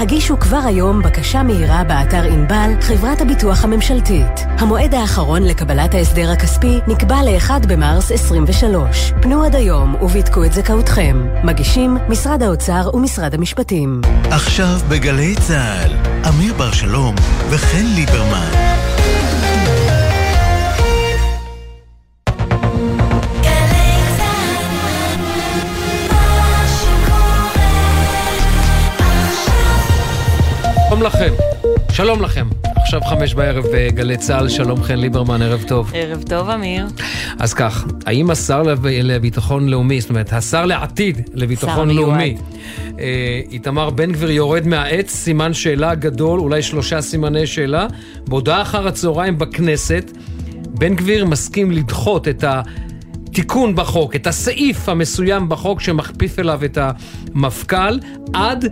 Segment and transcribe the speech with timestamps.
[0.00, 4.46] הגישו כבר היום בקשה מהירה באתר ענבל, חברת הביטוח הממשלתית.
[4.58, 9.12] המועד האחרון לקבלת ההסדר הכספי נקבע ל-1 במרס 23.
[9.22, 11.26] פנו עד היום ובדקו את זכאותכם.
[11.44, 14.00] מגישים משרד האוצר ומשרד המשפטים.
[14.30, 15.92] עכשיו בגלי צה"ל,
[16.28, 17.14] אמיר בר שלום
[17.50, 18.89] וחן ליברמן.
[31.00, 31.32] שלום לכם,
[31.92, 32.48] שלום לכם.
[32.76, 35.90] עכשיו חמש בערב בגלי צה"ל, שלום חן ליברמן, ערב טוב.
[35.94, 36.86] ערב טוב, אמיר.
[37.38, 38.86] אז כך, האם השר לב...
[38.86, 42.36] לביטחון לאומי, זאת אומרת, השר לעתיד לביטחון לאומי,
[42.98, 47.86] אה, איתמר בן גביר יורד מהעץ, סימן שאלה גדול, אולי שלושה סימני שאלה,
[48.28, 50.10] בהודעה אחר הצהריים בכנסת,
[50.68, 52.62] בן גביר מסכים לדחות את ה...
[53.32, 57.98] תיקון בחוק, את הסעיף המסוים בחוק שמכפיף אליו את המפכ"ל,
[58.32, 58.64] עד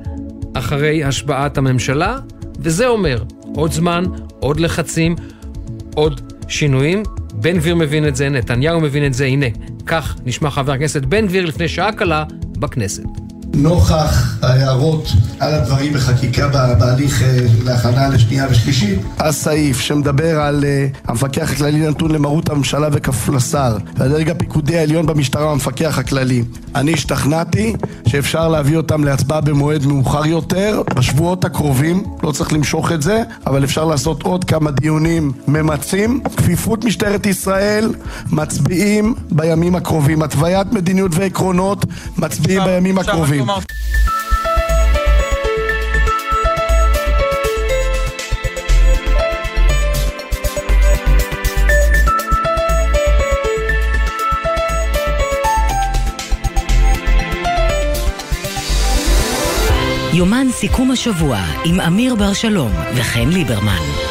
[0.58, 2.18] אחרי השבעת הממשלה,
[2.60, 3.22] וזה אומר
[3.54, 4.04] עוד זמן,
[4.40, 5.16] עוד לחצים,
[5.94, 7.02] עוד שינויים.
[7.34, 9.46] בן גביר מבין את זה, נתניהו מבין את זה, הנה,
[9.86, 12.24] כך נשמע חבר הכנסת בן גביר לפני שעה קלה
[12.58, 13.27] בכנסת.
[13.59, 15.09] נוכח ההערות
[15.41, 17.23] על הדברים בחקיקה בהליך
[17.64, 18.98] להכנה לשנייה ושלישית.
[19.19, 25.53] הסעיף שמדבר על uh, המפקח הכללי נתון למרות הממשלה וכפוף לשר והדרג הפיקודי העליון במשטרה
[25.53, 26.45] המפקח הכללי.
[26.75, 27.75] אני השתכנעתי
[28.09, 33.64] שאפשר להביא אותם להצבעה במועד מאוחר יותר בשבועות הקרובים, לא צריך למשוך את זה, אבל
[33.64, 36.20] אפשר לעשות עוד כמה דיונים ממצים.
[36.36, 37.95] כפיפות משטרת ישראל,
[38.33, 40.23] מצביעים בימים הקרובים.
[40.23, 41.84] התוויית מדיניות ועקרונות,
[42.19, 43.47] מצביעים בימים הקרובים.
[60.12, 64.08] יומן סיכום השבוע עם אמיר בר שלום וחן ליברמן.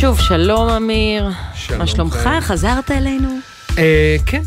[0.00, 1.28] שוב, שלום אמיר.
[1.54, 2.28] שלום, מה שלומך?
[2.40, 3.28] חזרת אלינו?
[3.78, 4.42] אה, כן,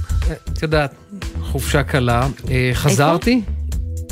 [0.54, 0.94] את יודעת,
[1.42, 2.28] חופשה קלה.
[2.52, 3.42] אה, חזרתי?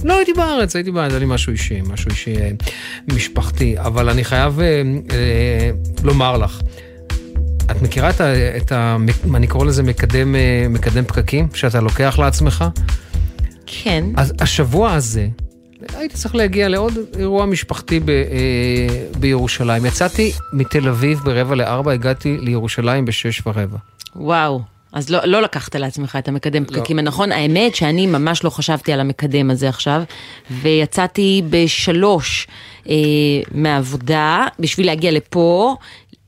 [0.04, 2.52] לא, הייתי בארץ, הייתי בארץ, היה לי משהו אישי, משהו אישי אה,
[3.14, 4.66] משפחתי, אבל אני חייב אה,
[5.12, 5.72] אה,
[6.04, 6.62] לומר לך,
[7.72, 8.58] את מכירה את ה...
[8.58, 8.98] את ה
[9.36, 12.66] אני קורא לזה מקדם, אה, מקדם פקקים, שאתה לוקח לעצמך?
[13.66, 14.04] כן.
[14.18, 15.28] אז השבוע הזה,
[15.94, 18.16] הייתי צריך להגיע לעוד אירוע משפחתי ב, אה,
[19.20, 19.86] בירושלים.
[19.86, 23.78] יצאתי מתל אביב ברבע לארבע, הגעתי לירושלים בשש ורבע.
[24.16, 24.62] וואו.
[24.94, 27.32] אז לא, לא לקחת לעצמך את המקדם פקקים הנכון.
[27.32, 30.02] האמת שאני ממש לא חשבתי על המקדם הזה עכשיו,
[30.52, 32.48] ויצאתי בשלוש
[32.90, 32.96] אה,
[33.52, 35.76] מהעבודה בשביל להגיע לפה.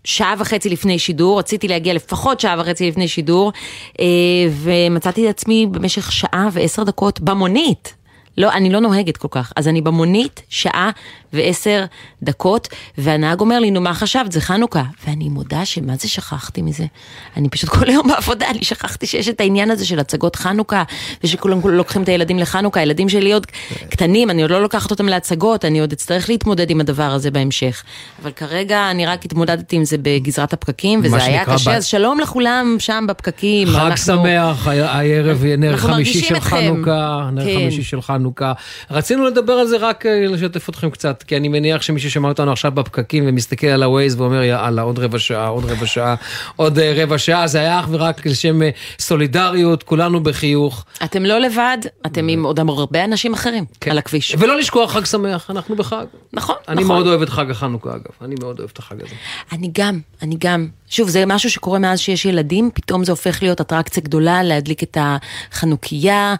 [0.03, 3.51] שעה וחצי לפני שידור, רציתי להגיע לפחות שעה וחצי לפני שידור,
[3.99, 4.05] אה,
[4.51, 8.00] ומצאתי את עצמי במשך שעה ועשר דקות במונית.
[8.37, 10.89] לא, אני לא נוהגת כל כך, אז אני במונית שעה
[11.33, 11.85] ועשר
[12.23, 14.83] דקות, והנהג אומר לי, נו מה חשבת, זה חנוכה.
[15.07, 16.85] ואני מודה שמה זה שכחתי מזה.
[17.37, 20.83] אני פשוט כל היום בעבודה, אני שכחתי שיש את העניין הזה של הצגות חנוכה,
[21.23, 23.47] ושכולם לוקחים את הילדים לחנוכה, הילדים שלי עוד
[23.89, 27.83] קטנים, אני עוד לא לוקחת אותם להצגות, אני עוד אצטרך להתמודד עם הדבר הזה בהמשך.
[28.21, 32.19] אבל כרגע אני רק התמודדתי עם זה בגזרת הפקקים, וזה היה קשה, ב- אז שלום
[32.19, 33.67] לכולם שם בפקקים.
[33.67, 36.49] חג אנחנו- שמח, הערב נר חמישי של אתכם.
[36.57, 37.55] חנוכה, נר כן.
[37.55, 38.20] חמישי של חנוכה.
[38.91, 42.51] רצינו לדבר על זה רק אה, לשתף אתכם קצת, כי אני מניח שמי ששמע אותנו
[42.51, 46.15] עכשיו בפקקים ומסתכל על ה-Waze ואומר יאללה עוד רבע שעה, עוד רבע שעה,
[46.55, 50.85] עוד אה, רבע שעה, זה היה אך ורק לשם אה, סולידריות, כולנו בחיוך.
[51.03, 53.91] אתם לא לבד, אתם עם עוד הרבה אנשים אחרים כן.
[53.91, 54.35] על הכביש.
[54.39, 56.05] ולא לשכוח חג שמח, אנחנו בחג.
[56.33, 56.95] נכון, אני נכון.
[56.95, 59.15] מאוד אוהב את חג החנוכה אגב, אני מאוד אוהב את החג הזה.
[59.51, 60.67] אני גם, אני גם.
[60.89, 64.97] שוב, זה משהו שקורה מאז שיש ילדים, פתאום זה הופך להיות אטרקציה גדולה להדליק את
[65.01, 66.35] החנוכיה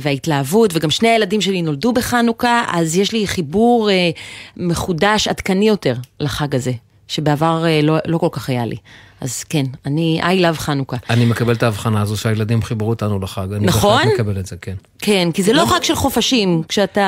[0.00, 4.10] וההתלהבות, וגם שני הילדים שלי נולדו בחנוכה, אז יש לי חיבור אה,
[4.56, 6.72] מחודש, עדכני יותר לחג הזה,
[7.08, 8.76] שבעבר אה, לא, לא כל כך היה לי.
[9.20, 10.96] אז כן, אני, I love חנוכה.
[11.10, 13.52] אני מקבל את ההבחנה הזו שהילדים חיברו אותנו לחג.
[13.52, 13.98] אני נכון?
[13.98, 14.74] בהחלט מקבל את זה, כן.
[14.98, 17.00] כן, כי זה לא חג של חופשים כשאתה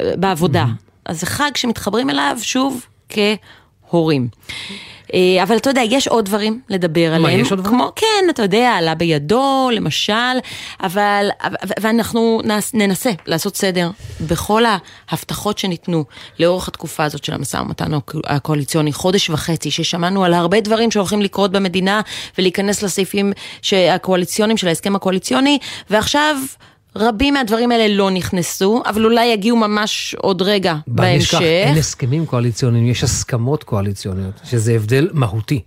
[0.00, 0.66] אה, בעבודה,
[1.04, 2.86] אז זה חג שמתחברים אליו שוב
[3.88, 4.28] כהורים.
[5.14, 7.40] אה, אבל אתה יודע, יש עוד דברים לדבר עליהם.
[7.40, 7.78] יש עוד דברים?
[7.78, 10.12] כמו, כן, אתה יודע, עלה בידו, למשל,
[10.82, 11.28] אבל,
[11.80, 14.62] ואנחנו נס- ננסה לעשות סדר בכל
[15.10, 16.04] ההבטחות שניתנו
[16.40, 21.22] לאורך התקופה הזאת של המשא ומתן הקו- הקואליציוני, חודש וחצי, ששמענו על הרבה דברים שהולכים
[21.22, 22.00] לקרות במדינה
[22.38, 23.32] ולהיכנס לסעיפים
[23.90, 25.58] הקואליציוניים של ההסכם הקואליציוני,
[25.90, 26.36] ועכשיו...
[26.96, 31.46] רבים מהדברים האלה לא נכנסו, אבל אולי יגיעו ממש עוד רגע בל נשכח, בהמשך.
[31.66, 35.60] אין הסכמים קואליציוניים, יש הסכמות קואליציוניות, שזה הבדל מהותי.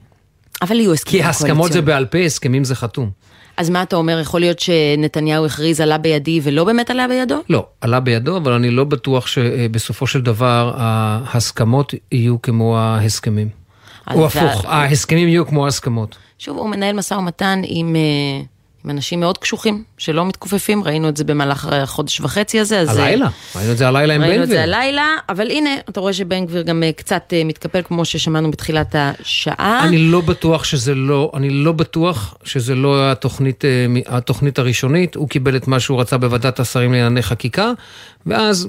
[0.62, 3.10] אבל יהיו הסכמים כי הסכמות זה בעל פה, הסכמים זה חתום.
[3.58, 7.42] אז מה אתה אומר, יכול להיות שנתניהו הכריז עלה בידי ולא באמת עלה בידו?
[7.50, 13.50] לא, עלה בידו, אבל אני לא בטוח שבסופו של דבר ההסכמות יהיו כמו ההסכמים.
[14.14, 16.16] או הפוך, ההסכמים יהיו כמו ההסכמות.
[16.40, 17.96] שוב, הוא מנהל משא ומתן עם...
[18.86, 22.80] אה, עם אנשים מאוד קשוחים, שלא מתכופפים, ראינו את זה במהלך החודש וחצי הזה.
[22.80, 22.98] אז...
[22.98, 24.30] הלילה, ראינו את זה הלילה עם בן גביר.
[24.30, 27.82] ראינו את זה הלילה, אבל הנה, אתה רואה שבן גביר גם אה, קצת אה, מתקפל,
[27.84, 29.84] כמו ששמענו בתחילת השעה.
[29.88, 35.30] אני לא בטוח שזה לא, אני לא בטוח שזה לא התוכנית, אה, התוכנית הראשונית, הוא
[35.30, 37.72] קיבל את מה שהוא רצה בוועדת השרים לענייני חקיקה,
[38.26, 38.68] ואז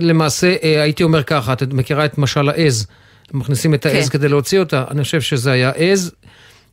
[0.00, 2.86] למעשה, הייתי אומר ככה, את מכירה את משל העז.
[3.32, 4.18] מכניסים את העז כן.
[4.18, 6.12] כדי להוציא אותה, אני חושב שזה היה עז,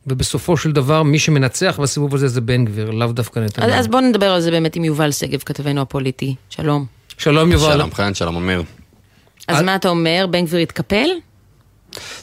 [0.07, 3.71] ובסופו של דבר, מי שמנצח בסיבוב הזה זה בן גביר, לאו דווקא נתניהו.
[3.71, 6.35] אז, אז בואו נדבר על זה באמת עם יובל שגב, כתבנו הפוליטי.
[6.49, 6.85] שלום.
[7.17, 7.73] שלום יובל.
[7.73, 8.63] שלום חן, שלום אמיר.
[9.47, 9.65] אז על...
[9.65, 11.07] מה אתה אומר, בן גביר התקפל?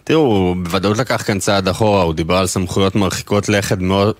[0.04, 4.14] תראו, הוא בוודאות לקח כאן צעד אחורה, הוא דיבר על סמכויות מרחיקות לכת מאוד,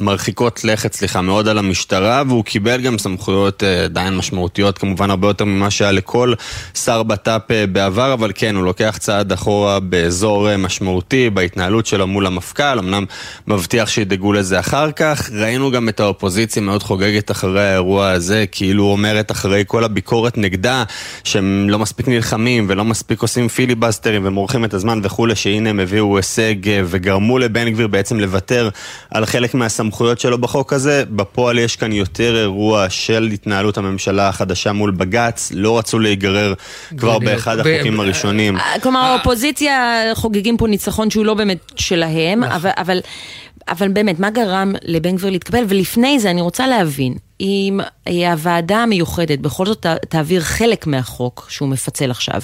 [0.00, 5.28] מרחיקות לכת, סליחה, מאוד על המשטרה, והוא קיבל גם סמכויות אה, עדיין משמעותיות, כמובן הרבה
[5.28, 6.32] יותר ממה שהיה לכל
[6.74, 12.06] שר בט"פ אה, בעבר, אבל כן, הוא לוקח צעד אחורה באזור אה, משמעותי, בהתנהלות שלו
[12.06, 13.04] מול המפכ"ל, אמנם
[13.46, 15.30] מבטיח שידאגו לזה אחר כך.
[15.32, 20.84] ראינו גם את האופוזיציה מאוד חוגגת אחרי האירוע הזה, כאילו אומרת אחרי כל הביקורת נגדה,
[21.24, 26.16] שהם לא מספיק נלחמים ולא מספיק עושים פיליבסטרים ומורחים את הזמן וכולי, שהנה הם הביאו
[26.16, 28.68] הישג אה, וגרמו לבן גביר בעצם לוותר
[29.10, 31.04] על חלק מהסמכויות שלו בחוק הזה.
[31.10, 36.54] בפועל יש כאן יותר אירוע של התנהלות הממשלה החדשה מול בג"ץ, לא רצו להיגרר
[36.98, 38.56] כבר באחד החוקים הראשונים.
[38.56, 42.70] אה, כלומר, האופוזיציה חוגגים פה ניצחון שהוא לא באמת שלהם, נכון.
[42.76, 43.00] אבל...
[43.70, 43.88] אבל...
[43.88, 45.64] באמת, מה גרם לבן גביר להתקבל?
[45.68, 52.10] ולפני זה אני רוצה להבין, אם הוועדה המיוחדת בכל זאת תעביר חלק מהחוק שהוא מפצל
[52.10, 52.42] עכשיו,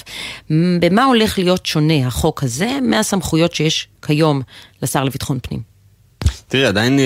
[0.81, 4.43] במה הולך להיות שונה החוק הזה מהסמכויות שיש כיום
[4.83, 5.74] לשר לביטחון פנים?
[6.55, 6.99] תראי, עדיין,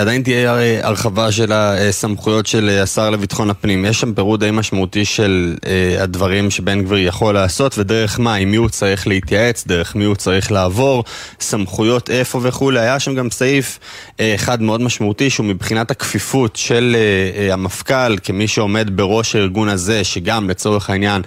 [0.00, 3.84] עדיין תהיה הרחבה של הסמכויות של השר לביטחון הפנים.
[3.84, 5.56] יש שם פירוט די משמעותי של
[5.98, 10.14] הדברים שבן גביר יכול לעשות ודרך מה, עם מי הוא צריך להתייעץ, דרך מי הוא
[10.14, 11.04] צריך לעבור,
[11.40, 12.80] סמכויות איפה וכולי.
[12.80, 13.78] היה שם גם סעיף
[14.20, 16.96] אחד מאוד משמעותי שהוא מבחינת הכפיפות של
[17.52, 21.22] המפכ"ל כמי שעומד בראש הארגון הזה, שגם לצורך העניין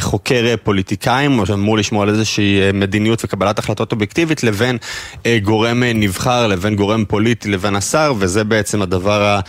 [0.00, 4.78] חוקר פוליטיקאים, או שאמור לשמור על איזושהי מדיניות וקבלת החלטות אובייקטיבית, לבין
[5.42, 9.40] גורם נבחר, לבין גורם פוליטי לבין השר, וזה בעצם הדבר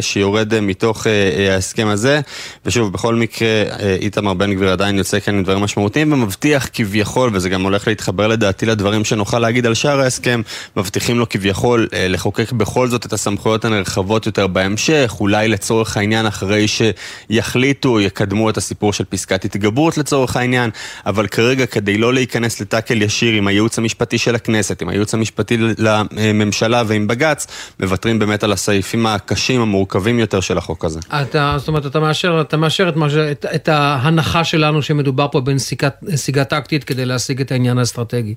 [0.00, 2.20] שיורד מתוך אה, אה, ההסכם הזה.
[2.66, 7.30] ושוב, בכל מקרה, אה, איתמר בן גביר עדיין יוצא כאן עם דברים משמעותיים, ומבטיח כביכול,
[7.32, 10.42] וזה גם הולך להתחבר לדעתי לדברים שנוכל להגיד על שאר ההסכם,
[10.76, 16.66] מבטיחים לו כביכול לחוקק בכל זאת את הסמכויות הנרחבות יותר בהמשך, אולי לצורך העניין אחרי
[16.68, 20.70] שיחליטו, יקדמו את הסיפור של פסקת התגברות לצורך העניין,
[21.06, 25.56] אבל כרגע כדי לא להיכנס לטאקל ישיר עם הייעוץ המשפטי של הכנסת, עם הייעוץ המשפטי
[25.78, 27.46] לממשלה ועם בג"ץ,
[27.80, 31.00] מוותרים באמת על הסעיפים הקשים, המורכבים יותר של החוק הזה.
[31.22, 32.96] אתה, זאת אומרת, אתה מאשר, אתה מאשר את,
[33.30, 38.34] את, את ההנחה שלנו שמדובר פה בנסיגה טקטית כדי להשיג את העניין האסטרטגי.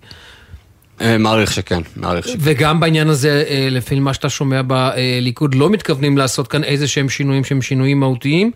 [1.02, 2.38] אה, מעריך שכן, מעריך שכן.
[2.40, 7.10] וגם בעניין הזה, אה, לפי מה שאתה שומע בליכוד, לא מתכוונים לעשות כאן איזה שהם
[7.10, 8.52] שינויים שהם שינויים מהותיים.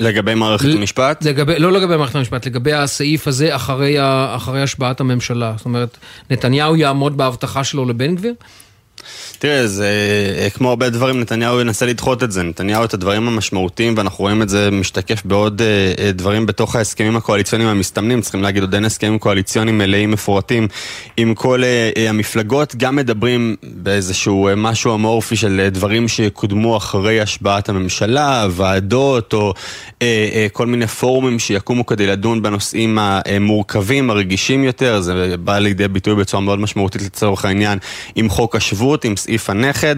[0.00, 1.24] לגבי מערכת המשפט?
[1.24, 3.96] לגבי, לא לגבי מערכת המשפט, לגבי הסעיף הזה אחרי,
[4.36, 5.54] אחרי השבעת הממשלה.
[5.56, 5.98] זאת אומרת,
[6.30, 8.34] נתניהו יעמוד בהבטחה שלו לבן גביר?
[9.38, 9.88] תראה, זה
[10.38, 12.42] אה, כמו הרבה דברים, נתניהו ינסה לדחות את זה.
[12.42, 17.16] נתניהו את הדברים המשמעותיים, ואנחנו רואים את זה משתקף בעוד אה, אה, דברים בתוך ההסכמים
[17.16, 18.20] הקואליציוניים המסתמנים.
[18.20, 20.68] צריכים להגיד, עוד אין הסכמים קואליציוניים מלאים מפורטים
[21.16, 21.62] עם כל
[22.08, 22.74] המפלגות.
[22.76, 29.54] גם מדברים באיזשהו משהו אמורפי של דברים שקודמו אחרי השבעת הממשלה, ועדות, או
[30.52, 35.00] כל מיני פורומים שיקומו כדי לדון בנושאים המורכבים, הרגישים יותר.
[35.00, 37.78] זה בא לידי ביטוי בצורה מאוד משמעותית לצורך העניין
[38.14, 39.96] עם חוק השבות, עם סעיף הנכד.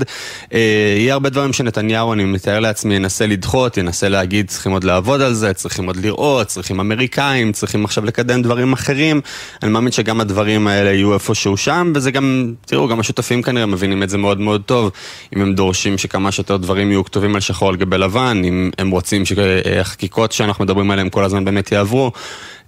[0.54, 0.58] אה,
[0.98, 5.34] יהיה הרבה דברים שנתניהו, אני מתאר לעצמי, ינסה לדחות, ינסה להגיד צריכים עוד לעבוד על
[5.34, 9.20] זה, צריכים עוד לראות, צריכים אמריקאים, צריכים עכשיו לקדם דברים אחרים.
[9.62, 14.02] אני מאמין שגם הדברים האלה יהיו איפשהו שם, וזה גם, תראו, גם השותפים כנראה מבינים
[14.02, 14.90] את זה מאוד מאוד טוב.
[15.36, 18.90] אם הם דורשים שכמה שיותר דברים יהיו כתובים על שחור על גבי לבן, אם הם
[18.90, 22.12] רוצים שהחקיקות שאנחנו מדברים עליהן כל הזמן באמת יעברו.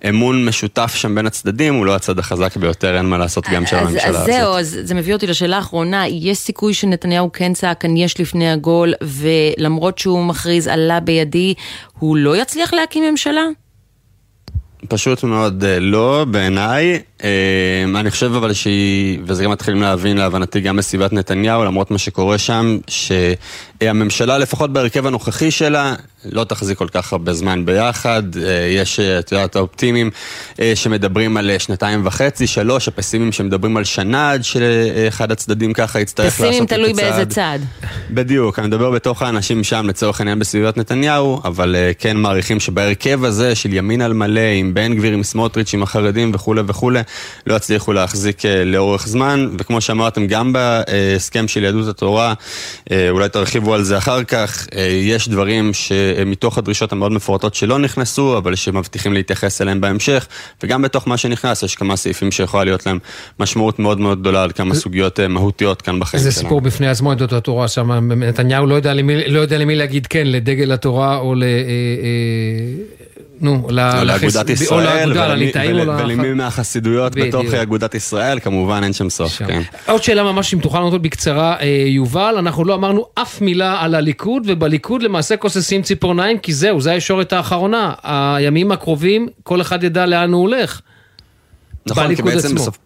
[0.09, 3.77] אמון משותף שם בין הצדדים הוא לא הצד החזק ביותר, אין מה לעשות גם של
[3.77, 4.21] הממשלה הזאת.
[4.21, 8.21] אז זהו, אז זה מביא אותי לשאלה האחרונה, יש סיכוי שנתניהו כן צעק כאן יש
[8.21, 11.55] לפני הגול, ולמרות שהוא מכריז עלה בידי,
[11.99, 13.43] הוא לא יצליח להקים ממשלה?
[14.89, 17.01] פשוט מאוד אה, לא, בעיניי.
[17.25, 21.99] אמ, אני חושב אבל שהיא, וזה גם מתחילים להבין להבנתי גם בסביבת נתניהו, למרות מה
[21.99, 28.23] שקורה שם, שהממשלה לפחות בהרכב הנוכחי שלה לא תחזיק כל כך הרבה זמן ביחד.
[28.37, 30.11] אה, יש, אה, את יודעת, האופטימיים
[30.61, 36.41] אה, שמדברים על שנתיים וחצי, שלוש, הפסימים שמדברים על שנה עד שאחד הצדדים ככה יצטרך
[36.41, 36.59] לעשות את הצעד.
[36.59, 37.59] פסימים תלוי באיזה צד.
[38.11, 43.55] בדיוק, אני מדבר בתוך האנשים שם לצורך העניין בסביבת נתניהו, אבל כן מעריכים שבהרכב הזה
[43.55, 47.01] של ימין על מלא, עם בן גביר, עם סמוטריץ', עם החרדים וכולי וכולי,
[47.47, 52.35] לא יצליחו להחזיק לאורך זמן, וכמו שאמרתם, גם בהסכם של יהדות התורה,
[53.11, 54.67] אולי תרחיבו על זה אחר כך,
[55.03, 55.93] יש דברים ש...
[56.27, 60.27] מתוך הדרישות המאוד מפורטות שלא נכנסו, אבל שמבטיחים להתייחס אליהם בהמשך,
[60.63, 62.99] וגם בתוך מה שנכנס יש כמה סעיפים שיכולה להיות להם
[63.41, 66.33] משמעות מאוד מאוד גדולה על כמה סוגיות אה, מהותיות כאן בחיים שלנו.
[66.33, 70.07] זה סיפור בפני עצמו, עדות התורה שם, נתניהו לא יודע למי, לא יודע למי להגיד
[70.07, 71.43] כן, לדגל התורה או ל...
[71.43, 73.01] אה, אה,
[73.41, 75.13] נו, לאגודת ישראל,
[76.05, 79.63] ולמי מהחסידויות בתוך אגודת ישראל, כמובן אין שם סוף, כן.
[79.87, 83.95] עוד שאלה ממש, אם תוכל לענות בקצרה, אה, יובל, אנחנו לא אמרנו אף מילה על
[83.95, 87.93] הליכוד, ובליכוד למעשה כוססים ציפורניים, כי זהו, זו הישורת האחרונה.
[88.03, 90.81] הימים הקרובים, כל אחד ידע לאן הוא הולך.
[91.87, 92.79] נכון, כי בעצם בסוף...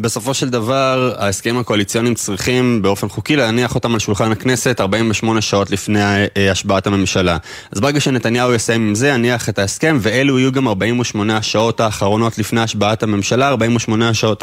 [0.00, 5.70] בסופו של דבר, ההסכמים הקואליציוניים צריכים באופן חוקי להניח אותם על שולחן הכנסת 48 שעות
[5.70, 6.02] לפני
[6.36, 7.36] אה, השבעת הממשלה.
[7.72, 12.38] אז ברגע שנתניהו יסיים עם זה, יניח את ההסכם, ואלו יהיו גם 48 השעות האחרונות
[12.38, 14.42] לפני השבעת הממשלה, 48 השעות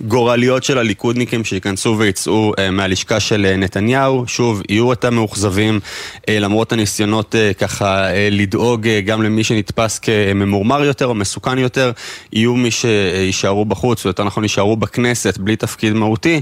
[0.00, 4.24] הגורליות של הליכודניקים שייכנסו ויצאו אה, מהלשכה של אה, נתניהו.
[4.26, 5.80] שוב, יהיו אותם מאוכזבים,
[6.30, 11.92] למרות הניסיונות ככה לדאוג גם למי שנתפס כממורמר יותר או מסוכן יותר,
[12.32, 14.97] יהיו מי שיישארו בחוץ, או יותר נכון יישארו בכנסת.
[14.98, 16.40] בכנסת בלי תפקיד מהותי,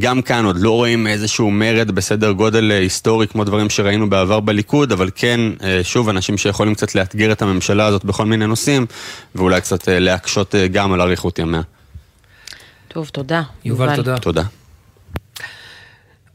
[0.00, 4.40] גם כאן עוד לא רואים איזשהו מרד בסדר גודל אה, היסטורי כמו דברים שראינו בעבר
[4.40, 8.86] בליכוד, אבל כן, אה, שוב, אנשים שיכולים קצת לאתגר את הממשלה הזאת בכל מיני נושאים,
[9.34, 11.60] ואולי קצת אה, להקשות גם על אריכות ימיה.
[12.88, 13.42] טוב, תודה.
[13.64, 14.18] יובל, תודה.
[14.18, 14.42] תודה.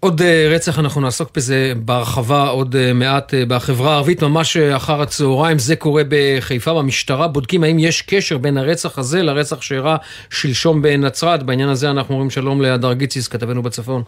[0.03, 5.01] עוד אה, רצח, אנחנו נעסוק בזה בהרחבה עוד אה, מעט אה, בחברה הערבית, ממש אחר
[5.01, 5.59] הצהריים.
[5.59, 9.95] זה קורה בחיפה, במשטרה בודקים האם יש קשר בין הרצח הזה לרצח שאירע
[10.29, 11.43] שלשום בנצרת.
[11.43, 14.03] בעניין הזה אנחנו אומרים שלום להדר גיציס, כתבנו בצפון.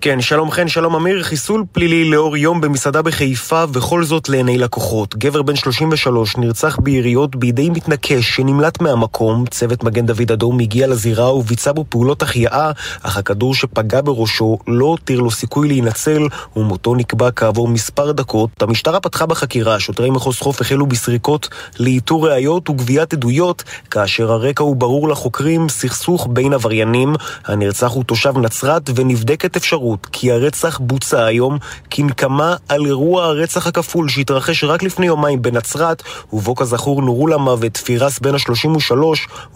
[0.00, 1.22] כן, שלום חן, שלום אמיר.
[1.22, 5.16] חיסול פלילי לאור יום במסעדה בחיפה, וכל זאת לעיני לקוחות.
[5.16, 9.44] גבר בן 33 נרצח ביריות בידי מתנקש שנמלט מהמקום.
[9.50, 12.70] צוות מגן דוד אדום הגיע לזירה וביצע בו פעולות החייאה,
[13.02, 16.22] אך הכדור שפגע בראשו לא הותיר לו סיכוי להינצל,
[16.56, 18.62] ומותו נקבע כעבור מספר דקות.
[18.62, 21.48] המשטרה פתחה בחקירה, שוטרי מחוז חוף החלו בסריקות
[21.80, 27.14] לאיתור ראיות וגביית עדויות, כאשר הרקע הוא ברור לחוקרים, סכסוך בין עבריינים.
[27.44, 31.58] הנרצח הוא תושב נצרת ונבדקת אפשרות האפשרות כי הרצח בוצע היום
[31.90, 36.02] כנקמה על אירוע הרצח הכפול שהתרחש רק לפני יומיים בנצרת,
[36.32, 38.94] ובו כזכור נורו למוות פירס בן ה-33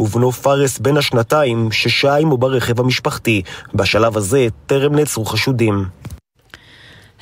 [0.00, 3.42] ובנו פארס בן השנתיים, ששהה עמו ברכב המשפחתי.
[3.74, 5.84] בשלב הזה טרם נעצרו חשודים.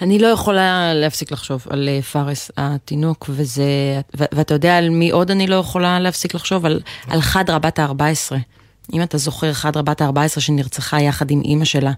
[0.02, 5.30] אני לא יכולה להפסיק לחשוב על אה, פארס התינוק, וזה, ואתה יודע על מי עוד
[5.30, 6.66] אני לא יכולה להפסיק לחשוב?
[6.66, 8.59] על, על חדרה בת ה-14.
[8.92, 11.92] אם אתה זוכר, חדרה בת ה-14 שנרצחה יחד עם אימא שלה.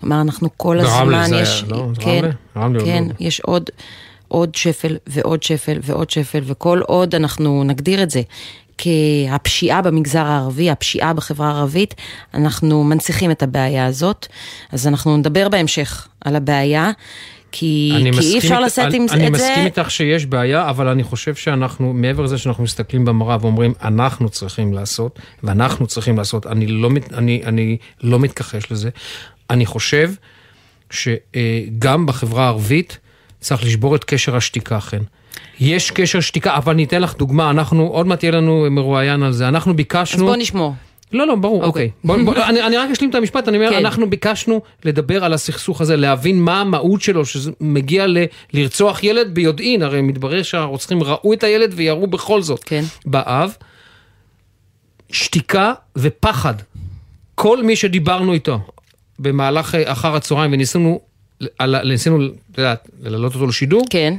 [0.00, 1.64] כלומר, אנחנו כל הזמן, זה יש...
[1.68, 1.86] לא?
[1.98, 2.84] כן, רמלה?
[2.84, 3.14] כן, לא.
[3.20, 3.70] יש עוד,
[4.28, 8.22] עוד שפל ועוד שפל ועוד שפל, וכל עוד אנחנו נגדיר את זה
[8.78, 11.94] כהפשיעה במגזר הערבי, הפשיעה בחברה הערבית,
[12.34, 14.26] אנחנו מנציחים את הבעיה הזאת.
[14.72, 16.90] אז אנחנו נדבר בהמשך על הבעיה.
[17.56, 19.16] כי, כי אי אפשר לשאת עם אני את זה...
[19.16, 23.72] אני מסכים איתך שיש בעיה, אבל אני חושב שאנחנו, מעבר לזה שאנחנו מסתכלים במראה ואומרים,
[23.82, 28.90] אנחנו צריכים לעשות, ואנחנו צריכים לעשות, אני לא, אני, אני לא מתכחש לזה,
[29.50, 30.10] אני חושב
[30.90, 32.98] שגם בחברה הערבית
[33.40, 35.02] צריך לשבור את קשר השתיקה, כן.
[35.60, 39.32] יש קשר שתיקה, אבל אני אתן לך דוגמה, אנחנו, עוד מעט יהיה לנו מרואיין על
[39.32, 40.24] זה, אנחנו ביקשנו...
[40.24, 40.74] אז בוא נשמור.
[41.14, 41.90] לא, לא, ברור, אוקיי.
[41.94, 42.06] Okay.
[42.06, 43.76] בוא, בוא, אני, אני רק אשלים את המשפט, אני אומר, כן.
[43.76, 48.18] אנחנו ביקשנו לדבר על הסכסוך הזה, להבין מה המהות שלו, שזה מגיע ל,
[48.52, 52.64] לרצוח ילד ביודעין, הרי מתברר שהרוצחים ראו את הילד וירו בכל זאת.
[52.64, 52.82] כן.
[53.06, 53.56] באב,
[55.12, 56.54] שתיקה ופחד.
[57.34, 58.60] כל מי שדיברנו איתו
[59.18, 61.00] במהלך אחר הצהריים וניסינו,
[61.84, 64.14] ניסינו, את יודעת, להעלות אותו לשידור, כן.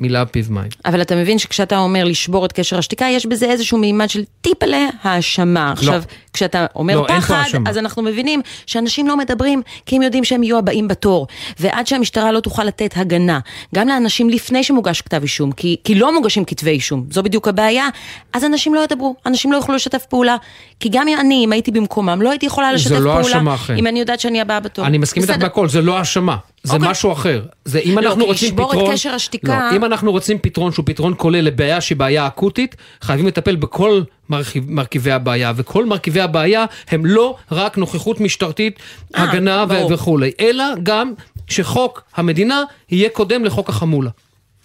[0.00, 0.68] מילא פיו מים.
[0.84, 4.86] אבל אתה מבין שכשאתה אומר לשבור את קשר השתיקה, יש בזה איזשהו מימד של טיפלה
[5.02, 5.66] האשמה.
[5.66, 5.72] לא.
[5.72, 6.02] עכשיו,
[6.32, 10.58] כשאתה אומר לא, פחד, אז אנחנו מבינים שאנשים לא מדברים, כי הם יודעים שהם יהיו
[10.58, 11.26] הבאים בתור.
[11.60, 13.38] ועד שהמשטרה לא תוכל לתת הגנה,
[13.74, 17.88] גם לאנשים לפני שמוגש כתב אישום, כי, כי לא מוגשים כתבי אישום, זו בדיוק הבעיה,
[18.32, 20.36] אז אנשים לא ידברו, אנשים לא יוכלו לשתף פעולה.
[20.80, 24.00] כי גם אני, אם הייתי במקומם, לא הייתי יכולה לשתף לא פעולה, האשמה, אם אני
[24.00, 24.86] יודעת שאני הבאה בתור.
[24.86, 26.36] אני מסכים איתך בהכל, זה לא האשמה.
[26.66, 26.76] זה okay.
[26.76, 26.90] אוקיי.
[26.90, 27.42] משהו אחר.
[27.64, 28.66] זה אם אנחנו לא, רוצים פתרון...
[28.66, 29.68] לא, לשבור את קשר השתיקה...
[29.70, 34.02] לא, אם אנחנו רוצים פתרון שהוא פתרון כולל לבעיה שהיא בעיה אקוטית, חייבים לטפל בכל
[34.28, 40.32] מרכיב, מרכיבי הבעיה, וכל מרכיבי הבעיה הם לא רק נוכחות משטרתית, 아, הגנה ו- וכולי,
[40.40, 41.12] אלא גם
[41.48, 44.10] שחוק המדינה יהיה קודם לחוק החמולה.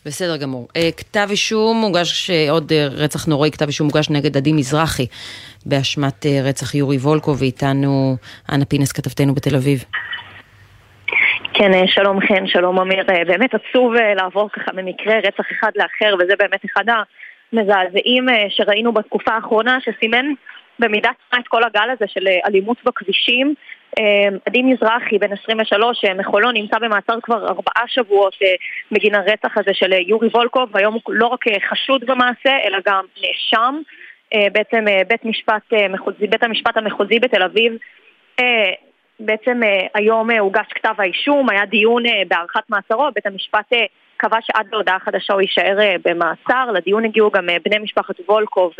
[0.05, 0.67] בסדר גמור.
[0.98, 5.05] כתב אישום מוגש, עוד רצח נוראי, כתב אישום מוגש נגד עדי מזרחי
[5.65, 8.17] באשמת רצח יורי וולקו, ואיתנו
[8.51, 9.84] אנה פינס, כתבתנו בתל אביב.
[11.61, 13.03] כן, שלום חן, שלום אמיר.
[13.27, 19.77] באמת עצוב לעבור ככה ממקרה רצח אחד לאחר, וזה באמת אחד המזעזעים שראינו בתקופה האחרונה,
[19.81, 20.25] שסימן
[20.79, 23.53] במידה את כל הגל הזה של אלימות בכבישים.
[24.45, 28.35] עדי מזרחי, בן 23, מחולון, נמצא במעצר כבר ארבעה שבועות
[28.91, 33.75] בגין הרצח הזה של יורי וולקוב, והיום הוא לא רק חשוד במעשה, אלא גם נאשם.
[34.51, 35.73] בעצם בית, משפט,
[36.29, 37.73] בית המשפט המחוזי בתל אביב
[39.25, 39.59] בעצם
[39.93, 43.73] היום הוגש כתב האישום, היה דיון בהארכת מעצרו, בית המשפט
[44.17, 46.71] קבע שעד להודעה חדשה הוא יישאר במעצר.
[46.73, 48.73] לדיון הגיעו גם בני משפחת וולקוב,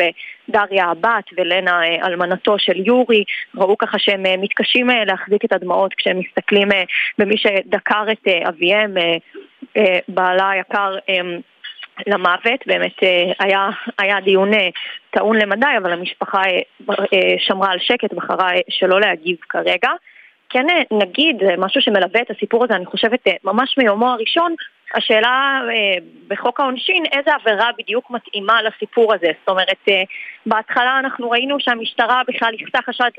[0.50, 3.24] דריה הבת ולנה אלמנתו של יורי.
[3.56, 6.68] ראו ככה שהם מתקשים להחזיק את הדמעות כשהם מסתכלים
[7.18, 8.94] במי שדקר את אביהם,
[10.08, 10.96] בעלה היקר.
[12.08, 12.98] למוות, באמת
[13.40, 13.70] היה,
[14.00, 14.52] היה דיון
[15.10, 16.42] טעון למדי, אבל המשפחה
[17.38, 19.90] שמרה על שקט, בחרה שלא להגיב כרגע.
[20.52, 24.56] כן נגיד, משהו שמלווה את הסיפור הזה, אני חושבת, ממש מיומו הראשון,
[24.96, 25.62] השאלה
[26.28, 29.28] בחוק העונשין, איזה עבירה בדיוק מתאימה לסיפור הזה.
[29.40, 30.06] זאת אומרת,
[30.46, 33.10] בהתחלה אנחנו ראינו שהמשטרה בכלל ייחסה חשד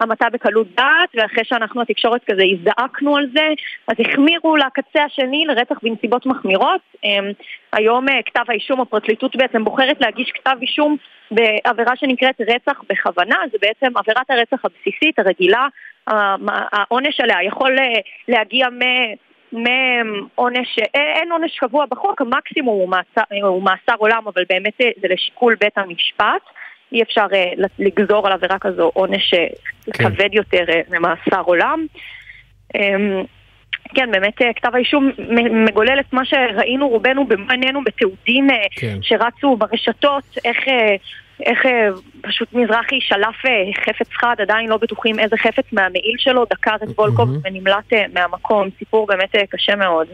[0.00, 3.48] להמתה בקלות דעת, ואחרי שאנחנו התקשורת כזה הזדעקנו על זה,
[3.88, 6.80] אז החמירו לקצה השני לרצח בנסיבות מחמירות.
[7.72, 10.96] היום כתב האישום, הפרקליטות בעצם בוחרת להגיש כתב אישום
[11.30, 15.66] בעבירה שנקראת רצח בכוונה, זה בעצם עבירת הרצח הבסיסית, הרגילה,
[16.72, 17.76] העונש עליה יכול
[18.28, 18.82] להגיע מ...
[19.52, 25.54] מעונש, אין עונש קבוע בחוק, המקסימום הוא מאסר, הוא מאסר עולם, אבל באמת זה לשיקול
[25.60, 26.42] בית המשפט.
[26.92, 27.26] אי אפשר
[27.78, 29.92] לגזור על עבירה כזו עונש כן.
[29.92, 31.86] כבד יותר ממאסר עולם.
[33.94, 35.10] כן, באמת כתב האישום
[35.68, 38.98] מגולל את מה שראינו רובנו במו עינינו בתיעודים כן.
[39.02, 40.58] שרצו ברשתות, איך
[41.46, 41.58] איך
[42.20, 43.36] פשוט מזרחי שלף
[43.84, 48.68] חפץ חד, עדיין לא בטוחים איזה חפץ מהמעיל שלו, דקר את וולקוב ונמלט מהמקום.
[48.78, 50.06] סיפור באמת קשה מאוד.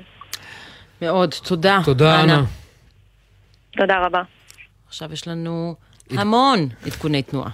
[1.02, 1.34] מאוד.
[1.44, 1.78] תודה.
[1.84, 2.42] תודה, אנה.
[3.76, 4.22] תודה רבה.
[4.86, 5.74] עכשיו יש לנו
[6.10, 7.50] המון עדכוני תנועה.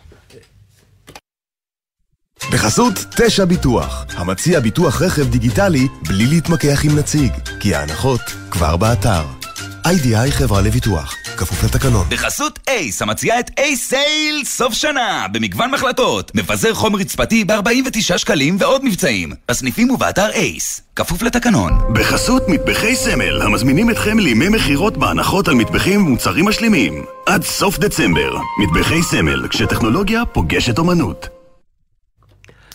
[2.52, 9.39] בחסות תשע ביטוח, המציע ביטוח רכב דיגיטלי בלי להתמקח עם נציג, כי ההנחות כבר באתר.
[9.86, 12.06] איי-די-איי חברה לביטוח, כפוף לתקנון.
[12.10, 16.34] בחסות אייס, המציעה את אייס סייל סוף שנה, במגוון מחלטות.
[16.34, 19.32] מפזר חום רצפתי ב-49 שקלים ועוד מבצעים.
[19.48, 21.72] בסניפים ובאתר אייס, כפוף לתקנון.
[21.92, 27.04] בחסות מטבחי סמל, המזמינים אתכם לימי מכירות בהנחות על מטבחים ומוצרים משלימים.
[27.26, 31.39] עד סוף דצמבר, מטבחי סמל, כשטכנולוגיה פוגשת אומנות.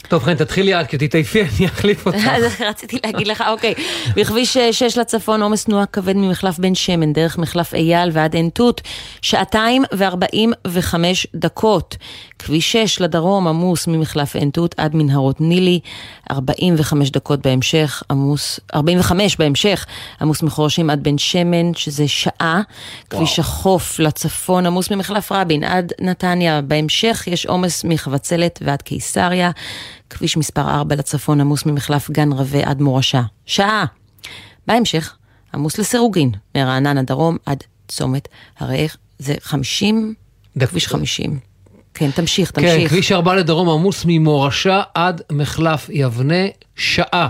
[0.08, 2.28] טוב, חן, תתחילי את, כי תתעייפי, אני אחליף אותך.
[2.70, 3.74] רציתי להגיד לך, אוקיי.
[4.16, 8.82] בכביש 6 לצפון, עומס תנועה כבד ממחלף בן שמן, דרך מחלף אייל ועד עין תות,
[9.22, 11.98] שעתיים וארבעים וחמש דקות.
[12.46, 15.80] כביש 6 לדרום, עמוס ממחלף עין תות עד מנהרות נילי,
[16.32, 19.86] 45 דקות בהמשך, עמוס, 45 בהמשך,
[20.22, 22.62] עמוס מחורשים עד בן שמן, שזה שעה.
[23.10, 26.62] כביש החוף לצפון, עמוס ממחלף רבין עד נתניה.
[26.62, 29.52] בהמשך יש עומס מחבצלת ועד קיסריה.
[30.10, 33.22] כביש מספר 4 לצפון עמוס ממחלף גן רווה עד מורשה.
[33.46, 33.86] שעה.
[34.68, 35.16] בהמשך,
[35.54, 38.28] עמוס לסירוגין, מרעננה דרום עד צומת
[38.60, 38.88] הרי
[39.20, 40.14] זה 50,
[40.60, 41.55] כביש 50.
[41.96, 42.72] כן, תמשיך, תמשיך.
[42.72, 47.28] כן, כביש 4 לדרום עמוס ממורשה עד מחלף יבנה, שעה.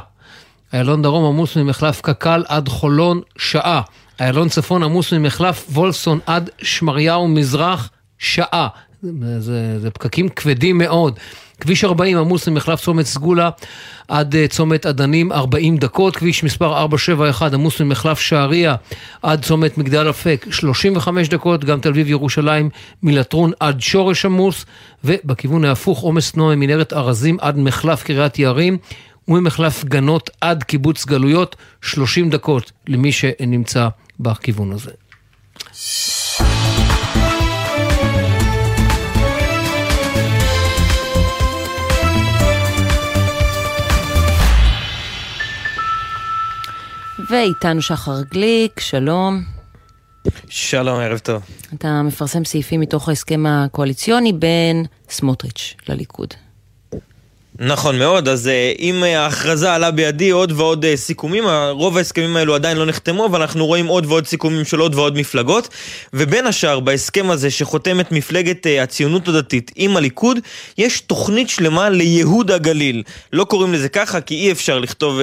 [0.73, 3.82] איילון דרום עמוס ממחלף קק"ל עד חולון, שעה.
[4.19, 8.67] איילון צפון עמוס ממחלף וולסון עד שמריהו מזרח, שעה.
[9.39, 11.19] זה, זה פקקים כבדים מאוד.
[11.60, 13.50] כביש 40 עמוס ממחלף צומת סגולה
[14.08, 18.76] עד צומת עדנים 40 דקות, כביש מספר 471 עמוס ממחלף שעריה
[19.24, 22.70] עד צומת מגדל אפק 35 דקות, גם תל אביב ירושלים
[23.04, 24.65] מלטרון עד שורש עמוס,
[25.04, 28.78] ובכיוון ההפוך עומס תנועה ממנהרת ארזים עד מחלף קריית יערים.
[29.28, 33.88] וממחלף גנות עד קיבוץ גלויות 30 דקות למי שנמצא
[34.20, 34.91] בכיוון הזה.
[47.29, 49.43] ואיתנו שחר גליק, שלום.
[50.49, 51.43] שלום, ערב טוב.
[51.73, 56.33] אתה מפרסם סעיפים מתוך ההסכם הקואליציוני בין סמוטריץ' לליכוד.
[57.60, 62.86] נכון מאוד, אז אם ההכרזה עלה בידי עוד ועוד סיכומים, רוב ההסכמים האלו עדיין לא
[62.86, 65.70] נחתמו, אבל אנחנו רואים עוד ועוד סיכומים של עוד ועוד מפלגות,
[66.13, 70.39] ובין השאר בהסכם הזה שחותמת מפלגת הציונות הדתית עם הליכוד,
[70.78, 73.04] יש תוכנית שלמה לייהוד הגליל.
[73.34, 75.20] לא קוראים לזה ככה, כי אי אפשר לכתוב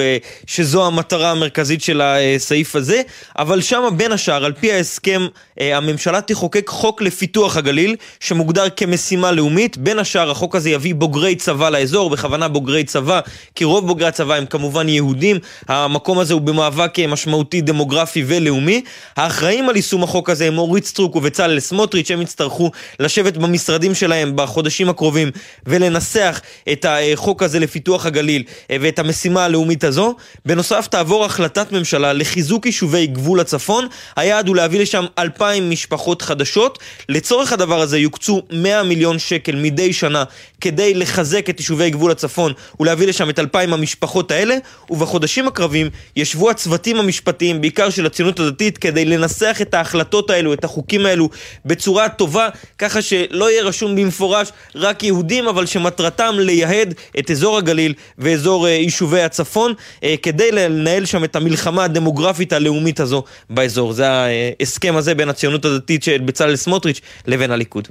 [0.47, 3.01] שזו המטרה המרכזית של הסעיף הזה,
[3.39, 5.27] אבל שמה בין השאר, על פי ההסכם,
[5.59, 11.69] הממשלה תחוקק חוק לפיתוח הגליל, שמוגדר כמשימה לאומית, בין השאר החוק הזה יביא בוגרי צבא
[11.69, 13.19] לאזור, בכוונה בוגרי צבא,
[13.55, 18.83] כי רוב בוגרי הצבא הם כמובן יהודים, המקום הזה הוא במאבק משמעותי דמוגרפי ולאומי.
[19.15, 24.31] האחראים על יישום החוק הזה הם אורית סטרוק ובצלאל סמוטריץ', הם יצטרכו לשבת במשרדים שלהם
[24.35, 25.31] בחודשים הקרובים
[25.65, 30.15] ולנסח את החוק הזה לפיתוח הגליל ואת המשימה הלאומית הזו.
[30.45, 36.79] בנוסף תעבור החלטת ממשלה לחיזוק יישובי גבול הצפון, היעד הוא להביא לשם אלפיים משפחות חדשות.
[37.09, 40.23] לצורך הדבר הזה יוקצו 100 מיליון שקל מדי שנה
[40.61, 44.55] כדי לחזק את יישובי גבול הצפון ולהביא לשם את אלפיים המשפחות האלה,
[44.89, 50.63] ובחודשים הקרבים ישבו הצוותים המשפטיים, בעיקר של הציונות הדתית, כדי לנסח את ההחלטות האלו, את
[50.63, 51.29] החוקים האלו,
[51.65, 57.93] בצורה טובה, ככה שלא יהיה רשום במפורש רק יהודים, אבל שמטרתם לייהד את אזור הגליל
[58.17, 59.73] ואזור יישובי הצפון,
[60.21, 63.93] כדי לנהל שם את המלחמה הדמוגרפית הלאומית הזו באזור.
[63.93, 67.87] זה ההסכם הזה בין הציונות הדתית של בצלאל סמוטריץ' לבין הליכוד.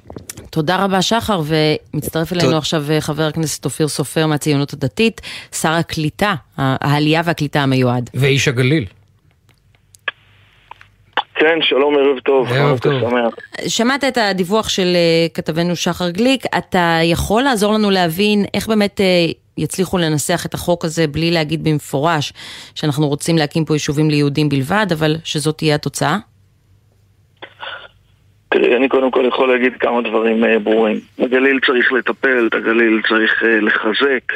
[0.51, 1.43] תודה רבה שחר,
[1.95, 5.21] ומצטרף אלינו עכשיו חבר הכנסת אופיר סופר מהציונות הדתית,
[5.53, 8.11] שר הקליטה, העלייה והקליטה המיועד.
[8.15, 8.87] ואיש הגליל.
[11.35, 12.53] כן, שלום, ערב טוב.
[12.53, 13.03] ערב טוב.
[13.69, 14.97] שמעת את הדיווח של
[15.35, 19.01] כתבנו שחר גליק, אתה יכול לעזור לנו להבין איך באמת
[19.59, 22.33] יצליחו לנסח את החוק הזה בלי להגיד במפורש
[22.75, 26.19] שאנחנו רוצים להקים פה יישובים ליהודים בלבד, אבל שזאת תהיה התוצאה?
[28.63, 30.97] תראי, אני קודם כל יכול להגיד כמה דברים ברורים.
[31.19, 34.33] הגליל צריך לטפל, את הגליל צריך לחזק,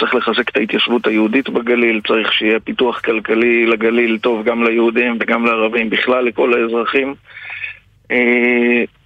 [0.00, 5.46] צריך לחזק את ההתיישבות היהודית בגליל, צריך שיהיה פיתוח כלכלי לגליל טוב גם ליהודים וגם
[5.46, 7.14] לערבים, בכלל לכל האזרחים.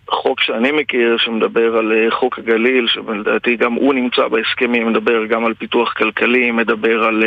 [0.08, 5.54] חוק שאני מכיר שמדבר על חוק הגליל, שלדעתי גם הוא נמצא בהסכמים, מדבר גם על
[5.54, 7.24] פיתוח כלכלי, מדבר על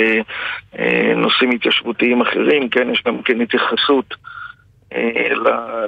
[1.16, 4.16] נושאים התיישבותיים אחרים, כן, יש גם כן התייחסות.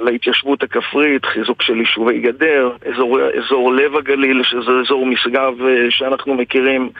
[0.02, 5.52] להתיישבות הכפרית, חיזוק של יישובי גדר, אזור, אזור לב הגליל, שזה אזור משגב
[5.90, 6.90] שאנחנו מכירים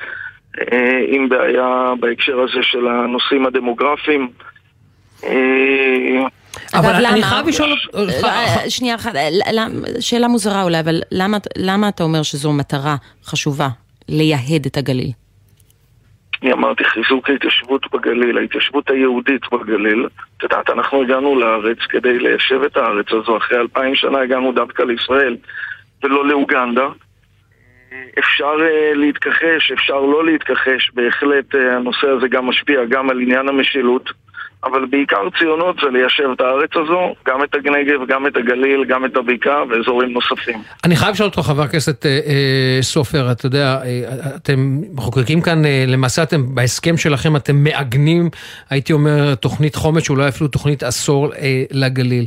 [1.09, 4.29] עם בעיה בהקשר הזה של הנושאים הדמוגרפיים.
[6.75, 8.27] אבל אני חייב לשאול אותך...
[8.69, 9.13] שנייה אחת,
[10.01, 11.01] שאלה מוזרה אולי, אבל
[11.57, 13.69] למה אתה אומר שזו מטרה חשובה,
[14.09, 15.11] לייהד את הגליל?
[16.43, 20.07] אני אמרתי חיזוק ההתיישבות בגליל, ההתיישבות היהודית בגליל.
[20.37, 23.37] את יודעת, אנחנו הגענו לארץ כדי ליישב את הארץ הזו.
[23.37, 25.37] אחרי אלפיים שנה הגענו דווקא לישראל
[26.03, 26.89] ולא לאוגנדה.
[28.19, 33.49] אפשר uh, להתכחש, אפשר לא להתכחש, בהחלט uh, הנושא הזה גם משפיע גם על עניין
[33.49, 34.11] המשילות.
[34.65, 39.05] אבל בעיקר ציונות זה ליישב את הארץ הזו, גם את הנגב, גם את הגליל, גם
[39.05, 40.63] את הבקעה ואזורים נוספים.
[40.85, 44.03] אני חייב לשאול אותך, חבר הכנסת אה, אה, סופר, אתה יודע, אה,
[44.37, 48.31] אתם מחוקקים כאן, אה, למעשה אתם, בהסכם שלכם אתם מעגנים,
[48.71, 52.27] הייתי אומר, תוכנית חומש, אולי אפילו תוכנית עשור אה, לגליל.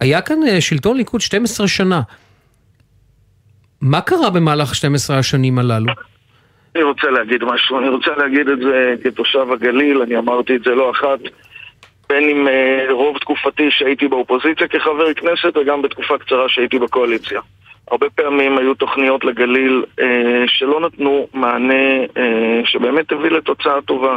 [0.00, 2.02] היה כאן אה, שלטון ליכוד 12 שנה.
[3.80, 5.92] מה קרה במהלך 12 השנים הללו?
[6.74, 10.70] אני רוצה להגיד משהו, אני רוצה להגיד את זה כתושב הגליל, אני אמרתי את זה
[10.70, 11.18] לא אחת,
[12.08, 17.40] בין אם uh, רוב תקופתי שהייתי באופוזיציה כחבר כנסת וגם בתקופה קצרה שהייתי בקואליציה.
[17.90, 20.02] הרבה פעמים היו תוכניות לגליל uh,
[20.46, 22.18] שלא נתנו מענה uh,
[22.64, 24.16] שבאמת הביא לתוצאה טובה.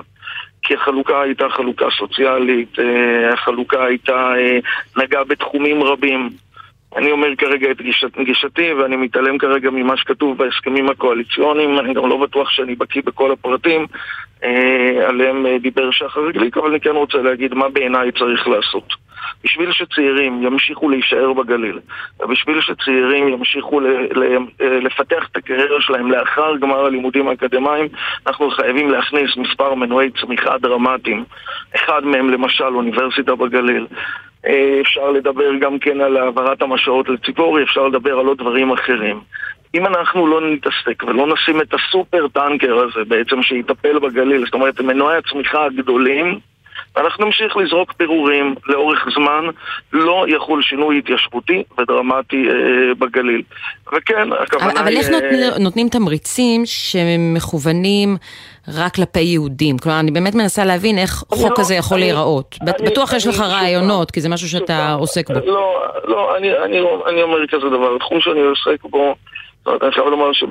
[0.61, 6.29] כי החלוקה הייתה חלוקה סוציאלית, uh, החלוקה הייתה, uh, נגעה בתחומים רבים.
[6.95, 12.09] אני אומר כרגע את גישת, גישתי ואני מתעלם כרגע ממה שכתוב בהסכמים הקואליציוניים, אני גם
[12.09, 13.85] לא בטוח שאני בקיא בכל הפרטים
[14.43, 18.93] אה, עליהם אה, דיבר שחר גליק, אבל אני כן רוצה להגיד מה בעיניי צריך לעשות.
[19.43, 21.79] בשביל שצעירים ימשיכו להישאר בגליל,
[22.19, 27.87] ובשביל שצעירים ימשיכו ל, ל, אה, לפתח את הקריירה שלהם לאחר גמר הלימודים האקדמיים,
[28.27, 31.23] אנחנו חייבים להכניס מספר מנועי צמיחה דרמטיים.
[31.75, 33.87] אחד מהם למשל אוניברסיטה בגליל.
[34.81, 39.19] אפשר לדבר גם כן על העברת המשעות לציפורי, אפשר לדבר על עוד דברים אחרים.
[39.75, 44.81] אם אנחנו לא נתעסק ולא נשים את הסופר טנקר הזה בעצם שיטפל בגליל, זאת אומרת
[44.81, 46.39] מנועי הצמיחה הגדולים,
[46.95, 49.45] ואנחנו נמשיך לזרוק פירורים לאורך זמן,
[49.93, 53.41] לא יחול שינוי התיישבותי ודרמטי אה, בגליל.
[53.87, 55.59] וכן, הכוונה אבל, אבל איך אה...
[55.59, 58.17] נותנים תמריצים שמכוונים
[58.73, 59.77] רק כלפי יהודים?
[59.77, 62.55] כלומר, אני באמת מנסה להבין איך חוק לא, כזה יכול אני, להיראות.
[62.61, 65.39] אני, בטוח אני, יש לך רעיונות, כי זה משהו שאתה עוסק בו.
[65.45, 69.15] לא, לא, אני, אני, אני אומר כזה דבר, התחום שאני עוסק בו,
[69.65, 70.47] זאת אני חייב לומר שב...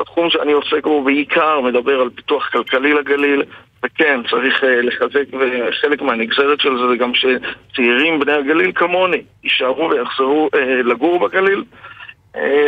[0.00, 3.42] התחום שאני עוסק בו בעיקר מדבר על פיתוח כלכלי לגליל,
[3.84, 9.90] וכן, צריך uh, לחזק, וחלק מהנגזרת של זה זה גם שצעירים בני הגליל כמוני יישארו
[9.90, 11.64] ויחזרו uh, לגור בגליל.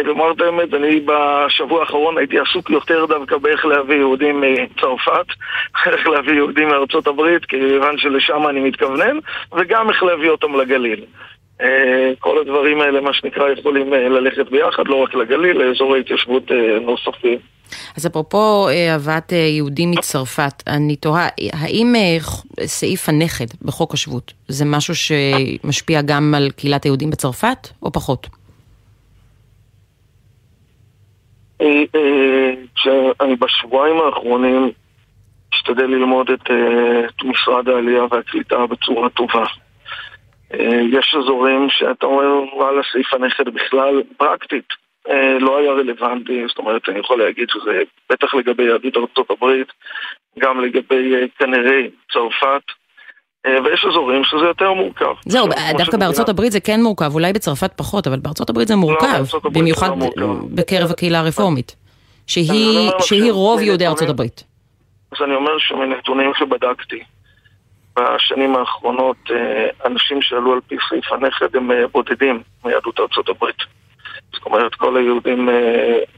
[0.05, 5.27] לומר את האמת, אני בשבוע האחרון הייתי עסוק יותר דווקא באיך להביא יהודים מצרפת,
[5.92, 9.18] איך להביא יהודים מארצות הברית, כיוון שלשם אני מתכוונן,
[9.59, 11.05] וגם איך להביא אותם לגליל.
[12.18, 17.38] כל הדברים האלה, מה שנקרא, יכולים ללכת ביחד, לא רק לגליל, לאזורי התיישבות נוספים.
[17.96, 21.94] אז אפרופו הבאת יהודים מצרפת, אני תוהה, האם
[22.64, 28.27] סעיף הנכד בחוק השבות זה משהו שמשפיע גם על קהילת היהודים בצרפת, או פחות?
[32.77, 34.70] שאני בשבועיים האחרונים
[35.55, 36.51] משתדל ללמוד את
[37.25, 39.44] משרד העלייה והקליטה בצורה טובה.
[40.92, 44.64] יש אזורים שאתה אומר, וואלה, סעיף הנכד בכלל פרקטית
[45.40, 49.68] לא היה רלוונטי, זאת אומרת, אני יכול להגיד שזה בטח לגבי יהדות ארצות הברית,
[50.38, 51.81] גם לגבי כנראה
[52.12, 52.62] צרפת.
[53.46, 55.14] ויש אזורים שזה יותר מורכב.
[55.26, 55.46] זהו,
[55.78, 59.90] דווקא בארצות הברית זה כן מורכב, אולי בצרפת פחות, אבל בארצות הברית זה מורכב, במיוחד
[60.55, 61.76] בקרב הקהילה הרפורמית,
[62.26, 64.44] שהיא רוב יהודי ארצות הברית.
[65.12, 67.02] אז אני אומר שמנתונים שבדקתי
[67.96, 69.16] בשנים האחרונות,
[69.87, 73.57] אנשים שעלו על פי סעיף הנכד הם בודדים מיהדות ארצות הברית.
[74.35, 75.49] זאת אומרת, כל היהודים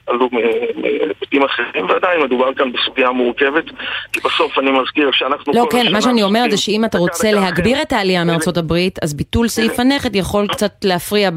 [0.07, 0.29] עלו
[0.77, 3.64] מבתים אחרים, ועדיין מדובר כאן בסוגיה מורכבת,
[4.12, 5.53] כי בסוף אני מזכיר שאנחנו...
[5.53, 9.14] לא, כן, מה שאני אומרת זה שאם אתה רוצה להגביר את העלייה מארצות הברית, אז
[9.14, 11.31] ביטול סעיף הנכד יכול קצת להפריע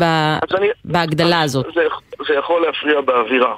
[0.86, 1.66] בהגדלה הזאת.
[2.28, 3.56] זה יכול להפריע באווירה.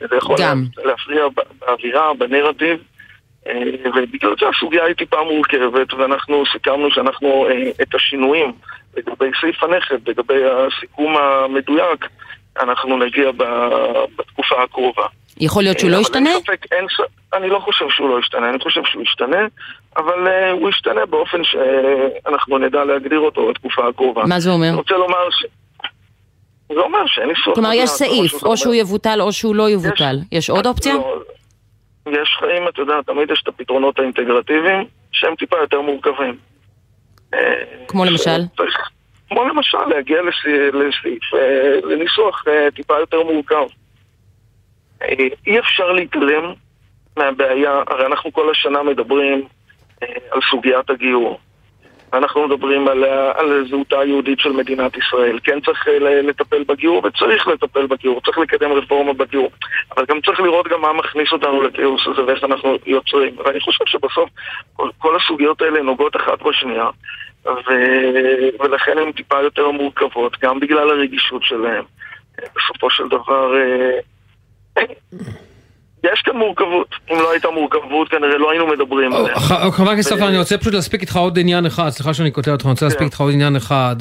[0.00, 0.36] זה יכול
[0.84, 1.24] להפריע
[1.60, 2.78] באווירה, בנרטיב.
[3.84, 7.46] ובגלל זה הסוגיה היא טיפה מורכבת, ואנחנו סיכמנו שאנחנו
[7.82, 8.52] את השינויים
[8.96, 12.06] לגבי סעיף הנכד, לגבי הסיכום המדויק,
[12.60, 13.30] אנחנו נגיע
[14.16, 15.06] בתקופה הקרובה.
[15.40, 16.30] יכול להיות שהוא לא ישתנה?
[17.34, 19.46] אני לא חושב שהוא לא ישתנה, אני חושב שהוא ישתנה,
[19.96, 24.22] אבל הוא ישתנה באופן שאנחנו נדע להגדיר אותו בתקופה הקרובה.
[24.26, 24.68] מה זה אומר?
[24.68, 25.46] אני רוצה לומר ש...
[26.74, 27.54] זה אומר שאין ניסוח.
[27.54, 30.16] כלומר, יש סעיף, או שהוא יבוטל או שהוא לא יבוטל.
[30.32, 30.94] יש עוד אופציה?
[32.14, 36.36] יש חיים, אתה יודע, תמיד יש את הפתרונות האינטגרטיביים, שהם טיפה יותר מורכבים.
[37.88, 38.40] כמו למשל?
[39.28, 40.18] כמו למשל להגיע
[40.72, 41.22] לסעיף,
[41.84, 42.44] לניסוח
[42.74, 43.66] טיפה יותר מורכב.
[45.46, 46.52] אי אפשר להתעלם
[47.16, 49.48] מהבעיה, הרי אנחנו כל השנה מדברים
[50.30, 51.38] על סוגיית הגיור.
[52.12, 55.38] אנחנו מדברים על, על זהותה היהודית של מדינת ישראל.
[55.44, 55.88] כן צריך
[56.22, 59.50] לטפל בגיור, וצריך לטפל בגיור, צריך לקדם רפורמה בגיור.
[59.96, 63.36] אבל גם צריך לראות גם מה מכניס אותנו לכאוס הזה ואיך אנחנו יוצרים.
[63.44, 64.30] ואני חושב שבסוף
[64.76, 66.86] כל, כל הסוגיות האלה נוגעות אחת בשנייה,
[67.46, 67.70] ו...
[68.60, 71.84] ולכן הן טיפה יותר מורכבות, גם בגלל הרגישות שלהן.
[72.38, 73.54] בסופו של דבר...
[76.04, 76.88] יש כאן מורכבות.
[77.10, 79.40] אם לא הייתה מורכבות, כנראה לא היינו מדברים עליה.
[79.70, 82.64] חבר הכנסת סופר, אני רוצה פשוט להספיק איתך עוד עניין אחד, סליחה שאני קוטע אותך,
[82.64, 83.96] אני רוצה להספיק איתך עוד עניין אחד.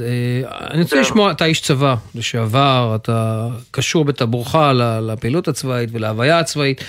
[0.72, 4.56] אני רוצה לשמוע, אתה איש צבא לשעבר, אתה קשור בטבורך
[5.02, 6.84] לפעילות הצבאית ולהוויה הצבאית.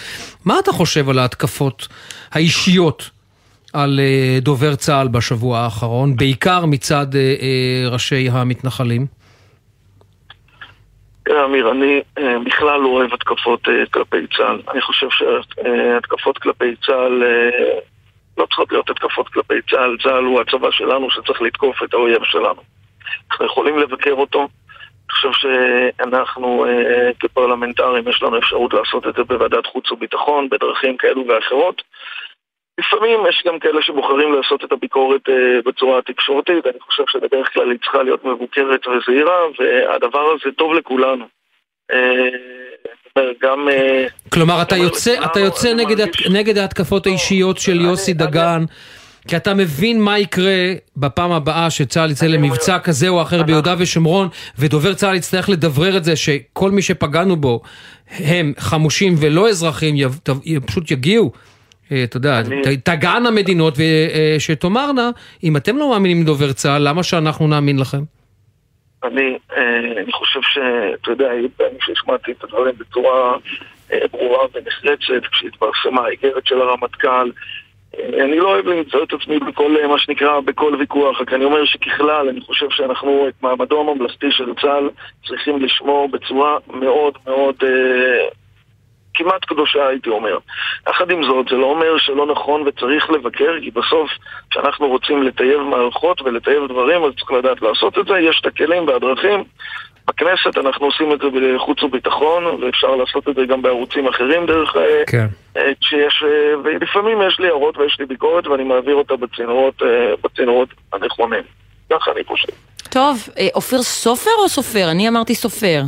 [0.45, 1.89] מה אתה חושב על ההתקפות
[2.33, 3.11] האישיות
[3.73, 4.01] על
[4.43, 7.07] דובר צה"ל בשבוע האחרון, בעיקר מצד
[7.91, 9.18] ראשי המתנחלים?
[11.29, 12.03] תראה אמיר, אני
[12.45, 14.61] בכלל לא אוהב התקפות כלפי צה"ל.
[14.73, 17.23] אני חושב שהתקפות כלפי צה"ל
[18.39, 19.97] לא צריכות להיות התקפות כלפי צה"ל.
[20.03, 22.63] צה"ל הוא הצבא שלנו שצריך לתקוף את האויב שלנו.
[23.31, 24.39] אנחנו יכולים לבקר אותו.
[24.39, 26.65] אני חושב שאנחנו
[27.21, 31.83] כפרלמנטרים יש לנו אפשרות לעשות את זה בוועדת חוץ וביטחון, בדרכים כאלו ואחרות.
[32.79, 35.21] לפעמים יש גם כאלה שבוחרים לעשות את הביקורת
[35.67, 41.25] בצורה התקשורתית, אני חושב שבדרך כלל היא צריכה להיות מבוקרת וזהירה, והדבר הזה טוב לכולנו.
[43.43, 43.69] גם...
[44.33, 48.65] כלומר, אתה יוצא, אתה יוצא נגד, נגד ההתקפות האישיות של יוסי דגן,
[49.29, 54.29] כי אתה מבין מה יקרה בפעם הבאה שצה"ל יצא למבצע כזה או אחר ביהודה ושומרון,
[54.59, 57.61] ודובר צה"ל יצטרך לדברר את זה שכל מי שפגענו בו
[58.19, 59.95] הם חמושים ולא אזרחים,
[60.67, 61.33] פשוט יגיעו.
[62.05, 62.43] אתה יודע,
[62.85, 63.75] תגענה מדינות
[64.39, 65.11] שתאמרנה,
[65.45, 68.03] אם אתם לא מאמינים לדובר צה"ל, למה שאנחנו נאמין לכם?
[69.05, 69.39] אני,
[69.97, 73.37] אני חושב שאתה יודע, היו פעמים שהשמעתי את הדברים בצורה
[74.11, 77.31] ברורה ונחרצת, כשהתפרסמה האיגרת של הרמטכ"ל.
[77.99, 82.29] אני לא אוהב למצוא את עצמי בכל, מה שנקרא, בכל ויכוח, רק אני אומר שככלל,
[82.29, 84.91] אני חושב שאנחנו את מעמדו הממלכתי של צה"ל
[85.29, 87.57] צריכים לשמור בצורה מאוד מאוד...
[89.19, 90.39] כמעט קדושה הייתי אומר.
[90.89, 94.11] יחד עם זאת, זה לא אומר שלא נכון וצריך לבקר, כי בסוף
[94.51, 98.89] כשאנחנו רוצים לטייב מערכות ולטייב דברים, אז צריך לדעת לעשות את זה, יש את הכלים
[98.89, 99.45] והדרכים,
[100.09, 104.77] בכנסת, אנחנו עושים את זה בחוץ וביטחון, ואפשר לעשות את זה גם בערוצים אחרים דרך...
[104.77, 105.27] אה, כן.
[105.81, 106.25] שיש,
[106.65, 109.83] ולפעמים יש לי הערות ויש לי ביקורת ואני מעביר אותה בצינורות,
[110.25, 111.43] בצינורות הנכונים.
[111.93, 112.53] ככה אני חושב.
[112.91, 114.91] טוב, אופיר סופר או סופר?
[114.91, 115.83] אני אמרתי סופר.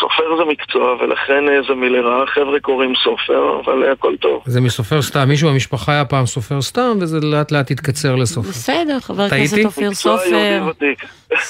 [0.00, 4.42] סופר זה מקצוע, ולכן אה, זה מלרע, חבר'ה קוראים סופר, אבל אה, הכל טוב.
[4.46, 8.48] זה מסופר סת"ם, מישהו במשפחה היה פעם סופר סת"ם, וזה לאט לאט התקצר לסופר.
[8.48, 10.70] בסדר, חבר הכנסת אופיר סופר,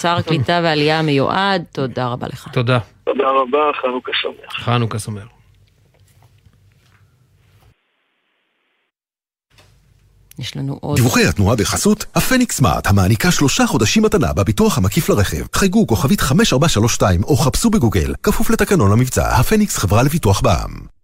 [0.00, 2.48] שר קליטה ועלייה המיועד, תודה רבה לך.
[2.52, 2.78] תודה.
[3.04, 4.64] תודה רבה, חנוכה שמח.
[4.64, 5.39] חנוכה שמח.
[10.40, 10.96] יש לנו עוד...
[10.96, 15.44] דיווחי התנועה בחסות הפניקס סמארט, המעניקה שלושה חודשים מתנה בביטוח המקיף לרכב.
[15.54, 21.00] חייגו כוכבית 5432 או חפשו בגוגל, כפוף לתקנון המבצע, הפניקס חברה לביטוח בע"מ.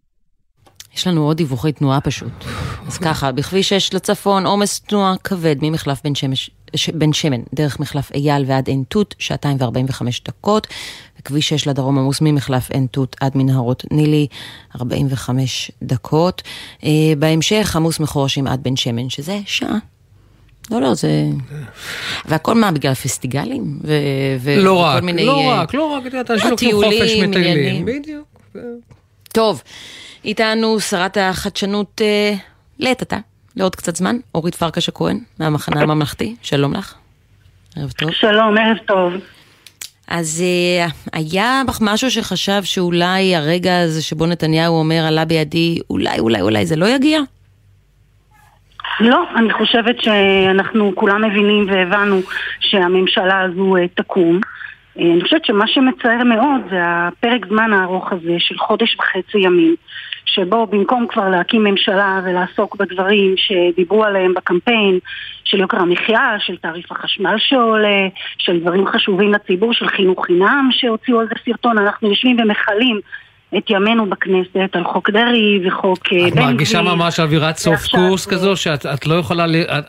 [0.97, 2.45] יש לנו עוד דיווחי תנועה פשוט.
[2.87, 6.51] אז ככה, בכביש 6 לצפון, עומס תנועה כבד ממחלף בן, שמש,
[6.95, 10.67] בן שמן, דרך מחלף אייל ועד עין תות, שעתיים וארבעים וחמש דקות.
[11.27, 14.27] כביש 6 לדרום עמוס ממחלף עין תות עד מנהרות נילי,
[14.81, 16.43] 45 דקות.
[16.85, 19.79] אה, בהמשך עמוס מחורשים עד בן שמן, שזה שעה.
[20.71, 21.25] לא, לא, זה...
[22.25, 23.79] והכל מה, בגלל פסטיגלים?
[23.83, 23.93] ו...
[24.41, 24.57] ו...
[24.57, 25.27] לא רק, מיני...
[25.27, 27.85] לא אה, רק, לא רק, את יודעת, אנשים לוקחים חופש מטיילים.
[27.85, 28.27] בדיוק.
[29.33, 29.63] טוב,
[30.25, 32.35] איתנו שרת החדשנות אה,
[32.79, 33.19] לעת עתה,
[33.57, 36.95] לעוד קצת זמן, אורית פרקש הכהן, מהמחנה הממלכתי, שלום לך.
[37.77, 38.11] ערב טוב.
[38.11, 39.13] שלום, ערב טוב.
[40.09, 46.19] אז uh, היה בך משהו שחשב שאולי הרגע הזה שבו נתניהו אומר עלה בידי, אולי,
[46.19, 47.21] אולי, אולי זה לא יגיע?
[49.01, 52.21] לא, אני חושבת שאנחנו כולם מבינים והבנו
[52.61, 54.41] שהממשלה הזו uh, תקום.
[54.97, 59.77] Uh, אני חושבת שמה שמצער מאוד זה הפרק זמן הארוך הזה של חודש וחצי ימים.
[60.27, 64.99] שבו במקום כבר להקים ממשלה ולעסוק בדברים שדיברו עליהם בקמפיין,
[65.45, 68.09] של יוקר המחיה, של תעריף החשמל שעולה,
[68.39, 73.01] של דברים חשובים לציבור, של חינוך חינם שהוציאו על זה סרטון, אנחנו יושבים ומכלים
[73.59, 76.43] את ימינו בכנסת על חוק דרעי וחוק אה, בן גביר.
[76.43, 79.45] את מרגישה ממש אווירת סוף קורס כזו, שאת לא יכולה,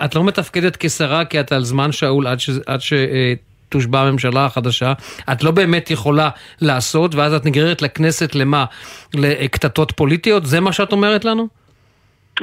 [0.05, 3.33] את לא מתפקדת כשרה כי את על זמן שאול עד, ש, עד ש, אה,
[3.69, 4.93] תושבע הממשלה החדשה,
[5.31, 6.29] את לא באמת יכולה
[6.61, 8.65] לעשות, ואז את נגררת לכנסת למה?
[9.13, 10.45] לקטטות פוליטיות?
[10.45, 11.47] זה מה שאת אומרת לנו?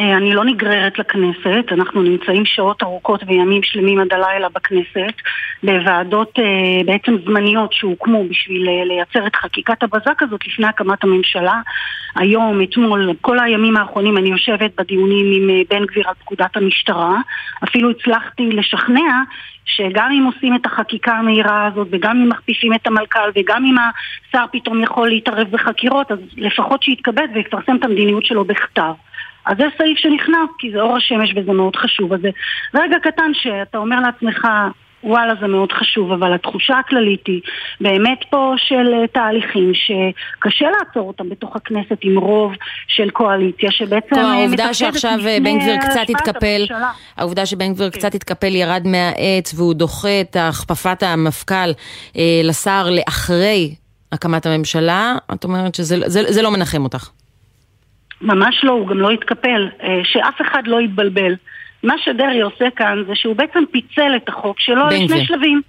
[0.01, 5.15] אה, אני לא נגררת לכנסת, אנחנו נמצאים שעות ארוכות וימים שלמים עד הלילה בכנסת
[5.63, 11.61] בוועדות אה, בעצם זמניות שהוקמו בשביל אה, לייצר את חקיקת הבזק הזאת לפני הקמת הממשלה.
[12.17, 17.17] היום, אתמול, כל הימים האחרונים אני יושבת בדיונים עם בן גביר על פקודת המשטרה.
[17.65, 19.23] אפילו הצלחתי לשכנע
[19.65, 24.45] שגם אם עושים את החקיקה המהירה הזאת וגם אם מכפיפים את המלכ"ל וגם אם השר
[24.53, 28.93] פתאום יכול להתערב בחקירות, אז לפחות שיתכבד ויפרסם את המדיניות שלו בכתב.
[29.47, 32.13] אז זה סעיף שנכנס, כי זה אור השמש וזה מאוד חשוב.
[32.13, 32.31] אז זה
[32.75, 34.47] רגע קטן שאתה אומר לעצמך,
[35.05, 37.41] וואלה זה מאוד חשוב, אבל התחושה הכללית היא
[37.81, 42.53] באמת פה של אה, תהליכים שקשה לעצור אותם בתוך הכנסת עם רוב
[42.89, 44.15] של קואליציה, שבעצם...
[44.15, 46.67] טוב, העובדה שעכשיו אה, בן גביר קצת התקפל,
[47.17, 47.99] העובדה שבן גביר כן.
[47.99, 51.71] קצת התקפל ירד מהעץ והוא דוחה את הכפפת המפכ"ל
[52.17, 53.75] אה, לשר לאחרי
[54.13, 57.11] הקמת הממשלה, את אומרת שזה זה, זה לא מנחם אותך.
[58.21, 61.35] ממש לא, הוא גם לא התקפל, אה, שאף אחד לא יתבלבל.
[61.85, 65.61] מה שדרעי עושה כאן זה שהוא בעצם פיצל את החוק שלו לשני שלבים.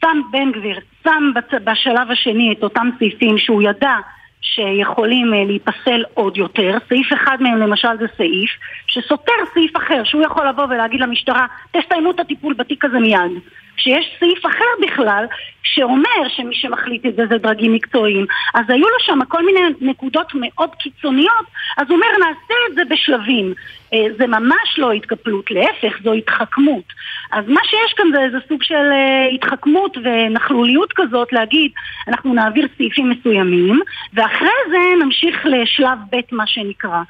[0.00, 1.30] שם בן גביר, שם
[1.64, 3.94] בשלב השני את אותם סעיפים שהוא ידע
[4.40, 6.76] שיכולים אה, להיפסל עוד יותר.
[6.88, 8.50] סעיף אחד מהם למשל זה סעיף
[8.86, 13.32] שסותר סעיף אחר, שהוא יכול לבוא ולהגיד למשטרה, תסיימו את הטיפול בתיק הזה מיד.
[13.76, 15.24] שיש סעיף אחר בכלל
[15.62, 18.26] שאומר שמי שמחליט את זה זה דרגים מקצועיים.
[18.54, 21.46] אז היו לו שם כל מיני נקודות מאוד קיצוניות,
[21.76, 23.54] אז הוא אומר נעשה את זה בשלבים.
[23.94, 26.84] אה, זה ממש לא התקפלות, להפך, זו התחכמות.
[27.32, 31.70] אז מה שיש כאן זה איזה סוג של אה, התחכמות ונכלוליות כזאת להגיד
[32.08, 33.80] אנחנו נעביר סעיפים מסוימים
[34.14, 37.02] ואחרי זה נמשיך לשלב ב' מה שנקרא.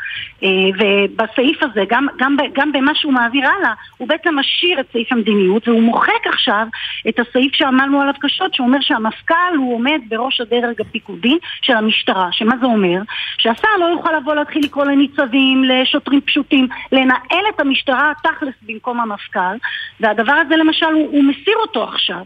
[0.42, 5.12] אה, ובסעיף הזה, גם, גם, גם במה שהוא מעביר הלאה, הוא בעצם משאיר את סעיף
[5.12, 6.66] המדיניות והוא מוחק עכשיו
[7.08, 12.28] את הסעיף שעמלנו עליו קשות שאומר שהמפכ"ל הוא עומד בראש הדרג הפיקודי של המשטרה.
[12.32, 12.98] שמה זה אומר?
[13.38, 19.56] שהשר לא יוכל לבוא להתחיל לקרוא לניצבים, לשוטרים פשוטים, לנהל את המשטרה תכלס במקום המפכ"ל,
[20.00, 22.24] והדבר הזה למשל הוא, הוא מסיר אותו עכשיו.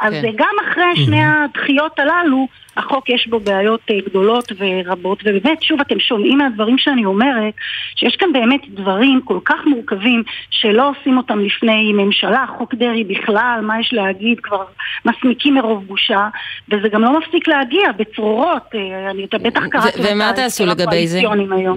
[0.00, 0.32] אז כן.
[0.36, 6.00] גם אחרי שני הדחיות הללו, החוק יש בו בעיות אה, גדולות ורבות, ובאמת, שוב, אתם
[6.00, 7.54] שומעים מהדברים שאני אומרת,
[7.96, 13.60] שיש כאן באמת דברים כל כך מורכבים שלא עושים אותם לפני ממשלה, חוק דרעי בכלל,
[13.62, 14.64] מה יש להגיד, כבר
[15.04, 16.28] מסמיקים מרוב בושה,
[16.68, 21.06] וזה גם לא מפסיק להגיע בצרורות, אה, אני, אתה בטח קראת את ומה תעשו לגבי
[21.06, 21.20] זה?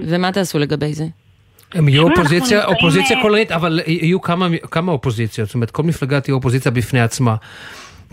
[0.02, 1.04] ומה תעשו לגבי זה?
[1.74, 6.34] הם יהיו אופוזיציה, אופוזיציה קולנית, אבל יהיו כמה, כמה אופוזיציות, זאת אומרת כל מפלגה תהיה
[6.34, 7.36] אופוזיציה בפני עצמה.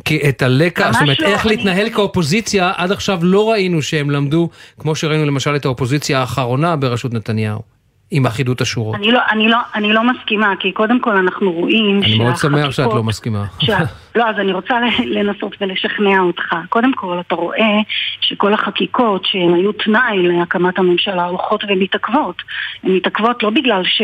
[0.06, 1.56] כי את הלקח, זאת אומרת, לא, איך אני...
[1.56, 4.50] להתנהל כאופוזיציה, עד עכשיו לא ראינו שהם למדו,
[4.80, 7.77] כמו שראינו למשל את האופוזיציה האחרונה בראשות נתניהו.
[8.12, 8.96] עם אחידות השורות.
[8.96, 12.72] אני לא, אני, לא, אני לא מסכימה, כי קודם כל אנחנו רואים אני מאוד שמח
[12.72, 13.46] שאת לא מסכימה.
[13.66, 13.80] שה,
[14.16, 16.56] לא, אז אני רוצה לנסות ולשכנע אותך.
[16.70, 17.80] קודם כל, אתה רואה
[18.22, 22.42] שכל החקיקות שהן היו תנאי להקמת הממשלה הולכות ומתעכבות.
[22.84, 24.02] הן מתעכבות לא בגלל ש...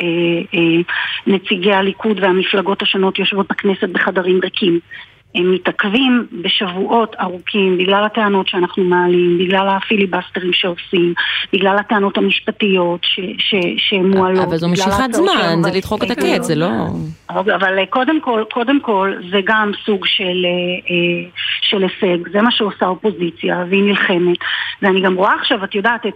[0.00, 0.06] אה,
[0.54, 0.82] אה,
[1.26, 4.80] נציגי הליכוד והמפלגות השונות יושבות בכנסת בחדרים ריקים.
[5.34, 11.14] הם מתעכבים בשבועות ארוכים בגלל הטענות שאנחנו מעלים, בגלל הפיליבסטרים שעושים,
[11.52, 13.00] בגלל הטענות המשפטיות
[13.76, 14.44] שמועלות.
[14.44, 16.70] אבל זו משיכת זמן, זה לדחוק את הקץ, זה לא...
[17.30, 21.30] אבל אה, קודם כל, קודם כל זה גם סוג של, אה,
[21.60, 24.38] של הישג, זה מה שעושה אופוזיציה, והיא נלחמת.
[24.82, 26.06] ואני גם רואה עכשיו, את יודעת,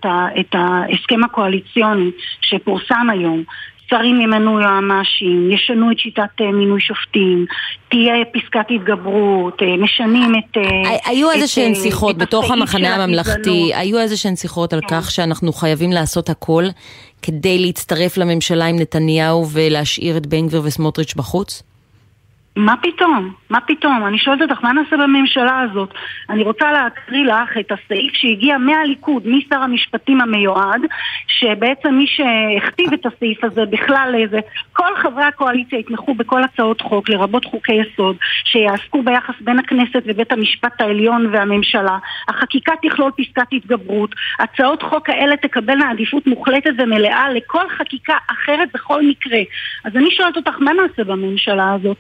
[0.41, 2.11] את ההסכם הקואליציוני
[2.41, 3.43] שפורסם היום,
[3.91, 7.47] שרים ימנו יועמ"שים, ישנו את שיטת אה, מינוי שופטים,
[7.89, 10.57] תהיה פסקת התגברות, אה, משנים את...
[10.57, 14.87] אה, היו איזה שהן שיחות בתוך המחנה הממלכתי, היו איזה שהן שיחות על כן.
[15.01, 16.65] כך שאנחנו חייבים לעשות הכל
[17.23, 21.63] כדי להצטרף לממשלה עם נתניהו ולהשאיר את בן גביר וסמוטריץ' בחוץ?
[22.57, 23.33] מה פתאום?
[23.51, 24.07] מה פתאום?
[24.07, 25.95] אני שואלת אותך, מה נעשה בממשלה הזאת?
[26.31, 30.81] אני רוצה להקריא לך את הסעיף שהגיע מהליכוד, משר המשפטים המיועד,
[31.27, 34.41] שבעצם מי שהכתיב את הסעיף הזה בכלל איזה...
[34.73, 40.33] כל חברי הקואליציה יתמכו בכל הצעות חוק, לרבות חוקי יסוד, שיעסקו ביחס בין הכנסת ובית
[40.33, 41.99] המשפט העליון והממשלה.
[42.29, 44.15] החקיקה תכלול פסקת התגברות.
[44.39, 49.39] הצעות חוק האלה תקבלנה עדיפות מוחלטת ומלאה לכל חקיקה אחרת בכל מקרה.
[49.85, 51.97] אז אני שואלת אותך, מה נעשה בממשלה הזאת?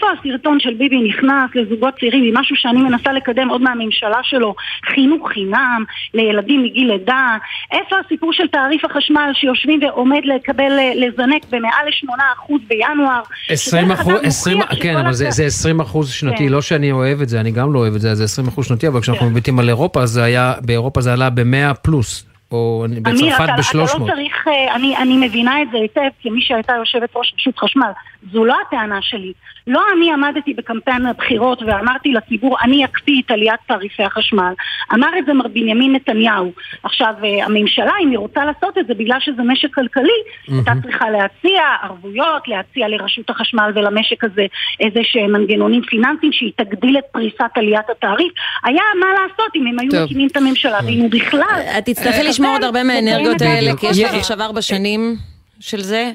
[0.00, 4.54] איפה הסרטון של ביבי נכנס לזוגות צעירים עם משהו שאני מנסה לקדם עוד מהממשלה שלו,
[4.94, 5.84] חינוך חינם
[6.14, 7.36] לילדים מגיל לידה?
[7.72, 13.20] איפה הסיפור של תעריף החשמל שיושבים ועומד לקבל, לזנק במעל ל-8% בינואר?
[13.48, 16.52] 20 אחוז, 20, כן, אבל זה, זה 20 אחוז שנתי, כן.
[16.52, 18.88] לא שאני אוהב את זה, אני גם לא אוהב את זה, זה 20 אחוז שנתי,
[18.88, 19.32] אבל כשאנחנו כן.
[19.32, 22.30] מביטים על אירופה, זה היה, באירופה זה עלה ב-100 פלוס.
[22.52, 23.70] או בצרפת ב-300.
[23.70, 27.58] אתה לא צריך, אה, אני, אני מבינה את זה היטב כמי שהייתה יושבת ראש רשות
[27.58, 27.90] חשמל.
[28.32, 29.32] זו לא הטענה שלי.
[29.66, 34.52] לא אני עמדתי בקמפיין הבחירות ואמרתי לציבור, אני אקפיא את עליית תעריפי החשמל.
[34.94, 36.52] אמר את זה מר בנימין נתניהו.
[36.82, 41.10] עכשיו, אה, הממשלה, אם היא רוצה לעשות את זה בגלל שזה משק כלכלי, הייתה צריכה
[41.10, 44.46] להציע ערבויות, להציע לרשות החשמל ולמשק הזה
[44.80, 48.32] איזה שהם מנגנונים פיננסיים שהיא תגדיל את פריסת עליית התעריף.
[48.64, 51.60] היה מה לעשות אם הם היו מקימים את הממשלה, ואם הוא בכלל...
[51.78, 55.29] את תצטרכי לשמור עוד הרבה מהאנרגיות האלה, כי יש לך עכשיו ארבע שנים.
[55.60, 56.12] של זה?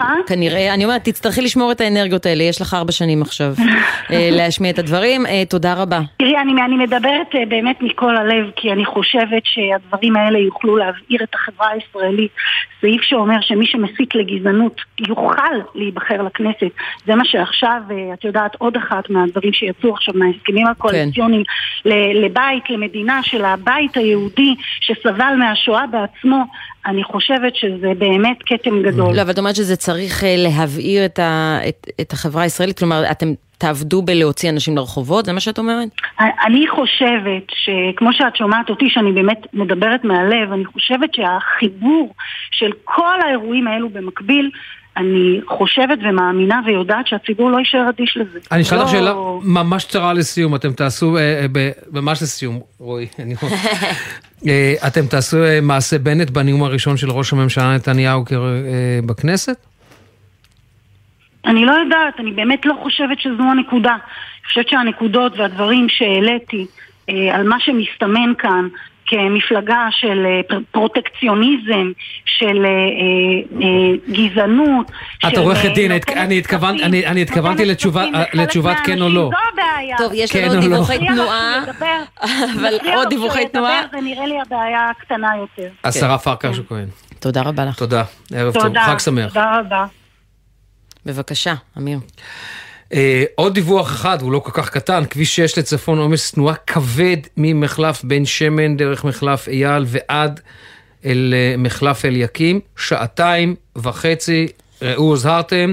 [0.00, 0.14] אה?
[0.26, 3.54] כנראה, אני אומרת, תצטרכי לשמור את האנרגיות האלה, יש לך ארבע שנים עכשיו
[4.12, 5.26] אה, להשמיע את הדברים.
[5.26, 6.00] אה, תודה רבה.
[6.18, 11.34] תראי, אני, אני מדברת באמת מכל הלב, כי אני חושבת שהדברים האלה יוכלו להבעיר את
[11.34, 12.30] החברה הישראלית.
[12.80, 16.70] סעיף שאומר שמי שמסית לגזענות יוכל להיבחר לכנסת.
[17.06, 17.82] זה מה שעכשיו,
[18.12, 21.90] את יודעת, עוד אחת מהדברים שיצאו עכשיו מההסכמים הקואליציוניים כן.
[22.14, 26.44] לבית, למדינה של הבית היהודי שסבל מהשואה בעצמו.
[26.86, 29.16] אני חושבת שזה באמת כתם גדול.
[29.16, 32.78] לא, אבל את אומרת שזה צריך אה, להבעיר את, ה, את, את החברה הישראלית?
[32.78, 33.26] כלומר, אתם
[33.58, 35.24] תעבדו בלהוציא אנשים לרחובות?
[35.24, 35.88] זה מה שאת אומרת?
[36.18, 42.14] אני חושבת שכמו שאת שומעת אותי, שאני באמת מדברת מהלב, אני חושבת שהחיבור
[42.50, 44.50] של כל האירועים האלו במקביל
[44.98, 48.38] אני חושבת ומאמינה ויודעת שהציבור לא יישאר אדיש לזה.
[48.52, 48.88] אני אשאל לך לא...
[48.88, 53.06] שאלה ממש קצרה לסיום, אתם תעשו, אה, אה, ממש לסיום, רועי,
[54.48, 58.24] אה, אתם תעשו מעשה בנט בנאום הראשון של ראש הממשלה נתניהו
[59.06, 59.66] בכנסת?
[61.46, 63.92] אני לא יודעת, אני באמת לא חושבת שזו הנקודה.
[63.92, 66.66] אני חושבת שהנקודות והדברים שהעליתי
[67.08, 68.68] על מה שמסתמן כאן
[69.08, 71.92] כמפלגה של אה, פרוטקציוניזם,
[72.24, 72.70] של אה,
[73.62, 73.68] אה,
[74.08, 74.90] גזענות.
[75.28, 75.92] את עורכת דין,
[77.06, 77.64] אני התכוונתי
[78.34, 79.30] לתשובת כן או לא.
[79.32, 79.96] זו הבעיה.
[79.98, 81.64] טוב, יש לנו עוד דיווחי תנועה,
[82.54, 83.80] אבל עוד דיווחי תנועה.
[83.92, 85.70] זה נראה לי הבעיה הקטנה יותר.
[85.84, 86.88] השרה פרקש הכהן.
[87.18, 87.78] תודה רבה לך.
[87.78, 88.04] תודה,
[88.34, 89.28] ערב טוב, חג שמח.
[89.28, 89.84] תודה רבה.
[91.06, 91.98] בבקשה, אמיר.
[92.92, 97.16] אה, עוד דיווח אחד, הוא לא כל כך קטן, כביש 6 לצפון עומס תנועה כבד
[97.36, 100.40] ממחלף בן שמן דרך מחלף אייל ועד
[101.04, 104.46] אל אה, מחלף אליקים, שעתיים וחצי.
[104.82, 105.72] ראו, הוזהרתם.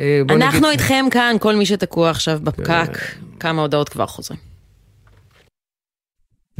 [0.00, 0.70] אה, אנחנו נגיד...
[0.70, 2.98] איתכם כאן, כל מי שתקוע עכשיו בפקק,
[3.40, 4.45] כמה הודעות כבר חוזרים.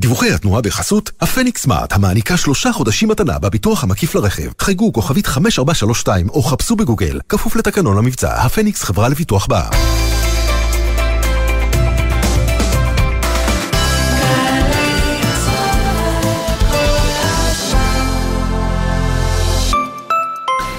[0.00, 4.50] דיווחי התנועה בחסות הפניקס סמארט, המעניקה שלושה חודשים מתנה בביטוח המקיף לרכב.
[4.58, 9.72] חייגו כוכבית 5432 או חפשו בגוגל, כפוף לתקנון המבצע, הפניקס חברה לביטוח בע"מ.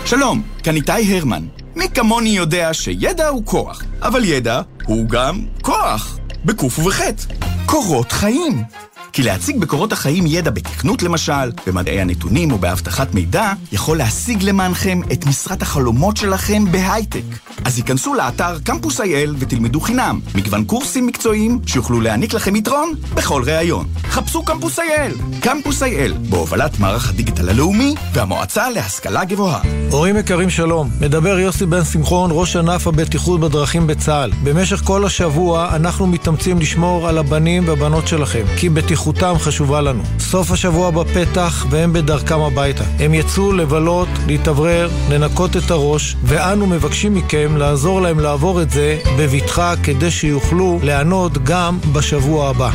[0.05, 1.43] שלום, כאן איתי הרמן.
[1.76, 6.18] מי כמוני יודע שידע הוא כוח, אבל ידע הוא גם כוח.
[6.45, 7.24] בקוף ובחטא.
[7.65, 8.63] קורות חיים.
[9.14, 15.01] כי להציג בקורות החיים ידע בתכנות למשל, במדעי הנתונים או באבטחת מידע, יכול להשיג למענכם
[15.12, 17.22] את משרת החלומות שלכם בהייטק.
[17.66, 20.20] אז היכנסו לאתר קמפוס אייל ותלמדו חינם.
[20.36, 23.86] מגוון קורסים מקצועיים שיוכלו להעניק לכם יתרון בכל ראיון.
[24.10, 25.14] חפשו קמפוס אייל.
[25.41, 29.62] קמפוס אייל, בהובלת מערך הדיגיטל הלאומי והמועצה להשכלה גבוהה.
[29.91, 34.32] הורים יקרים שלום, מדבר יוסי בן שמחון, ראש ענף הבטיחות בדרכים בצה"ל.
[34.43, 38.70] במשך כל השבוע אנחנו מתאמצים לשמור על הבנים והבנות שלכם, כי
[39.08, 40.03] בטיחותם חשובה לנו.
[40.20, 42.84] סוף השבוע בפתח והם בדרכם הביתה.
[42.99, 48.99] הם יצאו לבלות, להתאוורר, לנקות את הראש, ואנו מבקשים מכם לעזור להם לעבור את זה
[49.20, 52.72] בבטחה כדי שיוכלו ליהנות גם בשבוע הבא.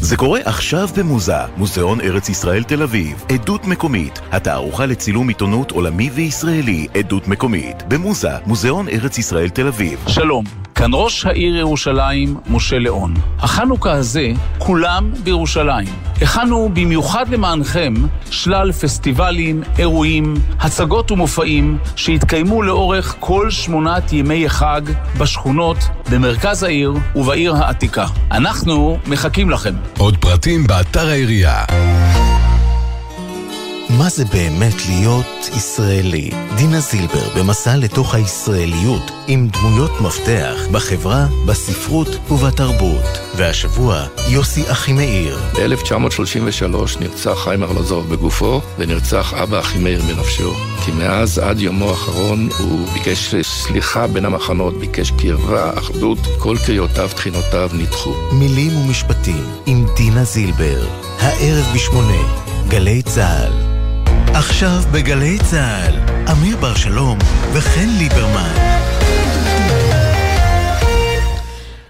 [0.00, 6.10] זה קורה עכשיו במוזה, מוזיאון ארץ ישראל תל אביב, עדות מקומית, התערוכה לצילום עיתונות עולמי
[6.14, 9.98] וישראלי, עדות מקומית, במוזה, מוזיאון ארץ ישראל תל אביב.
[10.08, 13.14] שלום, כאן ראש העיר ירושלים, משה ליאון.
[13.38, 15.88] החנוכה הזה, כולם בירושלים.
[16.22, 17.94] הכנו במיוחד למענכם
[18.30, 24.80] שלל פסטיבלים, אירועים, הצגות ומופעים שהתקיימו לאורך כל שמונת ימי החג
[25.18, 25.78] בשכונות,
[26.10, 28.06] במרכז העיר ובעיר העתיקה.
[28.30, 29.74] אנחנו מחכים לכם.
[29.98, 31.64] עוד פרטים באתר העירייה.
[33.98, 36.30] מה זה באמת להיות ישראלי?
[36.56, 43.04] דינה זילבר במסע לתוך הישראליות עם דמויות מפתח בחברה, בספרות ובתרבות.
[43.36, 45.38] והשבוע, יוסי אחימאיר.
[45.54, 50.54] ב-1933 נרצח חיים ארלוזוב בגופו ונרצח אבא אחימאיר בנפשו.
[50.84, 57.10] כי מאז עד יומו האחרון הוא ביקש סליחה בין המחנות, ביקש קרבה, אחדות, כל קריאותיו,
[57.14, 58.14] תחינותיו נדחו.
[58.32, 60.86] מילים ומשפטים עם דינה זילבר,
[61.18, 62.22] הערב בשמונה,
[62.68, 63.73] גלי צה"ל.
[64.36, 65.94] עכשיו בגלי צה"ל,
[66.32, 67.18] אמיר בר שלום
[67.54, 68.54] וחן ליברמן.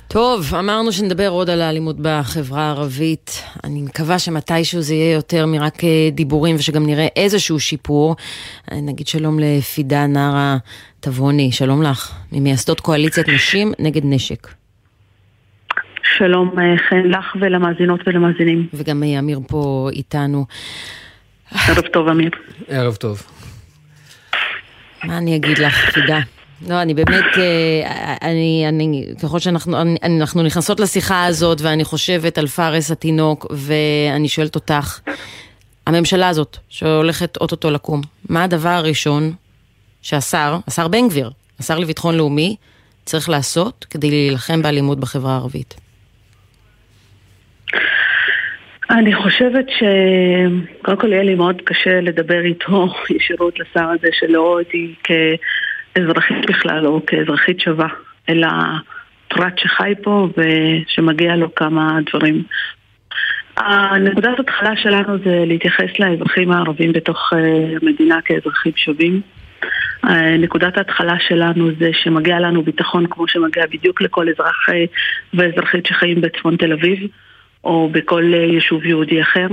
[0.09, 3.31] טוב, אמרנו שנדבר עוד על האלימות בחברה הערבית.
[3.65, 8.17] אני מקווה שמתישהו זה יהיה יותר מרק אה, דיבורים ושגם נראה איזשהו שיפור.
[8.73, 10.57] אה, נגיד שלום לפידה נארה
[11.01, 14.49] תבוני, שלום לך, ממייסדות קואליציית נשים נגד נשק.
[16.19, 18.67] שלום אה, חן לך ולמאזינות ולמאזינים.
[18.75, 20.45] וגם אמיר פה איתנו.
[21.53, 22.31] ערב טוב, אמיר.
[22.69, 23.23] ערב טוב.
[25.05, 26.19] מה אני אגיד לך, חידה?
[26.69, 32.39] לא, אני באמת, אה, אני, אני, ככל שאנחנו אני, אנחנו נכנסות לשיחה הזאת ואני חושבת
[32.39, 35.01] על פארס התינוק ואני שואלת אותך,
[35.87, 39.33] הממשלה הזאת שהולכת אוטוטו לקום, מה הדבר הראשון
[40.03, 41.31] שהשר, השר בן גביר,
[41.61, 42.57] השר לביטחון לאומי,
[43.05, 45.75] צריך לעשות כדי להילחם באלימות בחברה הערבית?
[48.91, 54.63] אני חושבת שקודם כל יהיה לי מאוד קשה לדבר איתו ישירות לשר הזה שלא רואה
[54.63, 57.89] אותי כאזרחית בכלל או כאזרחית שווה,
[58.29, 58.49] אלא
[59.29, 62.43] פרט שחי פה ושמגיע לו כמה דברים.
[63.57, 67.33] הנקודת התחלה שלנו זה להתייחס לאזרחים הערבים בתוך
[67.83, 69.21] המדינה כאזרחים שווים.
[70.39, 74.69] נקודת ההתחלה שלנו זה שמגיע לנו ביטחון כמו שמגיע בדיוק לכל אזרח
[75.35, 76.99] ואזרחית שחיים בצפון תל אביב.
[77.65, 79.47] או בכל יישוב יהודי אחר.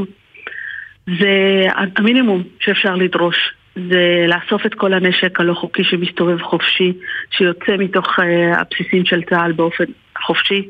[1.19, 1.65] זה
[1.97, 6.93] המינימום שאפשר לדרוש, זה לאסוף את כל הנשק הלא חוקי שמסתובב חופשי,
[7.31, 8.19] שיוצא מתוך
[8.55, 9.85] הבסיסים של צה"ל באופן
[10.25, 10.67] חופשי,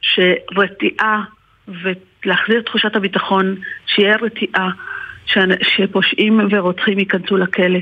[0.00, 1.22] שרתיעה
[1.68, 3.56] ולהחזיר את תחושת הביטחון,
[3.86, 4.70] שיהיה רתיעה,
[5.62, 7.78] שפושעים ורוצחים ייכנסו לכלא.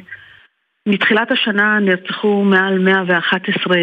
[0.87, 3.77] מתחילת השנה נרצחו מעל 111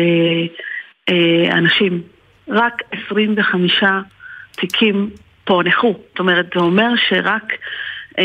[1.51, 2.01] אנשים,
[2.47, 3.83] רק 25
[4.55, 5.09] תיקים
[5.43, 5.95] פוענחו.
[6.09, 7.53] זאת אומרת, זה אומר שרק
[8.13, 8.19] 20%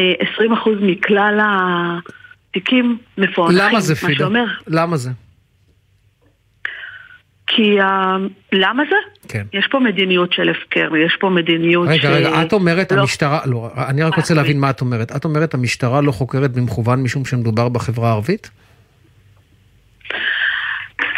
[0.80, 3.68] מכלל התיקים מפוענחים.
[3.68, 4.18] למה זה, פידה?
[4.18, 4.44] שאומר...
[4.66, 5.10] למה זה?
[7.46, 8.16] כי ה...
[8.52, 8.96] למה זה?
[9.28, 9.46] כן.
[9.52, 12.04] יש פה מדיניות של הפקר, יש פה מדיניות רגע, ש...
[12.04, 13.00] רגע, רגע, את אומרת לא...
[13.00, 15.16] המשטרה, לא, אני רק רוצה להבין מה את אומרת.
[15.16, 18.50] את אומרת המשטרה לא חוקרת במכוון משום שמדובר בחברה הערבית?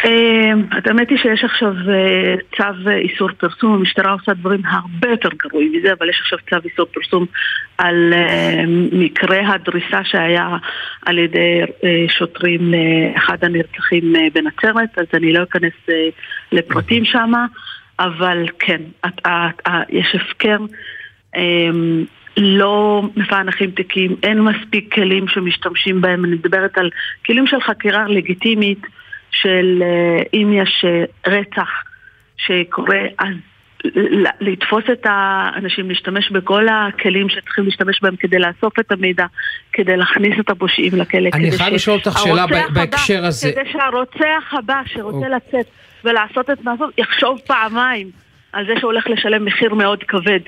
[0.03, 1.73] האמת היא שיש עכשיו
[2.57, 6.85] צו איסור פרסום, המשטרה עושה דברים הרבה יותר גרועים מזה, אבל יש עכשיו צו איסור
[6.85, 7.25] פרסום
[7.77, 8.13] על
[8.91, 10.57] מקרה הדריסה שהיה
[11.05, 11.61] על ידי
[12.07, 15.73] שוטרים לאחד הנרצחים בנצרת, אז אני לא אכנס
[16.51, 17.31] לפרטים שם,
[17.99, 18.81] אבל כן,
[19.89, 20.57] יש הפקר.
[22.37, 26.89] לא מפענחים תיקים, אין מספיק כלים שמשתמשים בהם, אני מדברת על
[27.25, 28.79] כלים של חקירה לגיטימית
[29.31, 29.83] של
[30.33, 30.85] אם יש
[31.27, 31.69] רצח
[32.37, 33.33] שקורה, אז
[34.41, 39.25] לתפוס את האנשים, להשתמש בכל הכלים שצריכים להשתמש בהם כדי לאסוף את המידע,
[39.73, 41.29] כדי להכניס את הפושעים לכלא.
[41.33, 43.51] אני חייב לשאול אותך שאלה בהקשר הזה.
[43.51, 45.35] כדי שהרוצח הבא שרוצה או.
[45.35, 45.65] לצאת
[46.03, 48.11] ולעשות את מעשות, יחשוב פעמיים
[48.53, 50.39] על זה שהוא הולך לשלם מחיר מאוד כבד.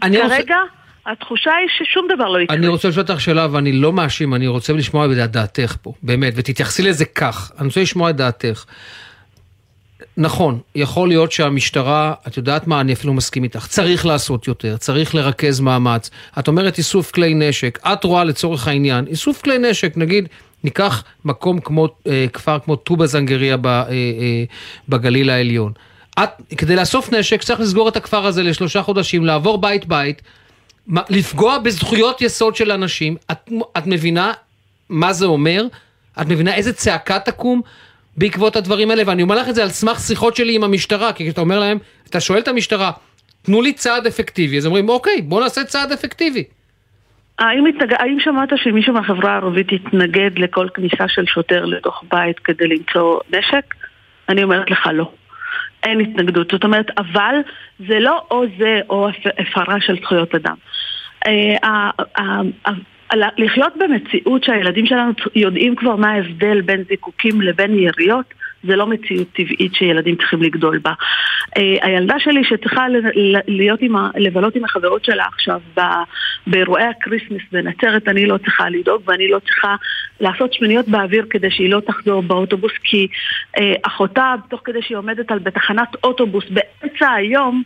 [0.00, 0.22] כרגע...
[0.24, 0.79] רוצה...
[1.06, 2.56] התחושה היא ששום דבר לא יקרה.
[2.56, 6.32] אני רוצה לשאול אותך שאלה, ואני לא מאשים, אני רוצה לשמוע את דעתך פה, באמת,
[6.36, 7.52] ותתייחסי לזה כך.
[7.58, 8.64] אני רוצה לשמוע את דעתך.
[10.16, 15.14] נכון, יכול להיות שהמשטרה, את יודעת מה, אני אפילו מסכים איתך, צריך לעשות יותר, צריך
[15.14, 16.10] לרכז מאמץ.
[16.38, 20.28] את אומרת איסוף כלי נשק, את רואה לצורך העניין, איסוף כלי נשק, נגיד,
[20.64, 24.44] ניקח מקום כמו, אה, כפר כמו טובה זנגריה אה, אה,
[24.88, 25.72] בגליל העליון.
[26.22, 29.84] את, כדי לאסוף נשק צריך לסגור את הכפר הזה לשלושה חודשים, לעבור בית
[30.90, 33.16] בית, לפגוע בזכויות יסוד של אנשים.
[33.30, 34.32] את, את מבינה
[34.88, 35.64] מה זה אומר?
[36.20, 37.62] את מבינה איזה צעקה תקום?
[38.16, 41.30] בעקבות הדברים האלה, ואני אומר לך את זה על סמך שיחות שלי עם המשטרה, כי
[41.30, 41.78] אתה אומר להם,
[42.10, 42.90] אתה שואל את המשטרה,
[43.42, 46.44] תנו לי צעד אפקטיבי, אז אומרים, אוקיי, בוא נעשה צעד אפקטיבי.
[47.38, 47.94] האם, התנג...
[47.98, 53.74] האם שמעת שמישהו מהחברה הערבית התנגד לכל כניסה של שוטר לתוך בית כדי למצוא נשק?
[54.28, 55.10] אני אומרת לך לא.
[55.82, 56.50] אין התנגדות.
[56.50, 57.34] זאת אומרת, אבל
[57.88, 60.54] זה לא או זה או הפרה של זכויות אדם.
[61.26, 61.90] אה,
[63.38, 69.28] לחיות במציאות שהילדים שלנו יודעים כבר מה ההבדל בין זיקוקים לבין יריות, זה לא מציאות
[69.32, 70.92] טבעית שילדים צריכים לגדול בה.
[70.92, 72.86] Uh, הילדה שלי שצריכה
[73.48, 75.60] להיות עם ה, לבלות עם החברות שלה עכשיו
[76.46, 79.76] באירועי ה Christmas בנצרת, אני לא צריכה לדאוג ואני לא צריכה
[80.20, 83.08] לעשות שמיניות באוויר כדי שהיא לא תחזור באוטובוס, כי
[83.56, 87.62] uh, אחותה, תוך כדי שהיא עומדת על בתחנת אוטובוס באמצע היום,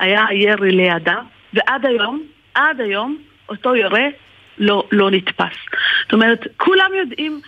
[0.00, 1.16] היה ירי לידה,
[1.54, 2.22] ועד היום,
[2.58, 4.06] עד היום, אותו יורה
[4.58, 5.56] לא, לא נתפס.
[6.02, 7.40] זאת אומרת, כולם יודעים,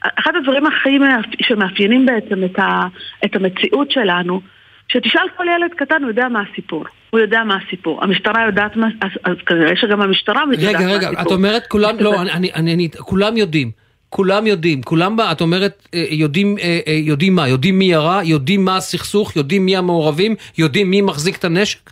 [0.00, 0.98] אחד הדברים הכי
[1.42, 2.82] שמאפיינים בעצם את, ה,
[3.24, 4.40] את המציאות שלנו,
[4.88, 6.84] שתשאל כל ילד קטן, הוא יודע מה הסיפור.
[7.10, 8.04] הוא יודע מה הסיפור.
[8.04, 10.96] המשטרה יודעת מה, אז, אז כנראה שגם המשטרה יודעת מה הסיפור.
[10.96, 13.86] רגע, רגע, את אומרת כולם, לא, אני, אני, אני, אני, כולם יודעים.
[14.08, 17.48] כולם יודעים, כולם, את אומרת, אה, יודעים, אה, אה, יודעים מה?
[17.48, 21.90] יודעים מי ירה, יודעים מה הסכסוך, יודעים מי המעורבים, יודעים מי מחזיק את הנשק?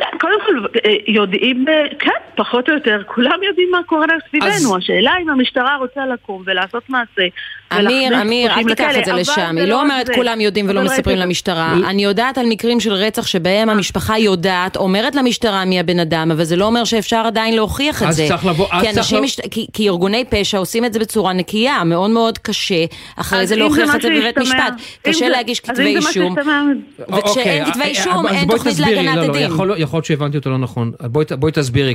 [0.00, 4.50] קודם כל אה, יודעים, אה, כן, פחות או יותר, כולם יודעים מה קורה סביבנו.
[4.50, 4.76] אז...
[4.78, 7.26] השאלה אם המשטרה רוצה לקום ולעשות מעשה.
[7.72, 9.56] אמיר, אמיר, אל תיקח את זה לשם.
[9.58, 11.74] היא לא אומרת כולם יודעים ולא מספרים למשטרה.
[11.86, 16.44] אני יודעת על מקרים של רצח שבהם המשפחה יודעת, אומרת למשטרה מי הבן אדם, אבל
[16.44, 18.28] זה לא אומר שאפשר עדיין להוכיח את זה.
[18.44, 19.26] לבוא, אז צריך לבוא.
[19.72, 22.84] כי ארגוני פשע עושים את זה בצורה נקייה, מאוד מאוד קשה,
[23.16, 24.74] אחרי זה להוכיח את זה בבית משפט.
[25.02, 26.34] קשה להגיש כתבי אישום.
[26.38, 29.42] וכשאין אוקיי, כתבי אה, אישום, אין תוכנית להגנת לא, לא, עדים.
[29.42, 30.92] יכול להיות שהבנתי אותו לא נכון.
[31.38, 31.94] בואי תסבירי.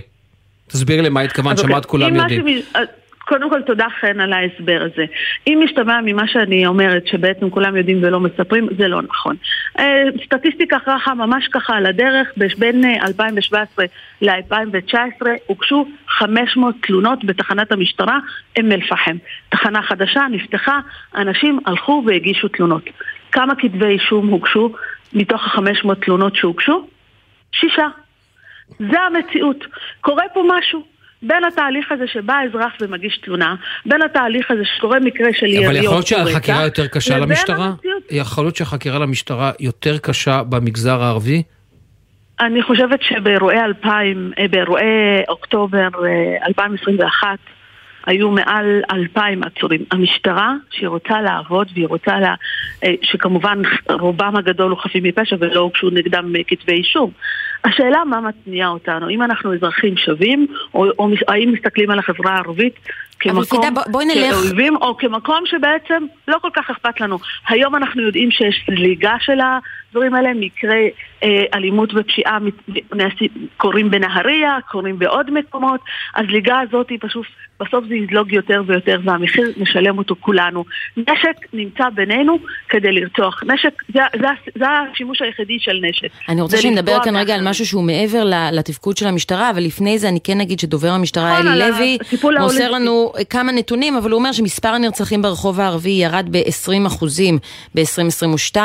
[0.67, 2.45] תסבירי למה התכוונת, שמעת כולם יודעים.
[3.29, 5.05] קודם כל תודה חן על ההסבר הזה.
[5.47, 9.35] אם משתמע ממה שאני אומרת שבעצם כולם יודעים ולא מספרים, זה לא נכון.
[9.79, 12.27] אה, סטטיסטיקה ככה, ממש ככה על הדרך,
[12.57, 13.85] בין 2017
[14.21, 18.19] ל-2019 הוגשו 500 תלונות בתחנת המשטרה
[18.59, 19.17] אום אל-פחם.
[19.49, 20.79] תחנה חדשה נפתחה,
[21.15, 22.83] אנשים הלכו והגישו תלונות.
[23.31, 24.73] כמה כתבי אישום הוגשו
[25.13, 26.87] מתוך ה-500 תלונות שהוגשו?
[27.51, 27.87] שישה.
[28.79, 29.65] זה המציאות.
[30.01, 30.98] קורה פה משהו.
[31.21, 33.55] בין התהליך הזה שבא האזרח ומגיש תלונה,
[33.85, 37.65] בין התהליך הזה שקורה מקרה של יריות אבל יכול להיות שהחקירה יותר קשה למשטרה?
[37.65, 38.03] המציאות...
[38.11, 41.43] יכול להיות שהחקירה למשטרה יותר קשה במגזר הערבי?
[42.39, 44.83] אני חושבת שבאירועי 2000, אה, באירועי
[45.29, 45.87] אוקטובר
[46.47, 47.35] 2021, אה,
[48.05, 49.85] היו מעל אלפיים עצורים.
[49.91, 52.35] המשטרה, שהיא רוצה לעבוד והיא רוצה, לה,
[52.83, 57.11] אה, שכמובן רובם הגדול הוא חפים מפשע ולא הוגשו נגדם כתבי אישום.
[57.63, 62.75] השאלה מה מתניע אותנו, אם אנחנו אזרחים שווים, או, או האם מסתכלים על החברה הערבית
[63.19, 63.43] כמקום
[64.13, 67.17] של אויבים, או כמקום שבעצם לא כל כך אכפת לנו.
[67.47, 69.39] היום אנחנו יודעים שיש זליגה של
[69.89, 70.89] הדברים האלה, מקרי
[71.23, 72.37] אה, אלימות ופשיעה
[73.57, 75.79] קורים בנהריה, קורים בעוד מקומות,
[76.15, 77.25] הזליגה הזאת היא פשוט,
[77.59, 80.65] בסוף זה יזלוג יותר ויותר, והמחיר נשלם אותו כולנו.
[80.97, 82.37] נשק נמצא בינינו
[82.69, 83.43] כדי לרצוח.
[83.43, 86.07] נשק, זה, זה, זה השימוש היחידי של נשק.
[86.29, 90.09] אני רוצה שנדבר כאן רגע על משהו שהוא מעבר לתפקוד של המשטרה, אבל לפני זה
[90.09, 91.97] אני כן אגיד שדובר המשטרה נכון, אלי לוי
[92.39, 97.39] מוסר לנו כמה נתונים, אבל הוא אומר שמספר הנרצחים ברחוב הערבי ירד ב-20 אחוזים
[97.75, 98.57] ב-2022,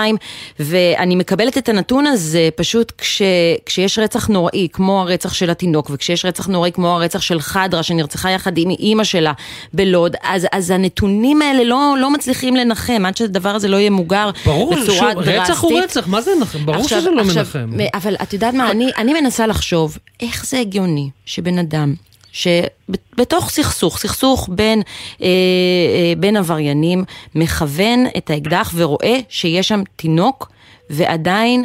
[0.60, 3.22] ואני מקבלת את הנתון הזה פשוט כש,
[3.66, 8.30] כשיש רצח נוראי, כמו הרצח של התינוק, וכשיש רצח נוראי כמו הרצח של חדרה, שנרצחה
[8.30, 9.32] יחד עם אימא שלה
[9.72, 14.30] בלוד, אז, אז הנתונים האלה לא, לא מצליחים לנחם, עד שהדבר הזה לא יהיה מוגר
[14.46, 15.40] ברור, בצורה שוב, דרסטית.
[15.40, 16.66] רצח הוא רצח, מה זה נחם?
[16.66, 17.78] ברור עכשיו, שזה לא עכשיו, מנחם.
[17.94, 21.94] אבל את יודעת מה, אני, אני מנסה לחשוב, איך זה הגיוני שבן אדם
[22.34, 24.82] שבתוך סכסוך, סכסוך בין,
[25.22, 27.04] אה, אה, בין עבריינים,
[27.34, 30.50] מכוון את האקדח ורואה שיש שם תינוק
[30.90, 31.64] ועדיין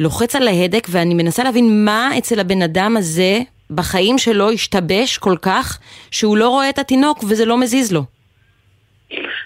[0.00, 3.40] לוחץ על ההדק, ואני מנסה להבין מה אצל הבן אדם הזה
[3.70, 5.78] בחיים שלו השתבש כל כך,
[6.10, 8.04] שהוא לא רואה את התינוק וזה לא מזיז לו.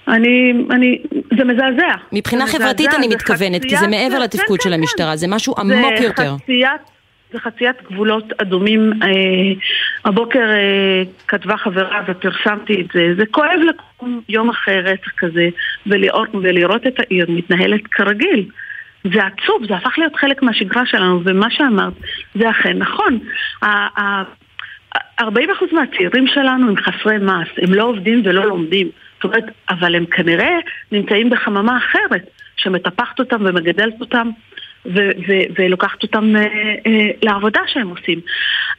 [0.09, 0.99] אני, אני,
[1.39, 1.95] זה מזעזע.
[2.13, 4.81] מבחינה זה חברתית מזעזע, אני זה מתכוונת, כי זה מעבר כן, לתפקוד כן, של כן.
[4.81, 6.37] המשטרה, זה משהו עמוק זה יותר.
[6.37, 6.96] זה חציית
[7.91, 8.93] גבולות אדומים.
[9.03, 9.09] אה,
[10.05, 13.15] הבוקר אה, כתבה חברה ופרסמתי את זה.
[13.19, 15.49] זה כואב לקום יום אחרי רצח כזה
[15.87, 18.49] ולראות, ולראות את העיר מתנהלת כרגיל.
[19.15, 21.93] זה עצוב, זה הפך להיות חלק מהשגרה שלנו, ומה שאמרת
[22.35, 23.19] זה אכן נכון.
[23.63, 24.25] ה- ה-
[25.21, 25.25] 40%
[25.73, 28.89] מהצעירים שלנו הם חסרי מעש, הם לא עובדים ולא לומדים.
[29.15, 30.59] זאת אומרת, אבל הם כנראה
[30.93, 34.31] נמצאים בחממה אחרת, שמטפחת אותם ומגדלת אותם
[34.95, 36.43] ו- ו- ולוקחת אותם אה,
[36.87, 38.21] אה, לעבודה שהם עושים.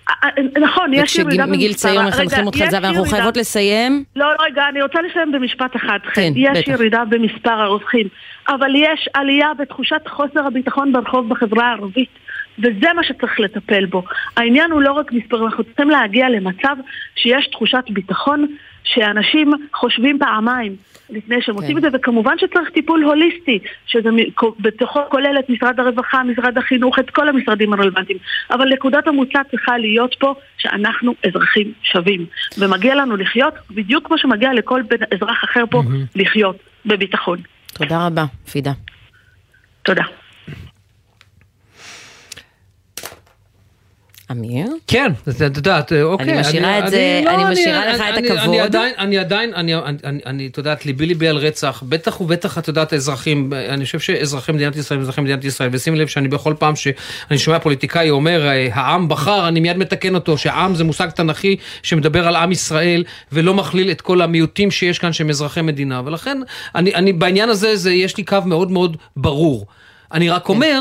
[0.10, 1.44] אה, אה, נכון, יש ירידה במספר...
[1.44, 4.04] וכשמגיל צעיר מחנכים אותך יש את זה, ואנחנו חייבות לסיים.
[4.16, 6.00] לא, לא, רגע, אני רוצה לסיים במשפט אחד.
[6.14, 6.68] כן, יש בטח.
[6.68, 8.08] ירידה במספר הרוצחים,
[8.50, 12.10] אבל יש עלייה בתחושת חוסר הביטחון ברחוב בחברה הערבית.
[12.60, 14.04] וזה מה שצריך לטפל בו.
[14.38, 16.76] העניין הוא לא רק מספר, אנחנו צריכים להגיע למצב
[17.16, 18.48] שיש תחושת ביטחון,
[18.84, 20.76] שאנשים חושבים פעמיים
[21.10, 24.10] לפני שהם עושים את זה, וכמובן שצריך טיפול הוליסטי, שזה
[24.60, 28.18] בתוכו כולל את משרד הרווחה, משרד החינוך, את כל המשרדים הרלוונטיים.
[28.52, 32.26] אבל נקודת המוצא צריכה להיות פה שאנחנו אזרחים שווים,
[32.58, 35.84] ומגיע לנו לחיות בדיוק כמו שמגיע לכל בן אזרח אחר פה
[36.16, 37.40] לחיות בביטחון.
[37.74, 38.72] תודה רבה, פידה.
[39.84, 40.04] תודה.
[44.32, 44.66] אמיר?
[44.88, 46.30] כן, את יודעת, אוקיי.
[46.34, 48.40] אני משאירה את זה- לא, אני משאירה לך את הכבוד.
[48.48, 49.52] אני עדיין, אני עדיין,
[50.26, 54.52] אני- את יודעת, ליבי ליבי על רצח, בטח ובטח, את יודעת, האזרחים, אני חושב שאזרחי
[54.52, 56.96] מדינת ישראל, אזרחי מדינת ישראל, ושימי לב שאני בכל פעם שאני
[57.38, 62.28] שומע פוליטיקאי אומר, אה, העם בחר, אני מיד מתקן אותו, שהעם זה מושג תנכי שמדבר
[62.28, 66.38] על עם ישראל, ולא מכליל את כל המיעוטים שיש כאן שהם אזרחי מדינה, ולכן,
[66.76, 69.66] אני, אני בעניין הזה, זה, יש לי קו מאוד מאוד ברור.
[70.14, 70.80] אני רק אומר,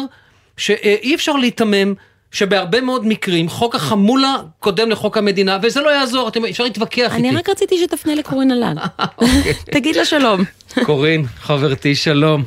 [0.56, 1.94] שאי אפשר להיתמם.
[2.36, 7.28] שבהרבה מאוד מקרים חוק החמולה קודם לחוק המדינה, וזה לא יעזור, אתם, אפשר להתווכח איתי.
[7.28, 8.76] אני רק רציתי שתפנה לקורין אלאל.
[9.18, 9.52] אוקיי.
[9.72, 10.40] תגיד לה שלום.
[10.84, 12.44] קורין, חברתי, שלום.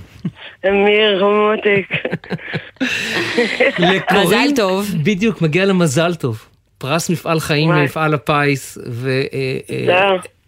[0.67, 2.11] אמיר, מותק.
[3.79, 4.91] לקורין, מזל טוב.
[5.03, 6.45] בדיוק, מגיע לה מזל טוב.
[6.77, 7.71] פרס מפעל חיים.
[7.71, 9.09] למפעל הפיס, ו...
[9.09, 10.38] אה, אה, תודה.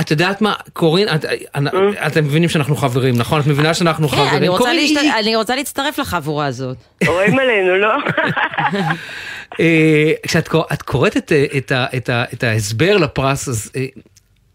[0.00, 3.40] את יודעת מה, קורין, את- אה, אתם מבינים שאנחנו חברים, נכון?
[3.40, 4.34] את מבינה שאנחנו כן, חברים.
[4.36, 6.76] אני רוצה קורין, להשת- אני רוצה להצטרף לחבורה הזאת.
[7.06, 7.88] רואים עלינו, לא?
[9.60, 11.32] אה, כשאת קור- את קוראת את,
[11.72, 11.86] אה,
[12.34, 13.72] את, ההסבר לפרס, אז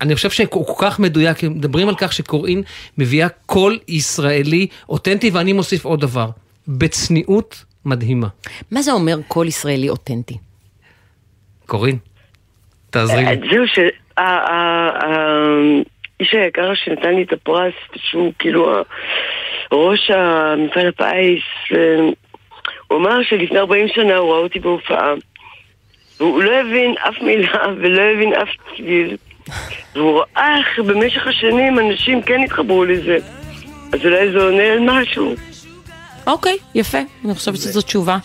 [0.02, 2.64] אני חושב שהוא כל כך מדויק, מדברים על כך שקורין
[2.98, 6.30] מביאה קול ישראלי אותנטי, ואני מוסיף עוד דבר,
[6.68, 8.28] בצניעות מדהימה.
[8.72, 10.38] מה זה אומר קול ישראלי אותנטי?
[11.66, 11.98] קורין,
[12.90, 13.36] תעזרי לי.
[13.52, 13.86] זהו,
[16.20, 18.82] שהאיש היקר שנתן לי את הפרס, שהוא כאילו
[19.72, 21.44] ראש המפעל הפיס,
[22.88, 25.14] הוא אמר שלפני 40 שנה הוא ראה אותי בהופעה,
[26.20, 29.18] והוא לא הבין אף מילה ולא הבין אף צליל,
[29.96, 33.18] והוא ראה איך במשך השנים אנשים כן התחברו לזה.
[33.94, 35.36] אז אולי זה עונה על משהו.
[36.28, 38.18] אוקיי, יפה, אני חושבת שזו תשובה.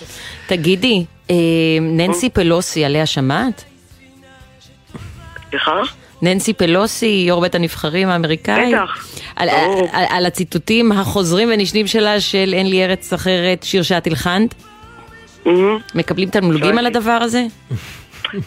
[0.46, 1.34] תגידי, אה,
[1.80, 3.64] ננסי פלוסי, עליה שמעת?
[5.50, 5.80] סליחה?
[6.22, 8.72] ננסי פלוסי, יו"ר בית הנבחרים האמריקאי?
[8.74, 9.88] בטח, על, ברור.
[9.92, 14.54] על, על הציטוטים החוזרים ונשנים שלה של אין לי ארץ אחרת, שיר שאת הלחנת?
[15.94, 17.42] מקבלים תמלוגים על הדבר הזה?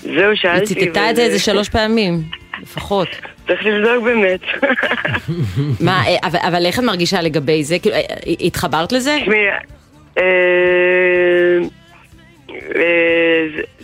[0.01, 0.66] זהו, היא שאלתי.
[0.66, 2.24] ציטטה את זה איזה שלוש פעמים,
[2.62, 3.08] לפחות.
[3.47, 4.39] צריך לבדוק באמת.
[5.86, 7.80] מה, אה, אבל, אבל איך את מרגישה לגבי זה?
[7.80, 9.18] כאילו, אה, אה, התחברת לזה?
[9.22, 9.45] תשמעי,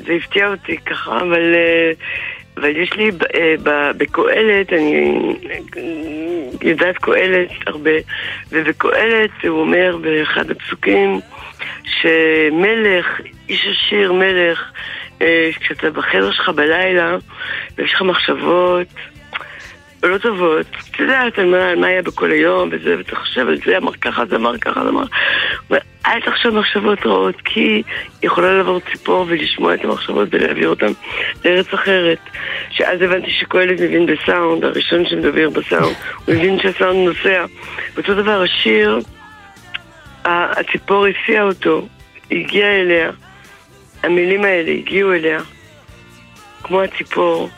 [0.05, 1.55] זה- הפתיע אותי ככה, אבל
[2.59, 3.55] אבל יש לי אה,
[3.97, 5.19] בקהלת, אני
[6.61, 7.91] יודעת קהלת הרבה,
[8.51, 11.19] ובקהלת הוא אומר באחד הפסוקים
[11.83, 14.71] שמלך, איש עשיר מלך,
[15.21, 17.17] אה, כשאתה בחדר שלך בלילה
[17.77, 18.87] ויש לך מחשבות
[20.03, 21.45] לא טובות, את יודעת על
[21.75, 24.89] מה, היה בכל היום וזה, ואתה חושב על זה, אמר ככה, זה אמר ככה, זה
[24.89, 25.03] אמר...
[26.05, 27.83] אל תחשוב מחשבות רעות, כי
[28.23, 30.91] יכולה לעבור ציפור ולשמוע את המחשבות ולהעביר אותן
[31.45, 32.19] לארץ אחרת.
[32.69, 35.95] שאז הבנתי שקהלת מבין בסאונד, הראשון שמדבר בסאונד,
[36.25, 37.45] הוא מבין שהסאונד נוסע.
[37.95, 38.99] ואותו דבר, השיר,
[40.25, 41.87] הציפור הסיעה אותו,
[42.31, 43.11] הגיעה אליה,
[44.03, 45.39] המילים האלה הגיעו אליה,
[46.63, 47.49] כמו הציפור.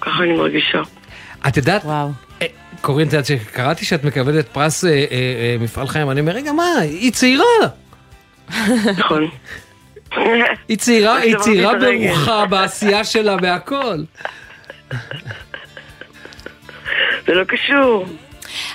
[0.00, 0.82] ככה אני מרגישה.
[1.48, 2.10] את יודעת, וואו.
[2.80, 6.52] קורין, את יודעת שקראתי שאת מקבלת פרס אה, אה, אה, מפעל חיים, אני אומר, רגע,
[6.52, 7.44] מה, היא צעירה.
[8.96, 9.28] נכון.
[10.68, 11.72] היא צעירה, היא צעירה.
[11.78, 13.98] ברוחה בעשייה שלה בהכל.
[17.26, 18.06] זה לא קשור.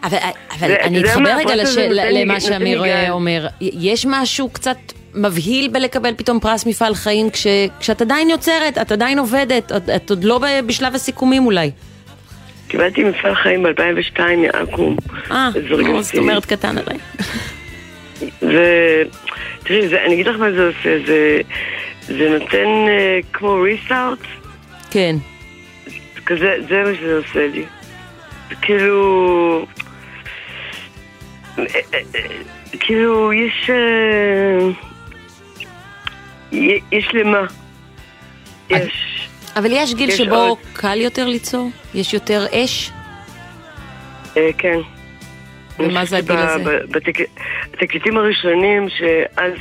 [0.04, 0.18] אבל,
[0.60, 1.78] אבל אני אתחבר רגע לש...
[1.78, 3.48] למה שאמיר אה, אומר.
[3.62, 4.78] יש משהו קצת
[5.16, 7.48] מבהיל בלקבל פתאום פרס מפעל חיים כש...
[7.80, 11.72] כשאת עדיין יוצרת, את עדיין עובדת, את, את עוד לא בשלב הסיכומים אולי.
[12.68, 14.96] קיבלתי מפעל חיים ב-2002 מעכו"ם.
[15.32, 15.50] אה,
[16.02, 16.98] זאת אומרת קטן עליי.
[18.22, 21.42] ותראי, אני אגיד לך מה זה עושה, זה,
[22.02, 24.20] זה נותן uh, כמו ריסטארט.
[24.92, 25.16] כן.
[26.26, 27.66] כזה, זה מה שזה עושה לי.
[28.62, 29.66] כאילו...
[32.80, 33.70] כאילו, יש...
[36.92, 37.46] יש למה.
[38.70, 39.28] יש.
[39.56, 41.70] אבל יש גיל שבו קל יותר ליצור?
[41.94, 42.92] יש יותר אש?
[44.58, 44.80] כן.
[45.80, 46.80] ומה זה הגיל הזה?
[47.72, 49.54] בתקליטים הראשונים, שאז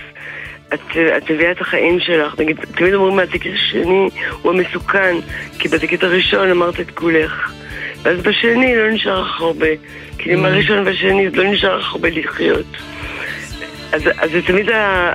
[0.75, 2.41] את, את מביאה את החיים שלך.
[2.41, 4.09] נגיד, תמיד אומרים מהתקליט השני
[4.43, 5.17] הוא המסוכן,
[5.59, 7.53] כי בתקליט הראשון אמרת את כולך.
[8.03, 9.67] ואז בשני לא נשאר לך הרבה.
[10.19, 10.49] כי עם mm.
[10.49, 12.67] הראשון והשני לא נשאר לך הרבה לחיות.
[13.93, 14.67] אז, אז זה תמיד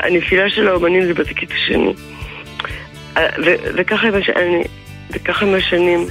[0.03, 1.93] הנפילה של האומנים זה בתקליט השני.
[5.13, 6.07] וככה עם השנים.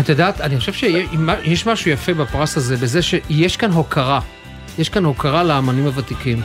[0.00, 4.20] את יודעת, אני חושב שיש משהו יפה בפרס הזה, בזה שיש כאן הוקרה.
[4.78, 6.40] יש כאן הוקרה לאמנים הוותיקים.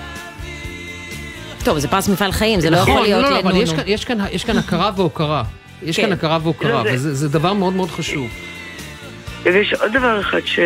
[1.63, 3.35] טוב, זה פרס מפעל חיים, זה לא יכול להיות לנונו.
[3.35, 5.43] לא, לא, אבל יש כאן הכרה והוקרה.
[5.83, 6.11] יש כאן כן.
[6.11, 8.27] הכרה והוקרה, לא, וזה דבר מאוד מאוד חשוב.
[9.43, 10.59] ויש עוד דבר אחד ש...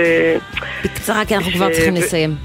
[0.84, 2.36] בקצרה, כי אנחנו כבר צריכים לסיים.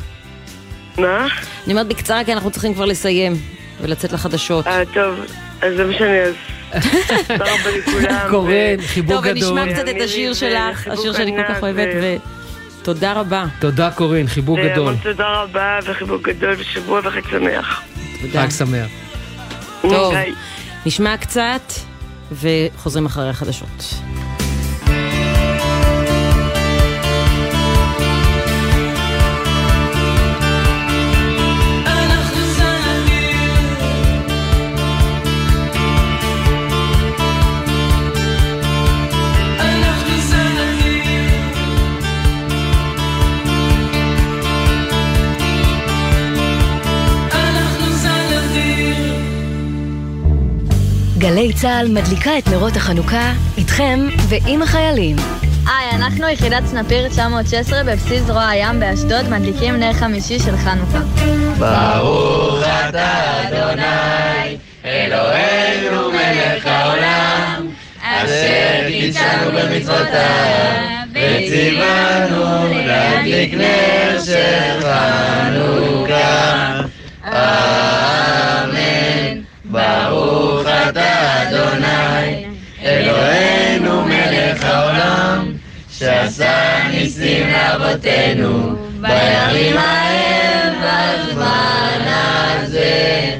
[0.98, 1.26] מה?
[1.64, 3.36] אני אומרת בקצרה, כי אנחנו צריכים כבר לסיים,
[3.80, 4.66] ולצאת לחדשות.
[4.66, 5.14] אה, טוב,
[5.62, 6.34] אז זה משנה, אז...
[7.28, 8.18] תודה רבה לכולם.
[8.30, 9.40] קורן, חיבוק גדול.
[9.40, 11.88] טוב, ונשמע קצת את השיר שלך, השיר שאני כל כך אוהבת,
[12.82, 13.44] ותודה רבה.
[13.58, 14.94] תודה קורין, חיבוק גדול.
[15.02, 17.82] תודה רבה, וחיבוק גדול, ושבוע וחג שמח.
[18.32, 18.86] חג שמח.
[19.82, 20.14] טוב,
[20.86, 21.72] נשמע קצת,
[22.32, 23.94] וחוזרים אחרי החדשות.
[51.26, 55.16] גלי צה"ל מדליקה את נרות החנוכה איתכם ועם החיילים.
[55.66, 60.98] היי, אנחנו יחידת סנפיר 916 בבסיס זרוע הים באשדוד מדליקים נר חמישי של חנוכה.
[61.58, 67.68] ברוך אתה אדוני, אלוהינו מלך העולם,
[68.02, 75.96] אשר קידשנו במצוותיו, וציוונו להדליק נר של חנוכה.
[77.24, 79.06] אמן.
[79.64, 80.35] ברוך
[85.98, 93.36] שעשה ניסים לאבותינו, בימים ההם בזמן הזה.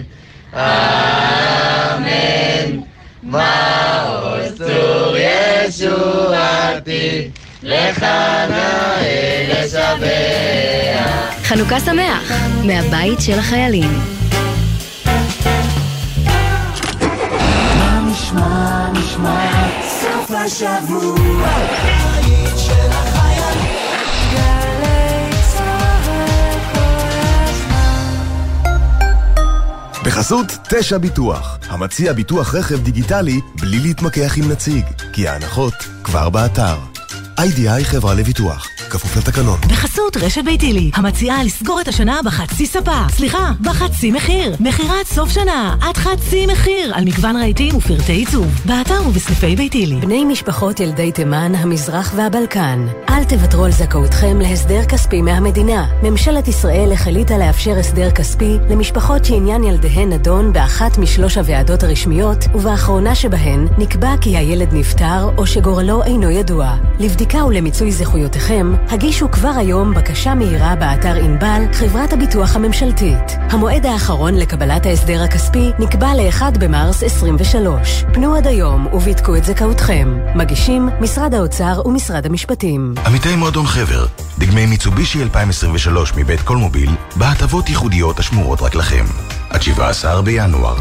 [0.52, 2.16] אמן.
[3.22, 5.16] מעוז צור
[5.68, 7.28] ישועתי,
[7.62, 8.02] לך
[8.50, 11.10] נאה לשבח.
[11.44, 12.32] חנוכה שמח,
[12.64, 14.16] מהבית של החיילים.
[18.10, 21.48] נשמע, נשמע, סוף השבוע,
[30.06, 36.76] בחסות תשע ביטוח, המציע ביטוח רכב דיגיטלי בלי להתמקח עם נציג, כי ההנחות כבר באתר.
[37.38, 38.75] איי-די-איי חברה לביטוח.
[38.90, 39.58] כפוף לתקנון.
[39.60, 43.08] בחסות רשת ביתילי, המציעה לסגור את השנה בחצי ספה.
[43.08, 44.56] סליחה, בחצי מחיר.
[44.60, 48.46] מכירת סוף שנה, עד חצי מחיר, על מגוון רהיטים ופרטי עיצוב.
[48.64, 49.96] באתר ובסניפי ביתילי.
[49.96, 52.86] בני משפחות ילדי תימן, המזרח והבלקן.
[53.08, 55.86] אל תוותרו על זכאותכם להסדר כספי מהמדינה.
[56.02, 63.14] ממשלת ישראל החליטה לאפשר הסדר כספי למשפחות שעניין ילדיהן נדון באחת משלוש הוועדות הרשמיות, ובאחרונה
[63.14, 66.74] שבהן נקבע כי הילד נפטר או שגורלו אינו ידוע.
[66.98, 73.36] לבדיקה ולמיצוי זכויותיכם, הגישו כבר היום בקשה מהירה באתר ענבל, חברת הביטוח הממשלתית.
[73.50, 78.04] המועד האחרון לקבלת ההסדר הכספי נקבע ל-1 במרס 23.
[78.12, 80.18] פנו עד היום ובדקו את זכאותכם.
[80.34, 82.94] מגישים משרד האוצר ומשרד המשפטים.
[83.06, 84.06] עמיתי מועדון חבר,
[84.38, 89.04] דגמי מיצובישי 2023 מבית קולמוביל, בהטבות ייחודיות השמורות רק לכם.
[89.50, 90.76] עד 17 בינואר.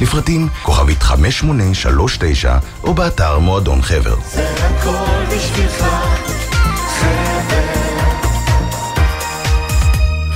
[0.00, 4.16] לפרטים כוכבית 5839 או באתר מועדון חבר.
[4.24, 5.84] זה הכל בשבילך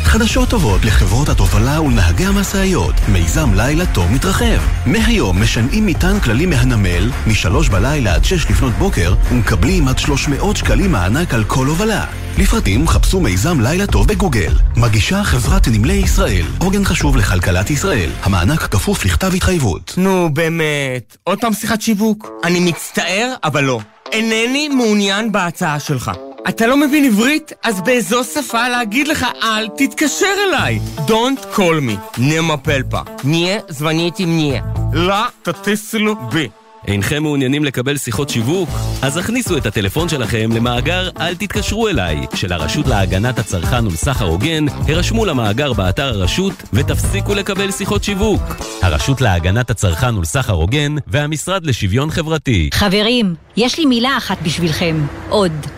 [0.08, 2.94] חדשות טובות לחברות התובלה ולנהגי המשאיות.
[3.08, 4.60] מיזם לילה טוב מתרחב.
[4.86, 10.92] מהיום משנעים מטען כללי מהנמל, משלוש בלילה עד שש לפנות בוקר, ומקבלים עד 300 שקלים
[10.92, 12.04] מענק על כל הובלה.
[12.38, 14.52] לפרטים חפשו מיזם לילה טוב בגוגל.
[14.76, 16.46] מגישה חברת נמלי ישראל.
[16.58, 18.10] עוגן חשוב לכלכלת ישראל.
[18.22, 19.94] המענק כפוף לכתב התחייבות.
[19.96, 21.16] נו, באמת.
[21.24, 22.30] עוד פעם שיחת שיווק?
[22.44, 23.80] אני מצטער, אבל לא.
[24.12, 26.10] אינני מעוניין בהצעה שלך.
[26.48, 27.52] אתה לא מבין עברית?
[27.62, 30.80] אז באיזו שפה להגיד לך אל תתקשר אליי.
[30.96, 31.58] Don't call
[31.88, 32.18] me.
[32.18, 33.00] נמה פלפה.
[33.24, 34.62] ניה זווניתי מניה.
[34.92, 36.48] לא תטיסלו בי.
[36.86, 38.68] אינכם מעוניינים לקבל שיחות שיווק?
[39.02, 44.68] אז הכניסו את הטלפון שלכם למאגר "אל תתקשרו אליי" של הרשות להגנת הצרכן ולסחר הוגן,
[44.88, 48.42] הרשמו למאגר באתר הרשות ותפסיקו לקבל שיחות שיווק.
[48.82, 52.70] הרשות להגנת הצרכן ולסחר הוגן והמשרד לשוויון חברתי.
[52.74, 55.06] חברים, יש לי מילה אחת בשבילכם.
[55.28, 55.77] עוד.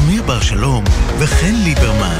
[0.00, 0.84] אמיר בר שלום
[1.18, 2.18] וחן ליברמן.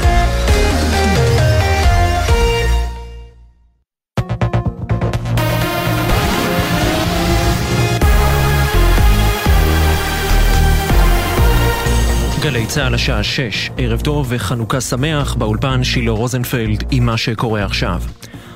[12.41, 18.01] גלי צה"ל השעה 6, ערב טוב וחנוכה שמח, באולפן שילה רוזנפלד עם מה שקורה עכשיו.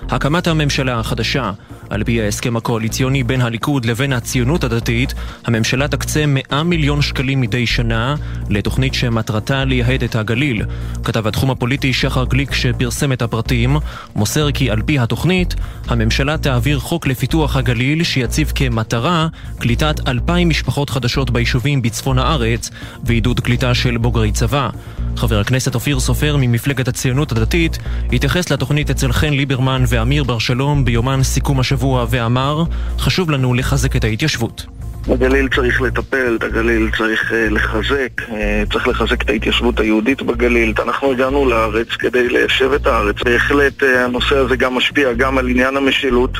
[0.10, 1.52] הקמת הממשלה החדשה
[1.90, 5.14] על פי ההסכם הקואליציוני בין הליכוד לבין הציונות הדתית,
[5.46, 8.16] הממשלה תקצה 100 מיליון שקלים מדי שנה
[8.50, 10.66] לתוכנית שמטרתה לייהד את הגליל.
[11.04, 13.78] כתב התחום הפוליטי שחר גליק שפרסם את הפרטים,
[14.16, 15.56] מוסר כי על פי התוכנית,
[15.88, 19.28] הממשלה תעביר חוק לפיתוח הגליל שיציב כמטרה
[19.60, 22.70] קליטת 2,000 משפחות חדשות ביישובים בצפון הארץ
[23.04, 24.70] ועידוד קליטה של בוגרי צבא.
[25.18, 27.78] חבר הכנסת אופיר סופר ממפלגת הציונות הדתית
[28.14, 31.75] התייחס לתוכנית אצל חן ליברמן ואמיר בר שלום ביומן סיכום השבוע
[32.10, 32.64] ואמר
[33.00, 34.66] חשוב לנו לחזק את ההתיישבות.
[35.08, 38.32] בגליל צריך לטפל, את הגליל צריך uh, לחזק, uh,
[38.74, 40.74] צריך לחזק את ההתיישבות היהודית בגליל.
[40.84, 43.16] אנחנו הגענו לארץ כדי ליישב את הארץ.
[43.24, 46.38] בהחלט uh, הנושא הזה גם משפיע גם על עניין המשילות.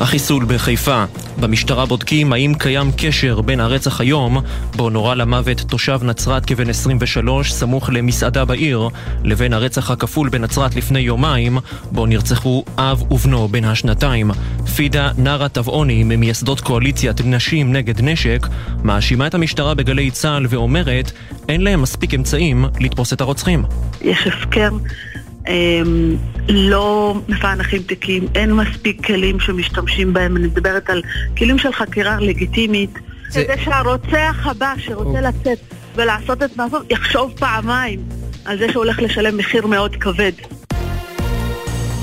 [0.00, 1.04] החיסול בחיפה.
[1.40, 4.40] במשטרה בודקים האם קיים קשר בין הרצח היום,
[4.76, 8.88] בו נורה למוות תושב נצרת כבן 23 סמוך למסעדה בעיר,
[9.24, 11.58] לבין הרצח הכפול בנצרת לפני יומיים,
[11.92, 14.30] בו נרצחו אב ובנו בן השנתיים.
[14.76, 18.46] פידה נארה טבעוני, ממייסדות קואליציית נשים נגד נשק,
[18.82, 21.12] מאשימה את המשטרה בגלי צה"ל ואומרת,
[21.48, 23.64] אין להם מספיק אמצעים לתפוס את הרוצחים.
[24.02, 24.78] יש הסכם
[26.48, 31.02] לא מפענחים תיקים, אין מספיק כלים שמשתמשים בהם, אני מדברת על
[31.38, 32.90] כלים של חקירה לגיטימית,
[33.28, 33.44] זה...
[33.44, 35.58] כדי שהרוצח הבא שרוצא לצאת
[35.94, 38.00] ולעשות את מעשו יחשוב פעמיים
[38.44, 40.32] על זה שהוא הולך לשלם מחיר מאוד כבד.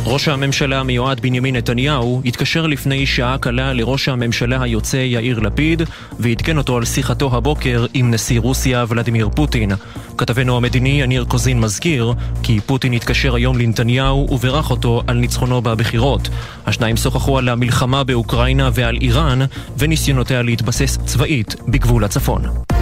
[0.06, 5.82] ראש הממשלה המיועד בנימין נתניהו התקשר לפני שעה קלה לראש הממשלה היוצא יאיר לפיד
[6.20, 9.72] ועדכן אותו על שיחתו הבוקר עם נשיא רוסיה ולדימיר פוטין.
[10.18, 16.30] כתבנו המדיני יניר קוזין מזכיר כי פוטין התקשר היום לנתניהו וברך אותו על ניצחונו בבחירות.
[16.66, 19.40] השניים שוחחו על המלחמה באוקראינה ועל איראן
[19.78, 22.73] וניסיונותיה להתבסס צבאית בגבול הצפון.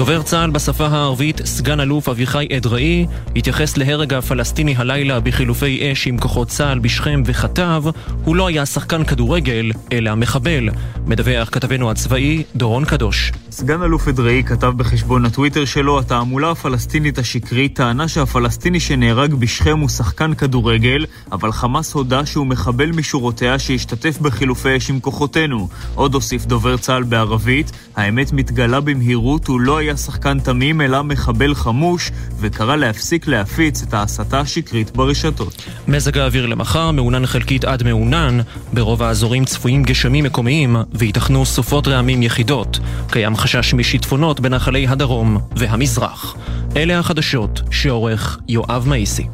[0.00, 6.18] דובר צה"ל בשפה הערבית, סגן אלוף אביחי אדראי, התייחס להרג הפלסטיני הלילה בחילופי אש עם
[6.18, 7.82] כוחות צה"ל בשכם וכתב,
[8.24, 10.68] הוא לא היה שחקן כדורגל, אלא מחבל.
[11.06, 13.32] מדווח כתבנו הצבאי, דורון קדוש.
[13.50, 19.88] סגן אלוף אדראי כתב בחשבון הטוויטר שלו, התעמולה הפלסטינית השקרית טענה שהפלסטיני שנהרג בשכם הוא
[19.88, 25.68] שחקן כדורגל, אבל חמאס הודה שהוא מחבל משורותיה שהשתתף בחילופי אש עם כוחותינו.
[25.94, 31.54] עוד הוסיף דובר צה"ל בערבית, האמת מתגלה במהירות, הוא לא היה שחקן תמים אלא מחבל
[31.54, 32.10] חמוש,
[32.40, 35.62] וקרא להפסיק להפיץ את ההסתה השקרית ברשתות.
[35.88, 38.38] מזג האוויר למחר מעונן חלקית עד מעונן,
[38.72, 42.78] ברוב האזורים צפויים גשמים מקומיים וייתכנו סופות רעמים יחידות.
[43.10, 46.36] קיים חשש משיטפונות בנחלי הדרום והמזרח.
[46.76, 49.26] אלה החדשות שעורך יואב מאיסי.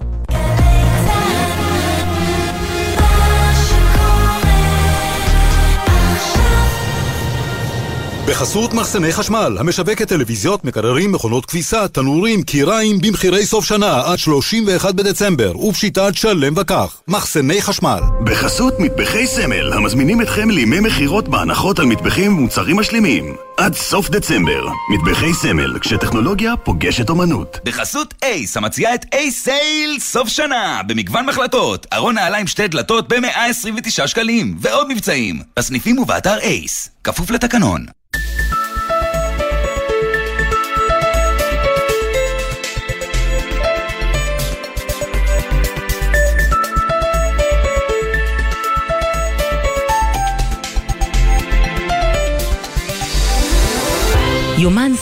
[8.28, 14.94] בחסות מחסני חשמל, המשווקת טלוויזיות, מקררים, מכונות כביסה, תנורים, קיריים, במחירי סוף שנה עד 31
[14.94, 16.96] בדצמבר, ובשיטת שלם וכך.
[17.08, 18.00] מחסני חשמל.
[18.24, 23.45] בחסות מטבחי סמל, המזמינים אתכם לימי מכירות בהנחות על מטבחים ומוצרים משלימים.
[23.56, 27.58] עד סוף דצמבר, מטבחי סמל, כשטכנולוגיה פוגשת אומנות.
[27.64, 34.06] בחסות אייס, המציעה את אייס סייל סוף שנה, במגוון מחלטות, ארון נעליים שתי דלתות ב-129
[34.06, 37.86] שקלים, ועוד מבצעים, בסניפים ובאתר אייס, כפוף לתקנון.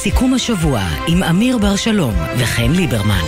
[0.05, 3.25] סיכום השבוע עם אמיר בר שלום וחן ליברמן.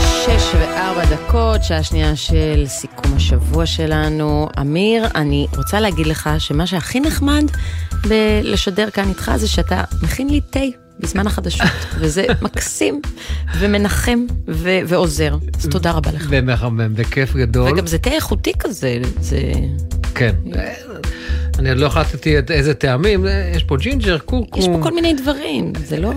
[0.00, 4.48] שש וארבע דקות, שעה שנייה של סיכום השבוע שלנו.
[4.60, 7.44] אמיר, אני רוצה להגיד לך שמה שהכי נחמד
[8.08, 10.60] בלשדר כאן איתך זה שאתה מכין לי תה
[11.00, 11.66] בזמן החדשות,
[12.00, 13.00] וזה מקסים
[13.58, 14.18] ומנחם
[14.48, 15.36] ו- ועוזר.
[15.58, 16.26] אז תודה רבה לך.
[16.30, 17.72] ומחמם, בכיף גדול.
[17.72, 19.52] וגם זה תה איכותי כזה, זה...
[20.16, 20.34] כן.
[21.58, 24.62] אני עוד לא החלטתי את איזה טעמים, יש פה ג'ינג'ר, קורקום.
[24.62, 26.12] יש פה כל מיני דברים, זה לא...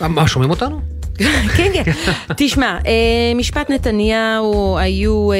[0.00, 0.93] מה, שומעים אותנו?
[1.56, 1.92] כן, כן.
[2.36, 2.92] תשמע, אה,
[3.34, 5.36] משפט נתניהו, היו, אה,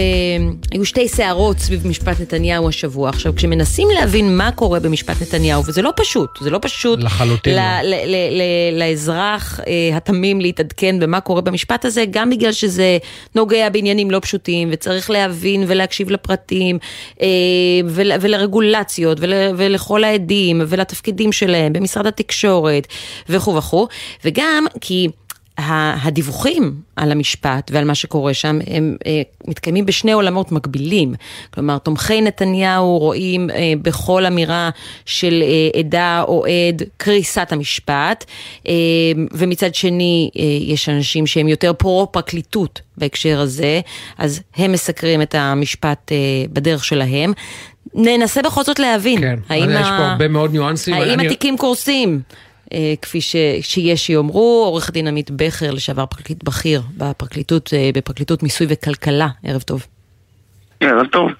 [0.72, 3.09] היו שתי סערות סביב משפט נתניהו השבוע.
[3.09, 6.99] עכשיו, כשמנסים להבין מה קורה במשפט נתניהו, וזה לא פשוט, זה לא פשוט...
[7.03, 7.55] לחלוטין.
[7.55, 12.99] ל- ל- ל- ל- לאזרח אה, התמים להתעדכן במה קורה במשפט הזה, גם בגלל שזה
[13.35, 16.79] נוגע בעניינים לא פשוטים, וצריך להבין ולהקשיב לפרטים,
[17.87, 22.87] ול- ולרגולציות, ול- ולכל העדים, ולתפקידים שלהם במשרד התקשורת,
[23.29, 23.87] וכו' וכו',
[24.25, 25.09] וגם כי...
[25.59, 31.15] הדיווחים על המשפט ועל מה שקורה שם הם אה, מתקיימים בשני עולמות מקבילים.
[31.51, 34.71] כלומר, תומכי נתניהו רואים אה, בכל אמירה
[35.07, 38.25] של אה, עדה או עד קריסת המשפט,
[39.33, 40.31] ומצד שני
[40.61, 43.81] יש אנשים שהם יותר פרו-פרקליטות בהקשר הזה,
[44.19, 46.13] אז הם מסקרים את המשפט
[46.53, 47.33] בדרך שלהם.
[47.95, 49.21] ננסה בכל זאת להבין.
[49.21, 50.95] כן, האם יש פה הרבה מאוד ניואנסים.
[50.95, 51.27] האם אני...
[51.27, 52.21] התיקים קורסים?
[52.73, 58.43] אה, כפי ש, שיש שיאמרו, עורך דין עמית בכר, לשעבר פרקליט בכיר בפרקליטות, אה, בפרקליטות
[58.43, 59.87] מיסוי וכלכלה, ערב טוב.
[60.81, 61.31] ערב טוב.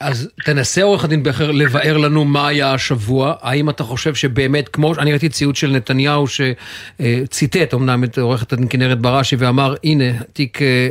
[0.00, 4.94] אז תנסה עורך הדין בכר לבאר לנו מה היה השבוע, האם אתה חושב שבאמת, כמו,
[4.98, 10.62] אני ראיתי ציוץ של נתניהו שציטט אמנם את עורכת הדין כנרת בראשי ואמר הנה התיק,
[10.62, 10.88] אה,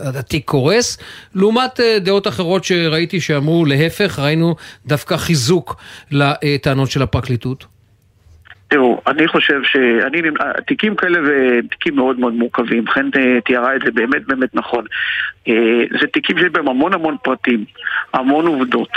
[0.00, 0.98] התיק קורס,
[1.34, 5.76] לעומת דעות אחרות שראיתי שאמרו להפך, ראינו דווקא חיזוק
[6.10, 7.64] לטענות של הפרקליטות.
[8.70, 10.22] תראו, אני חושב שאני,
[10.66, 14.84] תיקים כאלה ותיקים מאוד מאוד מורכבים, חן אה, תיארה את זה באמת באמת נכון.
[15.48, 15.54] אה,
[16.00, 17.64] זה תיקים שיש בהם המון המון פרטים,
[18.12, 18.90] המון עובדות.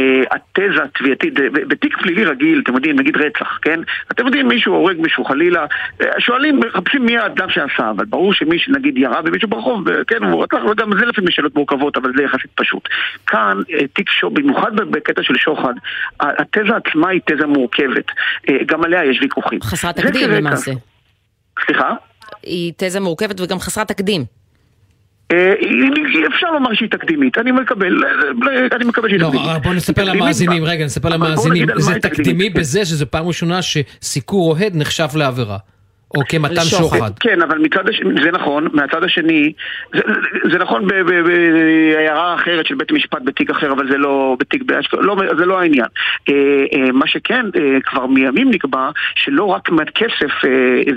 [0.00, 3.80] אה, התזה התביעתית, בתיק פלילי רגיל, אתם יודעים, נגיד רצח, כן?
[4.12, 5.66] אתם יודעים, מישהו הורג מישהו, חלילה,
[6.18, 10.58] שואלים, מחפשים מי האדם שעשה, אבל ברור שמי שנגיד ירה במישהו ברחוב, כן, הוא רצח,
[10.70, 12.88] וגם זה לפעמים שאלות מורכבות, אבל זה יחסית פשוט.
[13.26, 13.58] כאן,
[13.92, 15.74] תיק שוחד, במיוחד בקטע של שוחד,
[16.20, 18.06] התזה עצמה היא תזה מורכבת.
[18.66, 19.60] גם עליה יש ויכוחים.
[19.62, 20.72] חסרת תקדים למעשה.
[21.66, 21.90] סליחה?
[22.42, 24.24] היא תזה מורכבת וגם חסרת תקדים.
[25.32, 25.54] אה,
[26.34, 28.02] אפשר לומר שהיא תקדימית, אני מקבל,
[28.72, 29.46] אני מקבל שהיא תקדימית.
[29.46, 34.76] לא, בוא נספר למאזינים, רגע, נספר למאזינים, זה תקדימי בזה שזה פעם ראשונה שסיקור אוהד
[34.76, 35.58] נחשב לעבירה.
[36.16, 37.10] או כמתן שוחד.
[37.20, 39.52] כן, אבל מצד השני, זה נכון, מהצד השני,
[39.94, 40.00] זה,
[40.52, 45.16] זה נכון בהערה אחרת של בית המשפט בתיק אחר, אבל זה לא בתיק באשקלון, לא,
[45.38, 45.86] זה לא העניין.
[46.28, 46.34] אה,
[46.74, 50.32] אה, מה שכן, אה, כבר מימים נקבע שלא רק מהכסף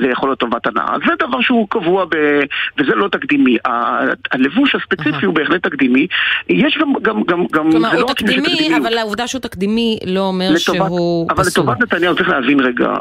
[0.01, 0.95] זה יכול להיות טובת הנאה.
[1.07, 2.15] זה דבר שהוא קבוע ב...
[2.77, 3.57] וזה לא תקדימי.
[4.31, 6.07] הלבוש הספציפי הוא בהחלט תקדימי.
[6.49, 7.71] יש גם, גם, גם, גם...
[7.71, 11.63] כלומר, הוא לא תקדימי, אבל העובדה שהוא תקדימי לא אומר לטובת, שהוא אבל פסול.
[11.63, 12.93] אבל לטובת נתניהו צריך להבין רגע,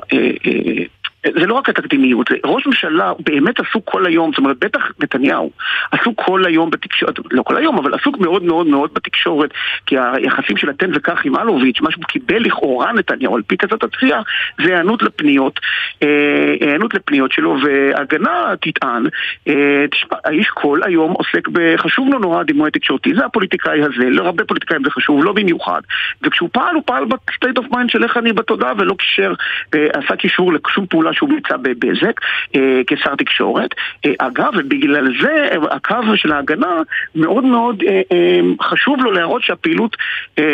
[1.26, 5.50] זה לא רק התקדימיות, ראש ממשלה באמת עסוק כל היום, זאת אומרת בטח נתניהו
[5.90, 9.50] עסוק כל היום בתקשורת, לא כל היום, אבל עסוק מאוד מאוד מאוד בתקשורת
[9.86, 13.82] כי היחסים של התן וכך עם אלוביץ', מה שהוא קיבל לכאורה נתניהו על פי תזת
[13.82, 14.20] התחייה
[14.64, 15.60] זה היענות לפניות,
[16.60, 19.04] היענות לפניות שלו והגנה תטען,
[19.90, 24.84] תשמע, האיש כל היום עוסק בחשוב לו נורא דימוי תקשורתי, זה הפוליטיקאי הזה, להרבה פוליטיקאים
[24.84, 25.80] זה חשוב, לא במיוחד,
[26.22, 29.32] וכשהוא פעל הוא פעל ב state of mind של איך אני בתודעה ולא קישר,
[29.72, 32.20] עשה קישור לשום פעולה שהוא ביצע בבזק
[32.54, 33.70] אה, כשר תקשורת.
[34.06, 36.82] אה, אגב, ובגלל זה הקו של ההגנה
[37.14, 39.96] מאוד מאוד אה, אה, חשוב לו להראות שהפעילות
[40.38, 40.44] אה,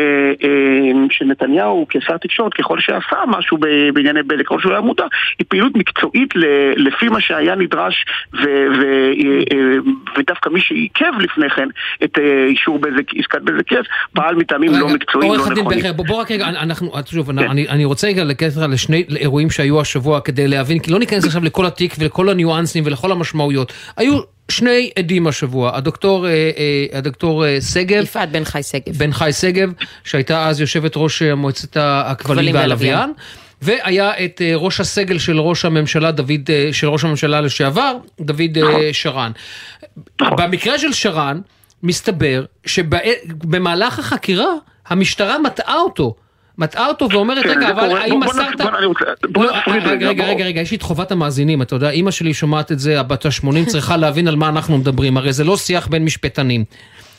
[0.44, 3.59] אה, של נתניהו כשר תקשורת, ככל שעשה משהו
[3.94, 5.05] בענייני בזק, ככל שהוא היה מודע,
[5.39, 6.35] היא פעילות מקצועית
[6.76, 8.05] לפי מה שהיה נדרש
[8.35, 8.39] ו,
[8.78, 8.85] ו,
[9.24, 9.76] אה, אה,
[10.18, 11.68] ודווקא מי שעיכב לפני כן
[12.05, 15.64] את אה, אישור בזק, עסקת בזק יס, פעל מטעמים לא מקצועיים, לא נכונים.
[15.64, 17.39] עורך הדין בכר, בוא רק רגע, אנחנו, שוב, כן.
[17.48, 21.66] אני, רוצה רגע לקצר לשני אירועים שהיו השבוע כדי להבין, כי לא ניכנס עכשיו לכל
[21.66, 23.72] התיק ולכל הניואנסים ולכל המשמעויות.
[23.96, 24.18] היו
[24.50, 26.26] שני עדים השבוע, הדוקטור,
[26.92, 28.02] הדוקטור שגב.
[28.02, 28.96] יפעת בן חי שגב.
[28.96, 29.72] בן חי שגב,
[30.04, 33.12] שהייתה אז יושבת ראש מועצת הכבלים והלוויין.
[33.62, 38.58] והיה את ראש הסגל של ראש הממשלה, דוד, של ראש הממשלה לשעבר, דוד
[38.92, 39.32] שרן.
[40.20, 41.40] במקרה של שרן,
[41.82, 44.52] מסתבר שבמהלך החקירה
[44.86, 46.14] המשטרה מטעה אותו.
[46.59, 48.60] מטעה אותו ואומרת, רגע, אבל האם מסרת...
[49.68, 52.78] רגע, רגע, רגע, רגע, יש לי את חובת המאזינים, אתה יודע, אימא שלי שומעת את
[52.78, 56.64] זה, הבת ה-80 צריכה להבין על מה אנחנו מדברים, הרי זה לא שיח בין משפטנים.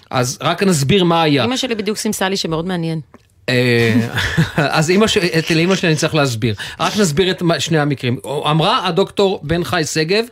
[0.09, 1.43] אז רק נסביר מה היה.
[1.43, 2.99] אימא שלי בדיוק סימסה לי שמאוד מעניין.
[4.57, 6.55] אז לאמא שלי אני צריך להסביר.
[6.79, 8.17] רק נסביר את שני המקרים.
[8.25, 10.25] אמרה הדוקטור בן חי שגב,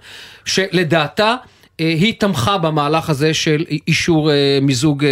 [0.46, 1.36] שלדעתה
[1.78, 4.30] היא תמכה במהלך הזה של אישור
[4.62, 5.06] מיזוג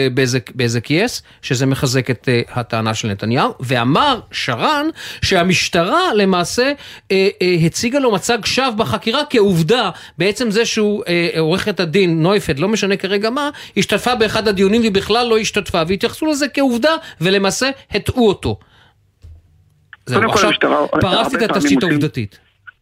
[0.56, 4.86] בזק יס, שזה מחזק את הטענה של נתניהו, ואמר שרן
[5.22, 6.72] שהמשטרה למעשה
[7.66, 11.04] הציגה לו מצג שווא בחקירה כעובדה, בעצם זה שהוא
[11.38, 16.26] עורכת הדין נויפד, לא משנה כרגע מה, השתתפה באחד הדיונים והיא בכלל לא השתתפה, והתייחסו
[16.26, 18.60] לזה כעובדה, ולמעשה הטעו אותו.
[20.06, 20.52] זהו, עכשיו
[21.02, 22.40] פרסתי את התשתית העובדתית.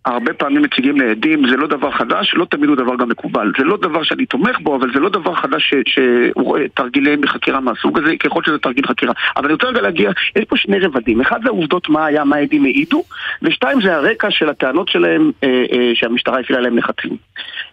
[0.09, 3.51] הרבה פעמים מציגים לעדים, זה לא דבר חדש, לא תמיד הוא דבר גם מקובל.
[3.57, 8.17] זה לא דבר שאני תומך בו, אבל זה לא דבר חדש שתרגילי בחקירה מהסוג הזה,
[8.17, 9.13] ככל שזה תרגיל חקירה.
[9.35, 11.21] אבל אני רוצה רגע להגיע, יש פה שני רבדים.
[11.21, 13.03] אחד זה העובדות מה היה, מה העדים העידו,
[13.41, 17.17] ושתיים זה הרקע של הטענות שלהם אה, אה, שהמשטרה הפעילה להם לחצים.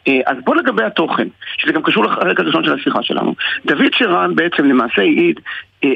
[0.08, 3.34] אה, אז בוא לגבי התוכן, שזה גם קשור לרקע הראשון של השיחה שלנו.
[3.66, 5.40] דוד שרן בעצם למעשה העיד
[5.84, 5.90] אה,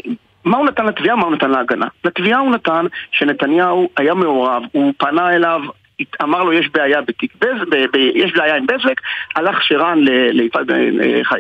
[0.45, 1.87] מה הוא נתן לתביעה, מה הוא נתן להגנה.
[2.05, 5.61] לתביעה הוא נתן שנתניהו היה מעורב, הוא פנה אליו
[6.23, 7.77] אמר לו יש בעיה בתיק בזק,
[8.15, 9.01] יש בעיה עם בזק,
[9.37, 9.99] הלך שרן
[10.33, 10.67] ליפעת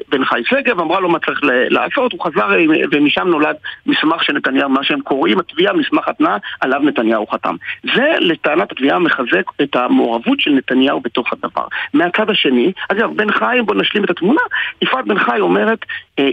[0.08, 2.48] בן חי שגב, אמרה לו מה צריך לעשות, הוא חזר
[2.92, 3.56] ומשם נולד
[3.86, 7.56] מסמך של נתניהו, מה שהם קוראים התביעה, מסמך התנעה, עליו נתניהו חתם.
[7.94, 11.64] זה לטענת התביעה מחזק את המעורבות של נתניהו בתוך הדבר.
[11.94, 14.40] מהצד השני, אגב, בן חי, בוא נשלים את התמונה,
[14.82, 15.78] יפעת בן חי אומרת,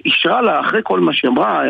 [0.06, 1.62] אישרה לה אחרי כל מה שהיא אמרה,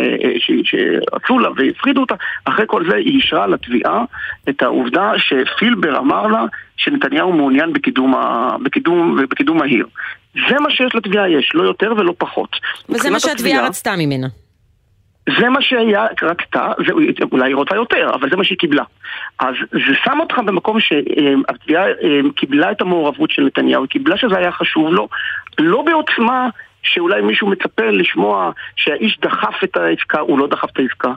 [0.63, 2.15] שעשו לה והפחידו אותה,
[2.45, 4.03] אחרי כל זה היא אישרה לתביעה
[4.49, 6.45] את העובדה שפילבר אמר לה
[6.77, 8.49] שנתניהו מעוניין בקידום, ה...
[8.63, 9.87] בקידום, בקידום מהיר.
[10.49, 12.49] זה מה שיש לתביעה יש, לא יותר ולא פחות.
[12.89, 14.27] וזה מה שהתביעה רצתה ממנה.
[15.39, 16.93] זה מה שהיה רצתה, זה,
[17.31, 18.83] אולי היא רוצה יותר, אבל זה מה שהיא קיבלה.
[19.39, 21.85] אז זה שם אותך במקום שהתביעה
[22.35, 25.07] קיבלה את המעורבות של נתניהו, היא קיבלה שזה היה חשוב לו,
[25.59, 26.49] לא בעוצמה
[26.87, 31.11] שאולי מישהו מצפה לשמוע שהאיש דחף את העסקה, הוא לא דחף את העסקה.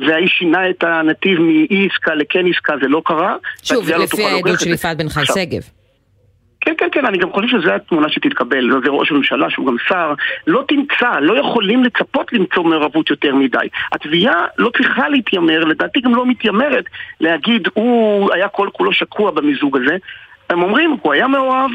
[0.00, 3.36] והאיש שינה את הנתיב מאי עסקה לכן עסקה, זה לא קרה.
[3.62, 5.62] שוב, לפי העדות של יפעת בן חי שגב.
[6.66, 10.14] כן, כן, כן, אני גם חושב שזו התמונה שתתקבל, זה ראש הממשלה שהוא גם שר,
[10.46, 13.66] לא תמצא, לא יכולים לצפות למצוא מעורבות יותר מדי.
[13.92, 16.84] התביעה לא צריכה להתיימר, לדעתי גם לא מתיימרת,
[17.20, 19.96] להגיד, הוא היה כל כולו שקוע במיזוג הזה.
[20.50, 21.70] הם אומרים, הוא היה מעורב,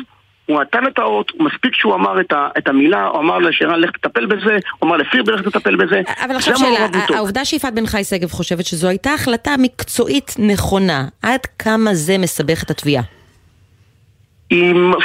[0.52, 3.90] הוא נתן את האות, מספיק שהוא אמר את, ה, את המילה, הוא אמר לשרן לך
[3.92, 6.02] תטפל בזה, הוא אמר לפירבר לך תטפל בזה.
[6.26, 11.42] אבל עכשיו שאלה, העובדה שיפעת בן חי שגב חושבת שזו הייתה החלטה מקצועית נכונה, עד
[11.60, 13.21] כמה זה מסבך את התביעה?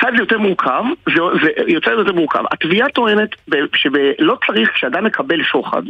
[0.09, 2.43] את זה יותר מורכב, זה, זה יוצא יותר מורכב.
[2.51, 3.29] התביעה טוענת
[3.75, 5.83] שלא צריך, כשאדם מקבל שוחד,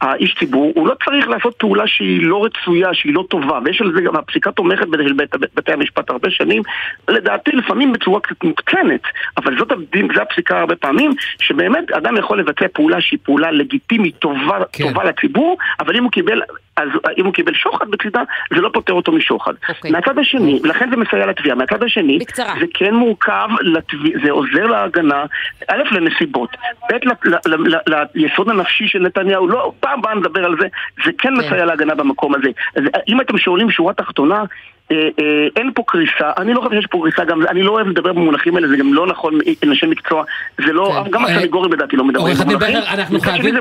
[0.00, 3.92] האיש ציבור, הוא לא צריך לעשות פעולה שהיא לא רצויה, שהיא לא טובה, ויש על
[3.94, 6.62] זה גם הפסיקה תומכת של בית, בתי המשפט הרבה שנים,
[7.08, 9.02] לדעתי לפעמים בצורה קצת מוקצנת,
[9.36, 9.72] אבל זאת
[10.14, 11.10] זה הפסיקה הרבה פעמים,
[11.40, 14.84] שבאמת אדם יכול לבצע פעולה שהיא פעולה לגיטימית, טובה, כן.
[14.84, 16.42] טובה לציבור, אבל אם הוא קיבל
[16.78, 16.88] אז
[17.18, 19.52] אם הוא קיבל שוחד בצדה, זה לא פוטר אותו משוחד.
[19.52, 19.68] Okay.
[19.68, 19.90] אוקיי.
[19.90, 22.54] מהצד השני, ולכן זה מסייע לתביעה, מהצד השני, בקצרה.
[22.60, 25.24] זה כן מורכב, לתביע, זה עוזר להגנה,
[25.68, 26.50] א', לנסיבות,
[26.92, 26.96] ב',
[28.14, 30.66] ליסוד הנפשי של נתניהו, לא, פעם באה נדבר על זה,
[31.04, 31.38] זה כן okay.
[31.38, 32.48] מסייע להגנה במקום הזה.
[32.76, 34.42] אז אם אתם שואלים שורה תחתונה,
[35.56, 38.56] אין פה קריסה, אני לא חושב שיש פה קריסה, גם אני לא אוהב לדבר במונחים
[38.56, 40.24] האלה, זה גם לא נכון אנשי מקצוע,
[40.66, 41.10] זה לא, כן.
[41.10, 43.56] גם אה, הסנגורים לדעתי לא מדברים במונחים, אנחנו חייבים,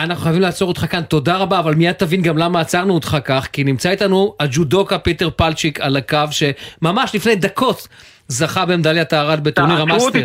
[0.00, 3.48] אנחנו חייבים לעצור אותך כאן, תודה רבה, אבל מיד תבין גם למה עצרנו אותך כך,
[3.52, 7.88] כי נמצא איתנו הג'ודוקה פיטר פלצ'יק על הקו, שממש לפני דקות
[8.28, 10.24] זכה במדליית הארד בטורניר המאסטר.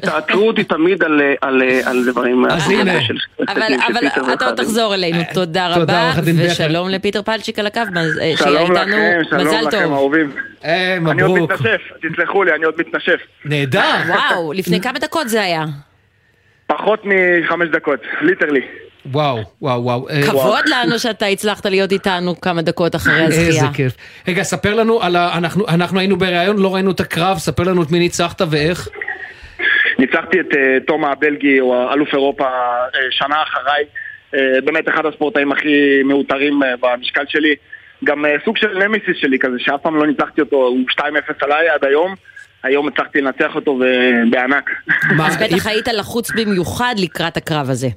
[0.00, 1.04] תעצרו אותי תמיד
[1.86, 2.44] על דברים...
[2.50, 2.92] אז הנה.
[3.48, 7.80] אבל אתה עוד תחזור אלינו, תודה רבה, ושלום לפיטר פלצ'יק על הקו,
[8.36, 8.96] שיהיה איתנו,
[9.38, 9.70] מזל טוב.
[9.70, 10.32] שלום לכם, אהובים.
[10.64, 13.20] אני עוד מתנשף, תסלחו לי, אני עוד מתנשף.
[13.44, 13.94] נהדר.
[14.08, 15.64] וואו, לפני כמה דקות זה היה?
[16.66, 18.60] פחות מחמש דקות, literally.
[19.06, 20.06] וואו, וואו, וואו.
[20.26, 23.46] כבוד לנו שאתה הצלחת להיות איתנו כמה דקות אחרי הזכייה.
[23.46, 23.92] איזה כיף.
[24.28, 25.38] רגע, ספר לנו על ה...
[25.38, 28.88] אנחנו, אנחנו היינו בריאיון, לא ראינו את הקרב, ספר לנו את מי ניצחת ואיך.
[29.98, 30.56] ניצחתי את uh,
[30.86, 33.84] תומא הבלגי, הוא אלוף אירופה uh, שנה אחריי.
[34.34, 37.54] Uh, באמת אחד הספורטאים הכי מאותרים uh, במשקל שלי.
[38.04, 41.02] גם uh, סוג של נמיסיס שלי כזה, שאף פעם לא ניצחתי אותו, הוא 2-0
[41.40, 42.14] עליי עד היום.
[42.62, 43.78] היום הצלחתי לנצח אותו
[44.30, 44.70] בענק.
[45.24, 47.88] אז בטח היית לחוץ במיוחד לקראת הקרב הזה.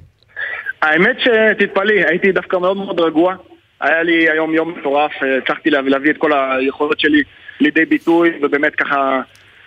[0.84, 3.34] האמת שתתפלאי, הייתי דווקא מאוד מאוד רגוע.
[3.80, 5.12] היה לי היום יום מטורף,
[5.42, 7.22] הצלחתי להביא, להביא את כל היכולות שלי
[7.60, 9.20] לידי ביטוי, ובאמת ככה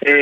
[0.08, 0.14] אה,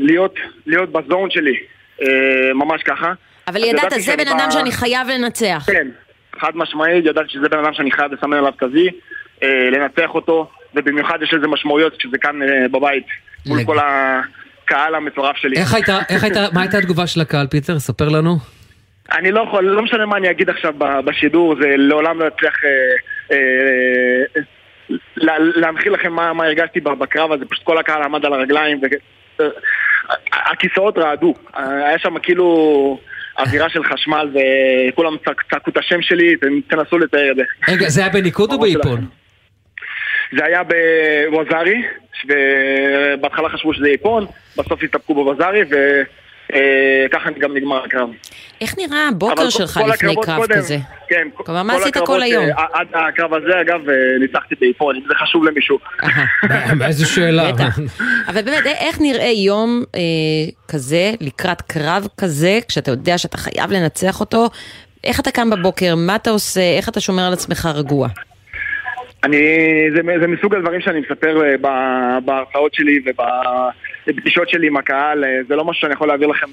[0.00, 0.34] להיות,
[0.66, 1.56] להיות בזון שלי,
[2.02, 3.12] אה, ממש ככה.
[3.48, 5.64] אבל ידעת, זה בן אדם שאני חייב לנצח.
[5.66, 5.88] כן,
[6.40, 8.88] חד משמעית, ידעתי שזה בן אדם שאני חייב לסמן עליו כזי,
[9.42, 13.06] אה, לנצח אותו, ובמיוחד יש לזה משמעויות כשזה כאן אה, בבית,
[13.46, 15.56] מול כל הקהל המטורף שלי.
[15.56, 17.78] איך הייתה, איך הייתה, מה הייתה התגובה של הקהל, פיטר?
[17.78, 18.61] ספר לנו.
[19.12, 20.74] אני לא יכול, לא משנה מה אני אגיד עכשיו
[21.04, 22.70] בשידור, זה לעולם לא יצליח אה,
[23.32, 24.42] אה,
[25.38, 28.80] להנחיל לכם מה, מה הרגשתי בקרב הזה, פשוט כל הקהל עמד על הרגליים,
[30.32, 32.98] הכיסאות רעדו, היה שם כאילו
[33.38, 35.16] אווירה של חשמל וכולם
[35.50, 36.36] צעקו את השם שלי,
[36.68, 37.42] תנסו לתאר את זה.
[37.68, 39.06] רגע, זה היה בניקוד או באיפון?
[40.36, 41.82] זה היה בווזארי,
[42.24, 44.26] ובהתחלה חשבו שזה איפון,
[44.56, 45.62] בסוף הסתפקו בווזארי,
[46.52, 48.08] וככה גם נגמר הקרב.
[48.60, 50.76] איך נראה הבוקר שלך לפני קרב קודם, כזה?
[51.08, 52.44] כן, כלומר, מה עשית כל היום?
[52.44, 55.78] אה, עד הקרב הזה, אגב, אה, ניצחתי באיפון, אם זה חשוב למישהו.
[56.86, 57.50] איזו שאלה.
[58.28, 60.00] אבל באמת, איך נראה יום אה,
[60.68, 64.46] כזה, לקראת קרב כזה, כשאתה יודע שאתה חייב לנצח אותו?
[65.04, 65.94] איך אתה קם בבוקר?
[65.96, 66.76] מה אתה עושה?
[66.76, 68.08] איך אתה שומר על עצמך רגוע?
[69.24, 69.36] אני,
[69.96, 71.38] זה, זה מסוג הדברים שאני מספר
[72.24, 73.00] בהרצאות שלי
[74.06, 76.46] ובפגישות שלי עם הקהל, זה לא משהו שאני יכול להעביר לכם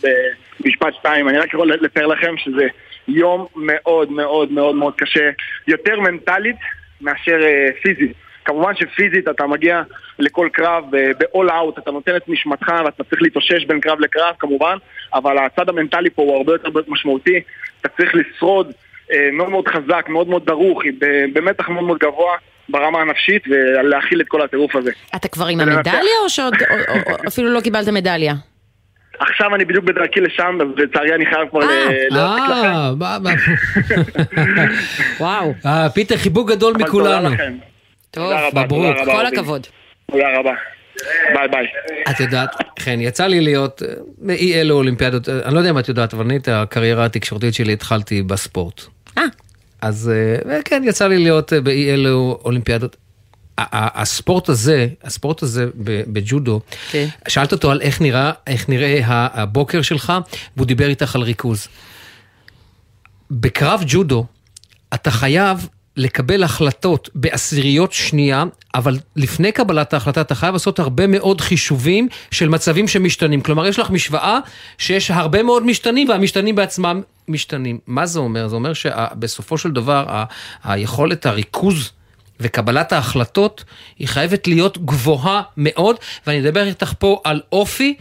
[0.60, 2.68] במשפט שתיים, אני רק יכול לתאר לכם שזה
[3.08, 5.30] יום מאוד מאוד מאוד מאוד קשה,
[5.68, 6.56] יותר מנטלית
[7.02, 7.40] מאשר
[7.82, 8.14] פיזית.
[8.46, 9.82] כמובן שפיזית אתה מגיע
[10.20, 14.78] לכל קרב ב-all out, אתה נותן את נשמתך ואתה צריך להתאושש בין קרב לקרב כמובן,
[15.14, 17.42] אבל הצד המנטלי פה הוא הרבה יותר משמעותי,
[17.82, 18.72] אתה צריך לשרוד
[19.34, 20.82] מאוד מאוד חזק, מאוד מאוד דרוך,
[21.34, 22.38] במתח מאוד מאוד גבוה.
[22.70, 24.92] ברמה הנפשית ולהכיל את כל הטירוף הזה.
[25.16, 26.54] אתה כבר עם המדליה או שעוד
[27.28, 28.34] אפילו לא קיבלת מדליה?
[29.20, 31.60] עכשיו אני בדיוק בדרכי לשם, ולצערי אני חייב כבר
[32.10, 32.70] להספיק לכם.
[35.24, 35.54] וואו.
[35.94, 37.30] פיטר, חיבוק גדול מכולנו.
[38.12, 39.68] טוב, מברוק, כל הכבוד.
[40.12, 40.54] תודה רבה.
[41.34, 41.66] ביי ביי.
[42.10, 43.82] את יודעת, חן, יצא לי להיות
[44.18, 47.74] באי אלו אולימפיאדות, אני לא יודע אם את יודעת, אבל אני את הקריירה התקשורתית שלי
[47.74, 48.82] התחלתי בספורט.
[49.18, 49.24] אה.
[49.82, 50.12] אז
[50.66, 52.96] כן, יצא לי להיות באי אלו אולימפיאדות.
[53.72, 55.66] הספורט הזה, הספורט הזה
[56.08, 56.62] בג'ודו,
[56.92, 57.08] כן.
[57.28, 60.14] שאלת אותו על איך נראה, איך נראה הבוקר שלך,
[60.58, 61.68] והוא דיבר איתך על ריכוז.
[63.32, 64.26] בקרב ג'ודו,
[64.94, 68.44] אתה חייב לקבל החלטות בעשיריות שנייה,
[68.76, 73.42] אבל לפני קבלת ההחלטה אתה חייב לעשות הרבה מאוד חישובים של מצבים שמשתנים.
[73.42, 74.40] כלומר, יש לך משוואה
[74.78, 77.80] שיש הרבה מאוד משתנים, והמשתנים בעצמם משתנים.
[77.88, 78.48] מה זה אומר?
[78.48, 80.26] זה אומר שבסופו של דבר, ה-
[80.64, 81.92] היכולת הריכוז
[82.40, 83.64] וקבלת ההחלטות
[84.00, 85.96] היא חייבת להיות גבוהה מאוד,
[86.28, 87.96] ואני אדבר איתך פה על אופי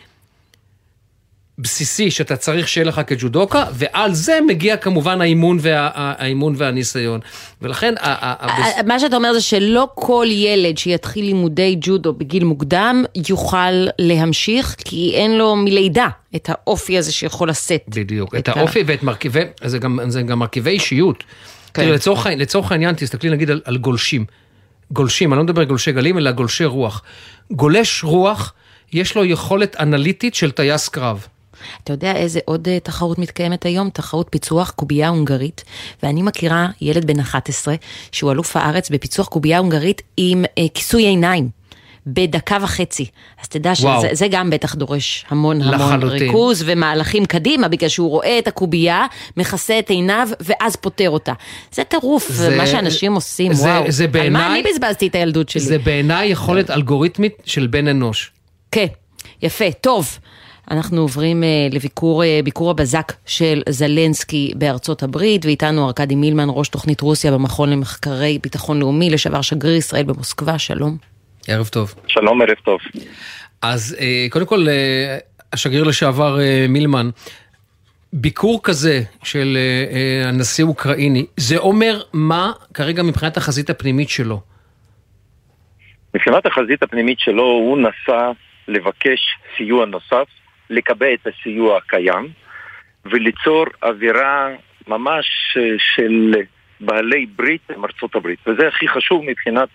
[1.58, 7.20] בסיסי שאתה צריך שיהיה לך כג'ודוקה, ועל זה מגיע כמובן האימון, וה, האימון והניסיון.
[7.62, 7.94] ולכן...
[8.86, 15.12] מה שאתה אומר זה שלא כל ילד שיתחיל לימודי ג'ודו בגיל מוקדם יוכל להמשיך, כי
[15.14, 17.84] אין לו מלידה את האופי הזה שיכול לשאת.
[17.88, 21.24] בדיוק, את, את האופי ואת מרכיבי, זה גם, זה גם מרכיבי אישיות.
[21.74, 21.82] כן.
[21.82, 24.24] תראי, לצורך, לצורך העניין, תסתכלי נגיד על, על גולשים.
[24.90, 27.02] גולשים, אני לא מדבר על גולשי גלים, אלא גולשי רוח.
[27.50, 28.52] גולש רוח,
[28.92, 31.26] יש לו יכולת אנליטית של טייס קרב.
[31.84, 33.90] אתה יודע איזה עוד תחרות מתקיימת היום?
[33.90, 35.64] תחרות פיצוח קובייה הונגרית,
[36.02, 37.74] ואני מכירה ילד בן 11
[38.12, 41.58] שהוא אלוף הארץ בפיצוח קובייה הונגרית עם אה, כיסוי עיניים.
[42.12, 43.06] בדקה וחצי.
[43.42, 46.08] אז תדע שזה גם בטח דורש המון המון לחלוטין.
[46.22, 49.06] ריכוז ומהלכים קדימה, בגלל שהוא רואה את הקובייה,
[49.36, 51.32] מכסה את עיניו, ואז פותר אותה.
[51.72, 53.84] זה טירוף, זה, מה שאנשים עושים, זה, וואו.
[53.88, 55.60] זה בעיני, על מה אני בזבזתי את הילדות שלי?
[55.60, 58.30] זה בעיניי יכולת אלגוריתמית של בן אנוש.
[58.72, 58.86] כן,
[59.42, 60.18] יפה, טוב.
[60.70, 66.68] אנחנו עוברים uh, לביקור uh, ביקור הבזק של זלנסקי בארצות הברית, ואיתנו ארכדי מילמן, ראש
[66.68, 70.96] תוכנית רוסיה במכון למחקרי ביטחון לאומי, לשעבר שגריר ישראל במוסקבה, שלום.
[71.48, 71.94] ערב טוב.
[72.06, 72.80] שלום, ערב טוב.
[73.62, 74.66] אז uh, קודם כל,
[75.52, 76.38] השגריר לשעבר
[76.68, 77.10] מילמן,
[78.12, 79.58] ביקור כזה של
[80.24, 84.40] הנשיא האוקראיני, זה אומר מה כרגע מבחינת החזית הפנימית שלו?
[86.14, 88.30] מבחינת החזית הפנימית שלו, הוא נסע
[88.68, 89.20] לבקש
[89.56, 90.26] סיוע נוסף
[90.70, 92.28] לקבע את הסיוע הקיים
[93.04, 94.48] וליצור אווירה
[94.88, 96.34] ממש של
[96.80, 98.38] בעלי ברית עם ארצות הברית.
[98.46, 99.68] וזה הכי חשוב מבחינת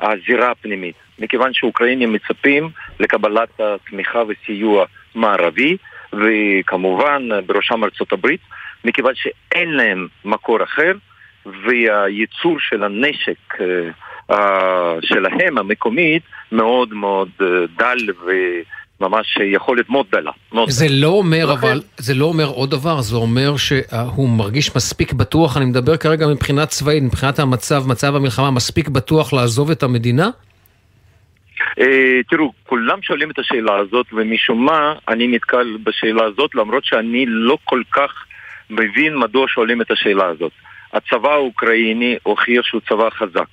[0.00, 2.70] הזירה הפנימית, מכיוון שאוקראינים מצפים
[3.00, 4.84] לקבלת התמיכה וסיוע
[5.14, 5.76] מערבי,
[6.12, 8.40] וכמובן בראשם ארצות הברית,
[8.84, 10.92] מכיוון שאין להם מקור אחר,
[11.46, 13.60] והייצור של הנשק
[14.30, 14.34] uh,
[15.02, 17.28] שלהם, המקומית, מאוד מאוד
[17.76, 18.30] דל ו...
[19.00, 20.30] ממש יכולת מאוד דלה.
[20.68, 25.56] זה לא אומר אבל, זה לא אומר עוד דבר, זה אומר שהוא מרגיש מספיק בטוח,
[25.56, 30.30] אני מדבר כרגע מבחינה צבאית, מבחינת המצב, מצב המלחמה, מספיק בטוח לעזוב את המדינה?
[31.80, 37.24] אה, תראו, כולם שואלים את השאלה הזאת, ומשום מה אני נתקל בשאלה הזאת, למרות שאני
[37.28, 38.24] לא כל כך
[38.70, 40.52] מבין מדוע שואלים את השאלה הזאת.
[40.92, 43.48] הצבא האוקראיני הוכיח שהוא צבא חזק.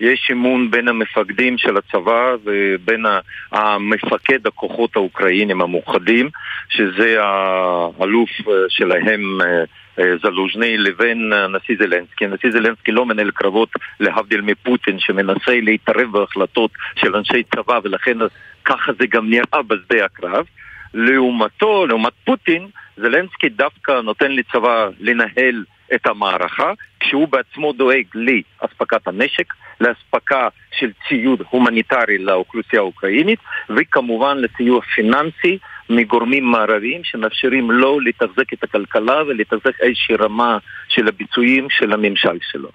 [0.00, 3.04] יש אמון בין המפקדים של הצבא ובין
[3.52, 6.28] המפקד הכוחות האוקראינים המאוחדים,
[6.68, 9.64] שזה האלוף אה, שלהם אה,
[9.98, 12.24] אה, זלוז'ני לבין הנשיא זלנסקי.
[12.24, 13.68] הנשיא זלנסקי לא מנהל קרבות
[14.00, 18.16] להבדיל מפוטין שמנסה להתערב בהחלטות של אנשי צבא ולכן
[18.64, 20.46] ככה זה גם נראה בשדה הקרב.
[20.94, 25.64] לעומתו, לעומת פוטין, זלנסקי דווקא נותן לצבא לנהל
[25.94, 30.48] את המערכה, כשהוא בעצמו דואג לאספקת הנשק, לאספקה
[30.78, 33.38] של ציוד הומניטרי לאוכלוסייה האוקראינית,
[33.70, 35.58] וכמובן לסיוע פיננסי
[35.90, 40.58] מגורמים מערביים שמאפשרים לו לתחזק את הכלכלה ולתחזק איזושהי רמה
[40.88, 42.68] של הביצועים של הממשל שלו.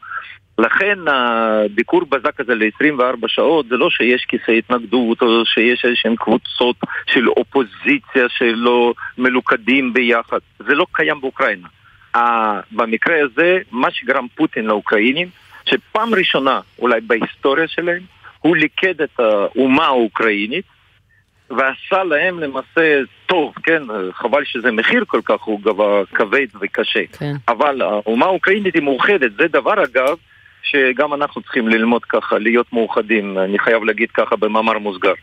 [0.57, 6.75] לכן הביקור בזק הזה ל-24 שעות זה לא שיש כיסא התנגדות או שיש איזשהן קבוצות
[7.07, 11.67] של אופוזיציה שלא מלוכדים ביחד, זה לא קיים באוקראינה.
[12.71, 15.29] במקרה הזה, מה שגרם פוטין לאוקראינים,
[15.65, 18.01] שפעם ראשונה אולי בהיסטוריה שלהם,
[18.39, 20.65] הוא ליכד את האומה האוקראינית
[21.49, 27.05] ועשה להם למעשה טוב, כן, חבל שזה מחיר כל כך הוא גבה כבד וקשה.
[27.19, 27.33] כן.
[27.47, 30.17] אבל האומה האוקראינית היא מאוחדת, זה דבר אגב
[30.63, 35.13] שגם אנחנו צריכים ללמוד ככה, להיות מאוחדים, אני חייב להגיד ככה במאמר מוסגר.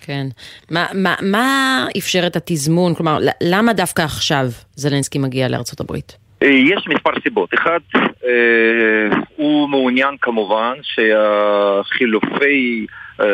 [0.00, 0.26] כן.
[0.70, 2.94] מה, מה, מה אפשר את התזמון?
[2.94, 6.16] כלומר, למה דווקא עכשיו זלנסקי מגיע לארצות הברית?
[6.42, 7.54] אה, יש מספר סיבות.
[7.54, 12.86] אחד, אה, הוא מעוניין כמובן שהחילופי
[13.20, 13.26] אה,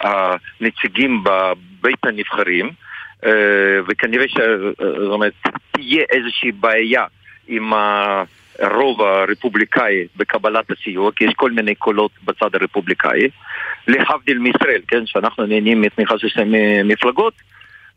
[0.00, 2.70] הנציגים בבית הנבחרים,
[3.24, 3.30] אה,
[3.88, 7.04] וכנראה שתהיה איזושהי בעיה
[7.48, 7.72] עם
[8.58, 13.28] הרוב הרפובליקאי בקבלת הסיוע, כי יש כל מיני קולות בצד הרפובליקאי,
[13.88, 16.42] להבדיל מישראל, כן, שאנחנו נהנים מתמיכה של שתי
[16.84, 17.34] מפלגות,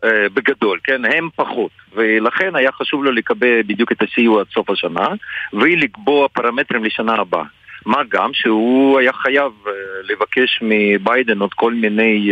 [0.03, 4.69] אה, בגדול, כן, הם פחות, ולכן היה חשוב לו לקבל בדיוק את הסיוע עד סוף
[4.69, 5.07] השנה,
[5.53, 7.43] ולקבוע פרמטרים לשנה הבאה.
[7.85, 9.69] מה גם שהוא היה חייב uh,
[10.03, 12.31] לבקש מביידן עוד כל מיני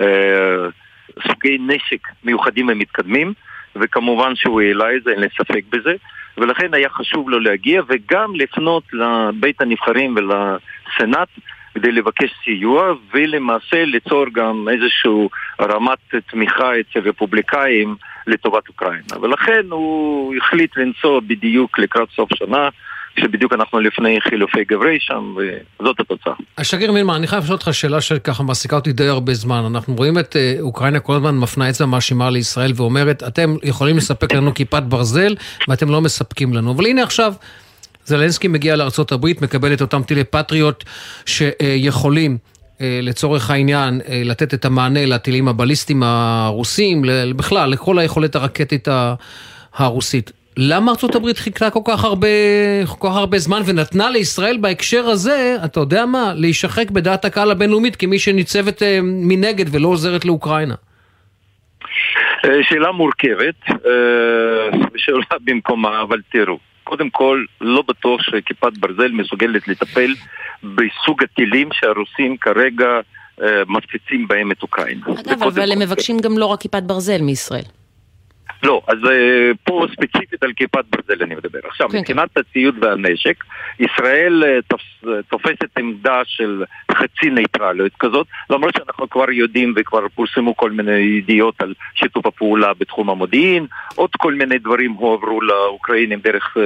[0.00, 0.04] uh,
[1.26, 3.32] סוגי נשק מיוחדים ומתקדמים,
[3.76, 5.94] וכמובן שהוא העלה את זה, אין לי ספק בזה,
[6.38, 11.28] ולכן היה חשוב לו להגיע וגם לפנות לבית הנבחרים ולסנאט
[11.74, 15.28] כדי לבקש סיוע ולמעשה ליצור גם איזושהי
[15.60, 15.98] רמת
[16.30, 19.18] תמיכה אצל רפובליקאים לטובת אוקראינה.
[19.22, 22.68] ולכן הוא החליט לנסוע בדיוק לקראת סוף שנה
[23.20, 26.32] שבדיוק אנחנו לפני חילופי גברי שם, וזאת התוצאה.
[26.58, 29.62] השגריר מילמן, אני חייב לשאול אותך שאלה שככה מעסיקה אותי די הרבה זמן.
[29.70, 34.34] אנחנו רואים את אה, אוקראינה כל הזמן מפנה אצבע מאשימה לישראל ואומרת, אתם יכולים לספק
[34.34, 35.34] לנו כיפת ברזל
[35.68, 36.72] ואתם לא מספקים לנו.
[36.72, 37.32] אבל הנה עכשיו...
[38.04, 40.84] זלנסקי מגיע לארה"ב, מקבל את אותם טילי פטריוט
[41.26, 42.38] שיכולים
[42.80, 47.02] אה, לצורך העניין אה, לתת את המענה לטילים הבליסטיים הרוסים,
[47.36, 48.88] בכלל, לכל היכולת הרקטית
[49.74, 50.32] הרוסית.
[50.56, 52.28] למה ארצות הברית חיכתה כל כך הרבה,
[52.86, 57.96] כל כך הרבה זמן ונתנה לישראל בהקשר הזה, אתה יודע מה, להישחק בדעת הקהל הבינלאומית
[57.96, 60.74] כמי שניצבת אה, מנגד ולא עוזרת לאוקראינה?
[62.62, 63.54] שאלה מורכבת,
[64.94, 66.69] ושאלה במקומה, אבל תראו.
[66.90, 70.14] קודם כל, לא בטוח שכיפת ברזל מסוגלת לטפל
[70.62, 73.00] בסוג הטילים שהרוסים כרגע
[73.42, 75.06] אה, מפציצים בהם את אוקראינה.
[75.06, 77.79] אגב, אבל הם מבקשים גם לא רק כיפת ברזל מישראל.
[78.62, 81.58] לא, אז uh, פה ספציפית על כיפת ברזל אני מדבר.
[81.64, 82.40] עכשיו, כן, מבחינת כן.
[82.40, 83.44] הציוד והנשק,
[83.80, 90.08] ישראל uh, תופס, uh, תופסת עמדה של חצי נייטרליות כזאת, למרות שאנחנו כבר יודעים וכבר
[90.14, 96.20] פורסמו כל מיני ידיעות על שיתוף הפעולה בתחום המודיעין, עוד כל מיני דברים הועברו לאוקראינים
[96.20, 96.56] דרך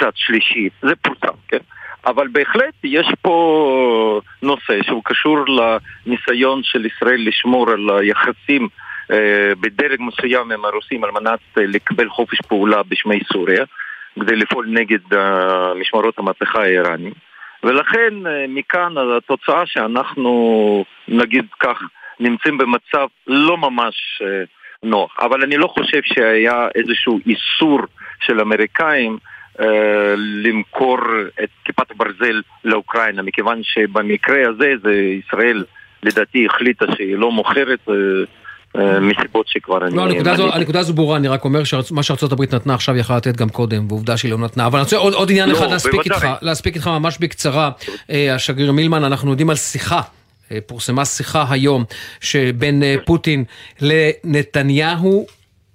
[0.00, 1.58] צד שלישי, זה פורסם, כן?
[2.06, 8.68] אבל בהחלט יש פה נושא שהוא קשור לניסיון של ישראל לשמור על היחסים אה,
[9.60, 13.64] בדרג מסוים עם הרוסים על מנת אה, לקבל חופש פעולה בשמי סוריה,
[14.20, 17.12] כדי לפעול נגד אה, משמרות המהפכה האיראנים.
[17.64, 18.14] ולכן
[18.48, 21.82] מכאן התוצאה שאנחנו, נגיד כך,
[22.20, 24.22] נמצאים במצב לא ממש
[24.82, 25.16] נוח.
[25.20, 27.80] אבל אני לא חושב שהיה איזשהו איסור
[28.20, 29.18] של אמריקאים
[29.60, 30.98] אה, למכור
[31.42, 35.64] את כיפת ברזל לאוקראינה, מכיוון שבמקרה הזה זה ישראל
[36.02, 38.24] לדעתי החליטה שהיא לא מוכרת אה, אה,
[39.00, 39.96] מסיבות שכבר אני...
[39.96, 43.16] לא, הנקודה הזו, הנקודה הזו ברורה, אני רק אומר שמה שארצות הברית נתנה עכשיו יכלה
[43.16, 44.66] לתת גם קודם, ועובדה שהיא לא נתנה.
[44.66, 47.70] אבל אני רוצה עוד, עוד עניין לא, אחד להספיק איתך, להספיק איתך ממש בקצרה.
[48.10, 50.00] אה, השגריר מילמן, אנחנו יודעים על שיחה
[50.52, 51.84] אה, פורסמה שיחה היום
[52.20, 53.44] שבין אה, פוטין
[53.80, 55.26] לנתניהו.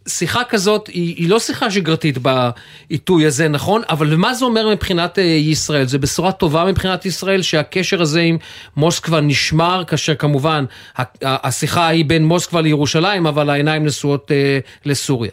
[0.07, 3.81] שיחה כזאת היא, היא לא שיחה שגרתית בעיתוי הזה, נכון?
[3.89, 5.83] אבל מה זה אומר מבחינת אה, ישראל?
[5.85, 8.37] זו בשורה טובה מבחינת ישראל שהקשר הזה עם
[8.77, 10.65] מוסקבה נשמר, כאשר כמובן
[11.21, 15.31] השיחה היא בין מוסקבה לירושלים, אבל העיניים נשואות אה, לסוריה.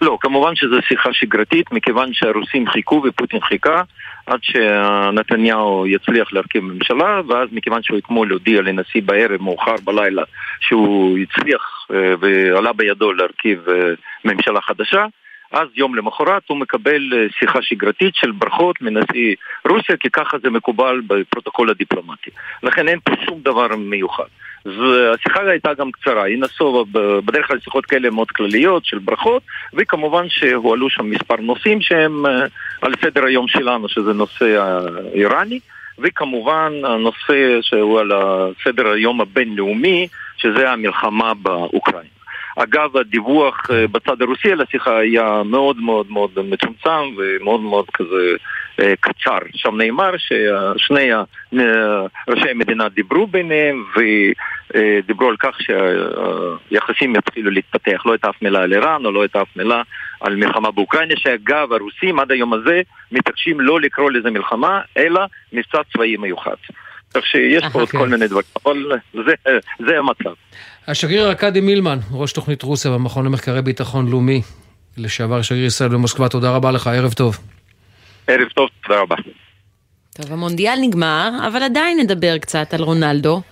[0.00, 3.82] לא, כמובן שזו שיחה שגרתית, מכיוון שהרוסים חיכו ופוטין חיכה
[4.26, 10.22] עד שנתניהו יצליח להרכיב ממשלה, ואז מכיוון שהוא אתמול הודיע לנשיא בערב, מאוחר בלילה,
[10.60, 13.92] שהוא הצליח אה, ועלה בידו להרכיב אה,
[14.24, 15.06] ממשלה חדשה,
[15.52, 19.34] אז יום למחרת הוא מקבל אה, שיחה שגרתית של ברכות מנשיא
[19.68, 22.30] רוסיה, כי ככה זה מקובל בפרוטוקול הדיפלומטי.
[22.62, 24.24] לכן אין פה שום דבר מיוחד.
[24.66, 29.42] השיחה הייתה גם קצרה, היא נסובה בדרך כלל שיחות כאלה מאוד כלליות של ברכות,
[29.74, 32.44] וכמובן שהועלו שם מספר נושאים שהם אה,
[32.82, 35.60] על סדר היום שלנו, שזה נושא האיראני,
[35.98, 38.12] וכמובן הנושא שהוא על
[38.64, 42.19] סדר היום הבינלאומי, שזה המלחמה באוקראינה.
[42.62, 48.36] אגב, הדיווח אה, בצד הרוסי על השיחה היה מאוד מאוד מאוד מצומצם ומאוד מאוד כזה
[48.80, 49.38] אה, קצר.
[49.54, 51.10] שם נאמר ששני
[52.28, 58.02] ראשי המדינה דיברו ביניהם ודיברו על כך שהיחסים יתחילו להתפתח.
[58.06, 59.82] לא הייתה אף מילה על איראן או לא הייתה אף מילה
[60.20, 62.82] על מלחמה באוקראינה, שאגב, הרוסים עד היום הזה
[63.12, 65.20] מתעקשים לא לקרוא לזה מלחמה, אלא
[65.52, 66.56] מבצע צבאי מיוחד.
[67.14, 69.34] כך שיש פה עוד כל מיני דברים, אבל זה,
[69.86, 70.32] זה המצב.
[70.88, 74.42] השגריר ארכדי מילמן, ראש תוכנית רוסיה במכון למחקרי ביטחון לאומי,
[74.96, 77.38] לשעבר שגריר ישראל במוסקבה, תודה רבה לך, ערב טוב.
[78.26, 79.16] ערב טוב, תודה רבה.
[80.12, 83.42] טוב, המונדיאל נגמר, אבל עדיין נדבר קצת על רונלדו,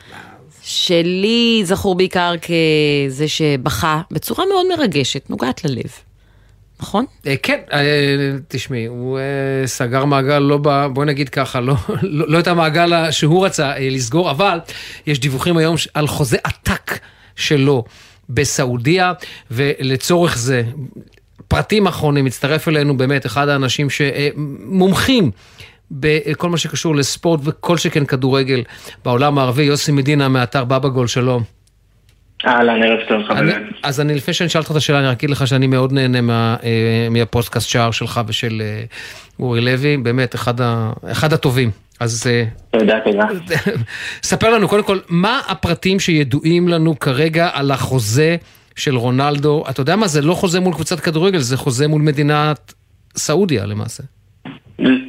[0.63, 5.91] שלי זכור בעיקר כזה שבכה בצורה מאוד מרגשת, נוגעת ללב.
[6.81, 7.05] נכון?
[7.27, 10.59] אה, כן, אה, תשמעי, הוא אה, סגר מעגל לא,
[10.93, 14.59] בוא נגיד ככה, לא, לא, לא את המעגל שהוא רצה לסגור, אבל
[15.07, 16.99] יש דיווחים היום על חוזה עתק
[17.39, 17.85] שלו
[18.31, 19.13] בסעודיה,
[19.51, 20.63] ולצורך זה,
[21.49, 25.31] פרטים אחרונים, מצטרף אלינו באמת אחד האנשים שמומחים.
[25.91, 28.63] בכל מה שקשור לספורט וכל שכן כדורגל
[29.05, 31.43] בעולם הערבי, יוסי מדינה מאתר בבא גול, שלום.
[32.47, 33.71] אהלן, ערב טוב חברים.
[33.83, 36.57] אז אני, לפני שאני אשאל אותך את השאלה, אני אגיד לך שאני מאוד נהנה מה,
[36.65, 38.85] אה, מהפודקאסט שער שלך ושל אה,
[39.41, 41.71] אורי לוי, באמת אחד, ה, אחד הטובים.
[42.01, 42.27] אז...
[42.27, 43.25] אה, תודה, תודה.
[44.23, 48.37] ספר לנו קודם כל, מה הפרטים שידועים לנו כרגע על החוזה
[48.77, 49.65] של רונלדו?
[49.71, 52.75] אתה יודע מה, זה לא חוזה מול קבוצת כדורגל, זה חוזה מול מדינת
[53.17, 54.03] סעודיה למעשה.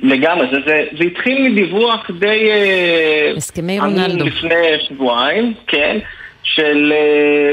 [0.03, 2.49] לגמרי, זה, זה, זה התחיל מדיווח די...
[3.37, 4.25] הסכמי רונלדו.
[4.25, 4.55] לפני
[4.87, 5.97] שבועיים, כן.
[6.43, 7.51] של אה,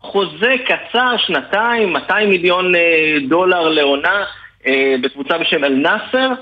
[0.00, 2.80] חוזה קצר, שנתיים, 200 מיליון אה,
[3.28, 4.24] דולר לעונה
[4.66, 6.32] אה, בקבוצה בשם אל-נאסר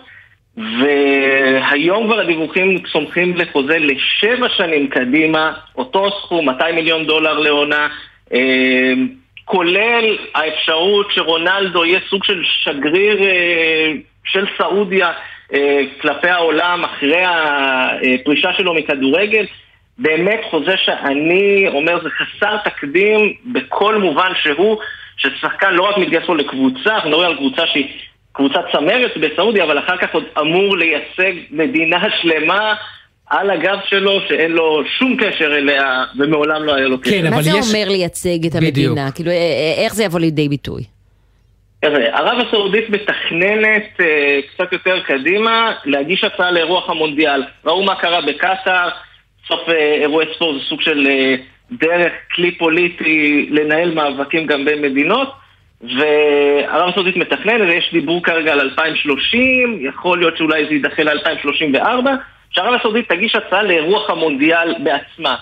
[0.57, 7.89] והיום כבר הדיווחים צומחים לחוזה לשבע שנים קדימה, אותו סכום, 200 מיליון דולר לעונה,
[9.45, 13.19] כולל האפשרות שרונלדו יהיה סוג של שגריר
[14.25, 15.13] של סעודיה
[16.01, 19.47] כלפי העולם אחרי הפרישה שלו מכדורגל.
[19.99, 24.79] באמת חוזה שאני אומר זה חסר תקדים בכל מובן שהוא,
[25.17, 27.89] ששחקן לא רק מתגייס לו לקבוצה, אנחנו מדברים על קבוצה שהיא
[28.35, 32.75] קבוצת צמרת בסעודיה, אבל אחר כך עוד אמור לייצג מדינה שלמה
[33.31, 37.11] על הגב שלו, שאין לו שום קשר אליה, ומעולם לא היה לו קשר.
[37.11, 37.75] כן, מה זה יש...
[37.75, 38.93] אומר לייצג את המדינה?
[38.93, 39.15] בדיוק.
[39.15, 40.83] כאילו, אה, אה, איך זה יבוא לידי ביטוי?
[41.83, 47.43] ערב הסעודית מתכננת אה, קצת יותר קדימה להגיש הצעה לאירוח המונדיאל.
[47.65, 48.89] ראו מה קרה בקטאר,
[49.45, 51.35] בסוף אה, אירועי ספורט זה סוג של אה,
[51.73, 55.33] דרך, כלי פוליטי לנהל מאבקים גם בין מדינות
[55.99, 62.09] וערב הסעודית מתכננת, יש דיבור כרגע על 2030, יכול להיות שאולי זה יידחה ל-2034
[62.51, 65.37] שערב הסעודית תגיש הצעה לאירוח המונדיאל בעצמה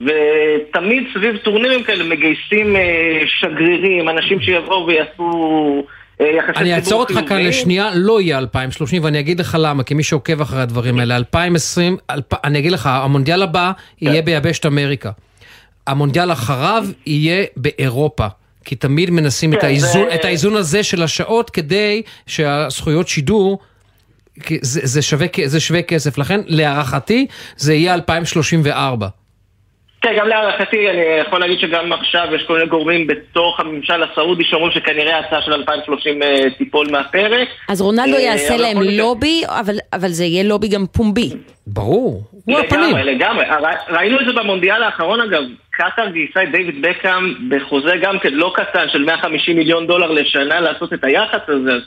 [0.00, 5.84] ותמיד סביב טורנירים כאלה מגייסים אה, שגרירים, אנשים שיבואו ויעשו
[6.56, 10.62] אני אעצור אותך כאן לשנייה, לא יהיה 2030, ואני אגיד לך למה, כמי שעוקב אחרי
[10.62, 11.16] הדברים האלה.
[11.16, 11.96] 2020,
[12.44, 14.24] אני אגיד לך, המונדיאל הבא יהיה כן.
[14.24, 15.10] ביבשת אמריקה.
[15.86, 18.26] המונדיאל אחריו יהיה באירופה.
[18.66, 23.58] כי תמיד מנסים את, כן, האיזון, את האיזון הזה של השעות כדי שהזכויות שידור,
[24.62, 26.18] זה, זה, שווה, זה שווה כסף.
[26.18, 27.26] לכן, להערכתי,
[27.56, 29.08] זה יהיה 2034.
[30.06, 34.44] כן, גם להערכתי, אני יכול להגיד שגם עכשיו יש כל מיני גורמים בתוך הממשל הסעודי
[34.44, 37.48] שאומרים שכנראה ההצעה של 2030 אה, תיפול מהפרק.
[37.68, 41.30] אז רונלדו אה, יעשה להם לובי, אבל, אבל זה יהיה לובי גם פומבי.
[41.66, 42.96] ברור, הוא הפנים.
[42.96, 43.44] לגמרי, לגמרי.
[43.88, 45.42] ראינו את זה במונדיאל האחרון אגב.
[45.70, 50.60] קטאר גייסה את דיוויד בקאם בחוזה גם כן לא קטן של 150 מיליון דולר לשנה
[50.60, 51.78] לעשות את היח"צ הזה.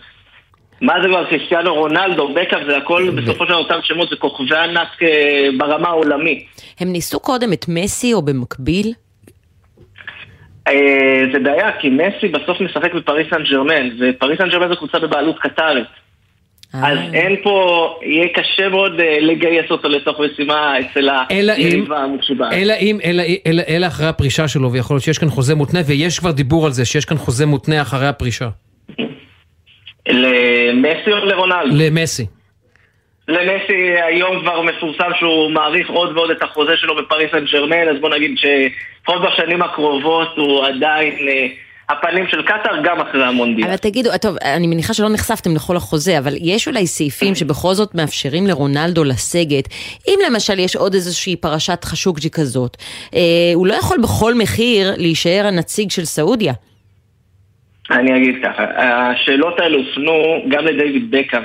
[0.81, 5.03] מה זה כבר קריסטיאנו רונלדו, בקאפ, זה הכל בסופו של אותם שמות, זה כוכבי ענק
[5.03, 6.61] אה, ברמה העולמית.
[6.80, 8.93] הם ניסו קודם את מסי או במקביל?
[10.68, 14.99] אה, זה בעיה, כי מסי בסוף משחק בפריס סן ג'רמן, ופריס סן ג'רמן זו קבוצה
[14.99, 15.88] בבעלות קטארית.
[16.73, 22.53] אז אין פה, יהיה קשה מאוד אה, לגייס אותו לתוך משימה אצל היריבה המושבעת.
[22.53, 22.99] אלא אם,
[23.68, 26.85] אלא אחרי הפרישה שלו, ויכול להיות שיש כאן חוזה מותנה, ויש כבר דיבור על זה,
[26.85, 28.49] שיש כאן חוזה מותנה אחרי הפרישה.
[30.10, 31.76] למסי או לרונלדו?
[31.76, 32.26] למסי.
[33.27, 38.02] למסי היום כבר מפורסם שהוא מעריך עוד ועוד את החוזה שלו בפריס סן ג'רמן, אז
[38.02, 41.48] בוא נגיד שלפחות בשנים הקרובות הוא עדיין אה,
[41.90, 43.68] הפנים של קטאר גם אחרי המונדיאל.
[43.68, 47.95] אבל תגידו, טוב, אני מניחה שלא נחשפתם לכל החוזה, אבל יש אולי סעיפים שבכל זאת
[47.95, 49.68] מאפשרים לרונלדו לסגת.
[50.07, 52.77] אם למשל יש עוד איזושהי פרשת חשוקג'י כזאת,
[53.15, 53.19] אה,
[53.53, 56.53] הוא לא יכול בכל מחיר להישאר הנציג של סעודיה.
[57.91, 61.43] אני אגיד ככה, השאלות האלה הופנו גם לדיוויד בקאם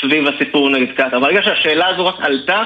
[0.00, 1.20] סביב הסיפור נגד קטאר.
[1.20, 2.62] ברגע שהשאלה הזו רק עלתה,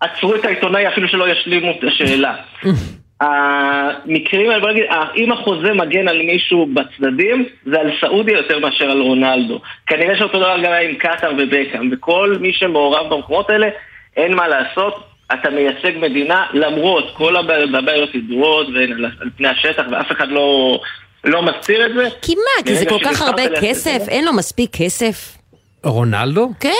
[0.00, 2.34] עצרו את העיתונאי אפילו שלא ישלימו את השאלה.
[3.20, 4.84] המקרים האלה, בוא נגיד,
[5.16, 9.60] אם החוזה מגן על מישהו בצדדים, זה על סעודיה יותר מאשר על רונלדו.
[9.86, 13.68] כנראה שאותו דבר גם היה עם קטאר ובקאם, וכל מי שמעורב במקומות האלה,
[14.16, 19.82] אין מה לעשות, אתה מייצג מדינה למרות כל הבעיות ידועות והן על על פני השטח
[19.90, 20.80] ואף אחד לא,
[21.24, 22.08] לא מסתיר את זה.
[22.22, 24.02] כי מה, כי זה כל כך הרבה כסף?
[24.08, 25.38] אין לו מספיק כסף?
[25.84, 26.50] רונלדו?
[26.60, 26.70] כן.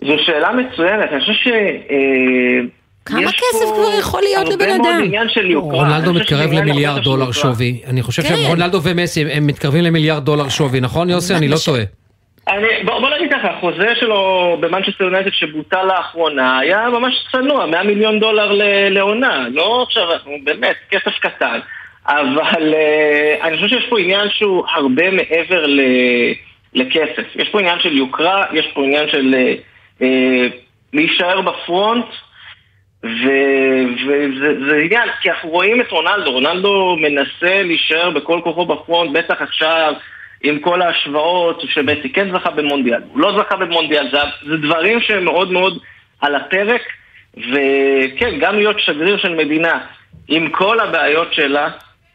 [0.00, 1.46] זו שאלה מצוינת, אני חושב ש...
[1.90, 1.96] אה,
[3.04, 5.02] כמה יש כסף כבר יכול להיות לבן אדם?
[5.54, 7.32] רונלדו מתקרב למיליארד של דולר.
[7.32, 7.80] שווי.
[7.86, 8.36] אני חושב כן.
[8.36, 11.34] שרונלדו ומסי הם- מתקרבים למיליארד דולר שווי, נכון יוסי?
[11.34, 11.82] אני לא טועה.
[12.48, 14.20] אני, בוא, נגיד ככה, החוזה שלו
[14.60, 20.02] במנצ'סטר יונייטד שבוטל לאחרונה היה ממש צנוע, 100 מיליון דולר ל- לעונה, לא עכשיו,
[20.44, 21.58] באמת, כסף קטן,
[22.10, 25.80] אבל uh, אני חושב שיש פה עניין שהוא הרבה מעבר ל,
[26.74, 27.36] לכסף.
[27.36, 29.34] יש פה עניין של יוקרה, יש פה עניין של
[30.00, 30.04] uh,
[30.92, 32.06] להישאר בפרונט,
[33.02, 39.42] וזה זה עניין, כי אנחנו רואים את רונלדו, רונלדו מנסה להישאר בכל כוחו בפרונט, בטח
[39.42, 39.94] עכשיו
[40.42, 44.18] עם כל ההשוואות שבסי כן זכה במונדיאל, הוא לא זכה במונדיאל, זה,
[44.48, 45.78] זה דברים שהם מאוד מאוד
[46.20, 46.82] על הפרק,
[47.36, 49.78] וכן, גם להיות שגריר של מדינה
[50.28, 51.68] עם כל הבעיות שלה,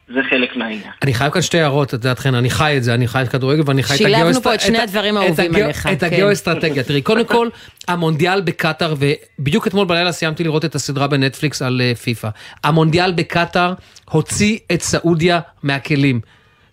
[0.07, 0.91] זה חלק מהעניין.
[1.03, 3.27] אני חייב כאן שתי הערות, את יודעת חן, אני חי את זה, אני חי את
[3.27, 4.41] כדורגל ואני חי את שילבנו הגיאו...
[4.41, 6.05] פה את שני הדברים האהובים עליך, את כן.
[6.05, 6.83] הגיאו-אסטרטגיה.
[6.83, 7.49] תראי, קודם כל,
[7.87, 8.95] המונדיאל בקטאר,
[9.39, 12.29] ובדיוק אתמול בלילה סיימתי לראות את הסדרה בנטפליקס על אה, פיפא.
[12.63, 13.73] המונדיאל בקטאר
[14.05, 16.21] הוציא את סעודיה מהכלים.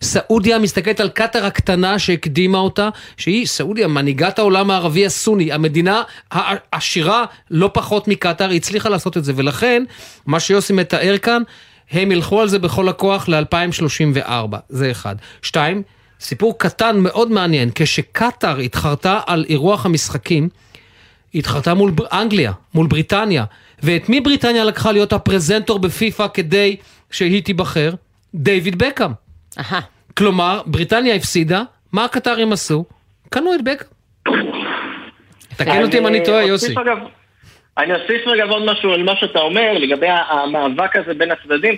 [0.01, 7.25] סעודיה מסתכלת על קטאר הקטנה שהקדימה אותה, שהיא סעודיה, מנהיגת העולם הערבי הסוני, המדינה העשירה
[7.51, 9.83] לא פחות מקטאר, היא הצליחה לעשות את זה, ולכן,
[10.25, 11.43] מה שיוסי מתאר כאן,
[11.91, 15.15] הם ילכו על זה בכל הכוח ל-2034, זה אחד.
[15.41, 15.83] שתיים,
[16.19, 20.49] סיפור קטן מאוד מעניין, כשקטאר התחרתה על אירוח המשחקים,
[21.33, 23.45] היא התחרתה מול אנגליה, מול בריטניה,
[23.83, 26.75] ואת מי בריטניה לקחה להיות הפרזנטור בפיפ"א כדי
[27.11, 27.93] שהיא תיבחר?
[28.35, 29.11] דיוויד בקאם.
[30.17, 32.85] כלומר, בריטניה הפסידה, מה הקטרים עשו?
[33.29, 33.87] קנו את בקאם.
[35.57, 36.71] תקן אותי אם אני טועה, יוסי.
[36.71, 36.97] אגב,
[37.77, 41.75] אני אוסיף רגע עוד משהו על מה שאתה אומר לגבי המאבק הזה בין הצדדים.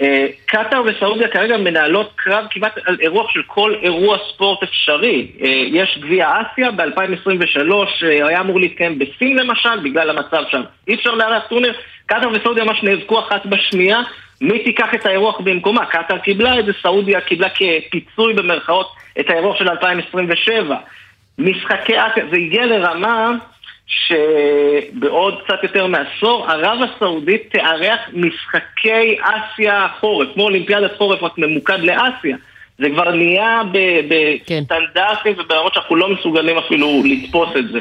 [0.00, 5.26] אה, קטאר וסעודיה כרגע מנהלות קרב כמעט על אירוח של כל אירוע ספורט אפשרי.
[5.42, 7.72] אה, יש גביע אסיה ב-2023,
[8.04, 10.62] אה, היה אמור להתקיים בסין למשל, בגלל המצב שם.
[10.88, 11.74] אי אפשר לארח טורניר.
[12.06, 14.00] קטאר וסעודיה ממש נאבקו אחת בשנייה,
[14.40, 15.86] מי תיקח את האירוח במקומה?
[15.86, 20.76] קטאר קיבלה את זה, סעודיה קיבלה כפיצוי במרכאות את האירוח של 2027.
[21.38, 23.32] משחקי אסיה, זה הגיע לרמה
[24.06, 31.78] שבעוד קצת יותר מעשור ערב הסעודית תארח משחקי אסיה חורף, כמו אולימפיאדת חורף רק ממוקד
[31.78, 32.36] לאסיה.
[32.78, 33.62] זה כבר נהיה
[34.08, 37.78] בסטנדרטים וברמות שאנחנו לא מסוגלים אפילו לתפוס את זה.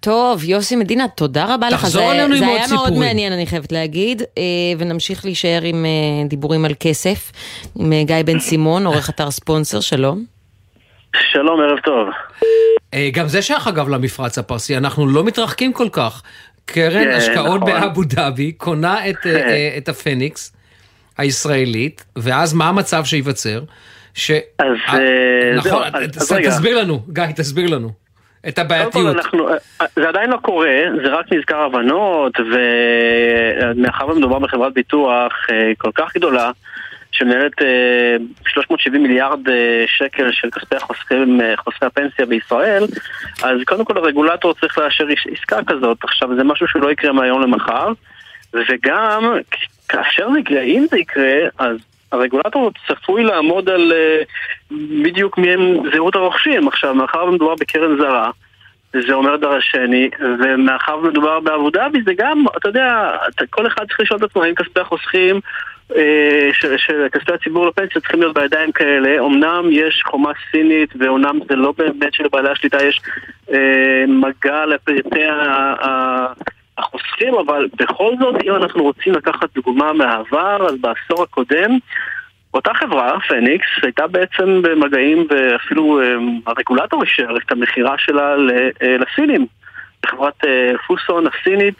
[0.00, 1.80] טוב, יוסי מדינה, תודה רבה לך.
[1.80, 3.00] תחזור זה- אלינו עם זה עוד היה מאוד סיפורים.
[3.08, 4.42] מעניין, אני חייבת להגיד, אה,
[4.78, 7.32] ונמשיך להישאר עם אה, דיבורים על כסף,
[7.78, 10.24] עם אה, גיא בן סימון, עורך אתר ספונסר, שלום.
[11.32, 12.08] שלום, ערב טוב.
[12.94, 16.22] אה, גם זה שייך אגב למפרץ הפרסי, אנחנו לא מתרחקים כל כך.
[16.64, 17.72] קרן כן, השקעות נכון.
[17.80, 20.52] באבו דאבי קונה את, אה, אה, את הפניקס
[21.18, 23.60] הישראלית, ואז מה המצב שייווצר?
[24.14, 24.30] ש...
[24.58, 26.50] אז, אה, נכון, אז- אז רגע.
[26.50, 27.90] תסביר לנו, גיא, תסביר לנו.
[28.48, 29.16] את הבעייתיות.
[29.16, 29.48] אנחנו,
[29.96, 35.32] זה עדיין לא קורה, זה רק מזכר הבנות, ומאחר ומדובר בחברת ביטוח
[35.78, 36.50] כל כך גדולה,
[37.18, 38.16] שמנהלת אה,
[38.46, 42.84] 370 מיליארד אה, שקל של כספי החוסכים, אה, חוסכי הפנסיה בישראל,
[43.42, 45.98] אז קודם כל הרגולטור צריך לאשר עס- עסקה כזאת.
[46.04, 47.92] עכשיו, זה משהו שלא יקרה מהיום למחר,
[48.54, 49.34] וגם
[49.88, 51.76] כאשר זה יקרה, אם זה יקרה, אז
[52.12, 53.92] הרגולטור צפוי לעמוד על
[55.02, 55.60] בדיוק מי הם
[55.94, 56.68] זהות הרוכשים.
[56.68, 58.30] עכשיו, מאחר ומדובר בקרן זרה,
[58.92, 63.16] זה אומר דרשני, ומאחר ומדובר באבו דאבי, זה גם, אתה יודע,
[63.50, 65.40] כל אחד צריך לשאול את עצמו האם כספי החוסכים
[65.96, 69.26] אה, של כספי הציבור לפנסיה צריכים להיות בידיים כאלה.
[69.26, 73.00] אמנם יש חומה סינית, ואומנם זה לא באמת שלבעלי השליטה יש
[73.52, 75.24] אה, מגע לפרטי
[76.78, 81.78] החוסכים, אבל בכל זאת, אם אנחנו רוצים לקחת דוגמה מהעבר, אז בעשור הקודם,
[82.54, 86.14] אותה חברה, פניקס, הייתה בעצם במגעים, ואפילו אה,
[86.46, 88.34] הרגולטור אישר את המכירה שלה
[88.80, 89.46] לסינים.
[90.06, 91.74] חברת אה, פוסון הסינית,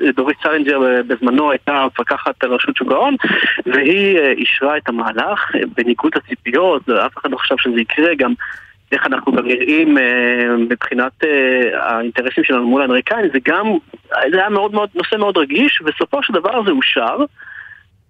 [0.00, 3.16] ודורית סלינג'ר בזמנו הייתה מפקחת על רשות שוק ההון,
[3.66, 8.32] והיא אה, אישרה את המהלך בניגוד לציפיות, אף אחד לא חשב שזה יקרה, גם
[8.92, 9.98] איך אנחנו גם נראים
[10.58, 11.12] מבחינת
[11.74, 13.66] האינטרסים שלנו מול האמריקאים, זה גם,
[14.30, 17.16] זה היה מאוד מאוד, נושא מאוד רגיש, ובסופו של דבר זה אושר,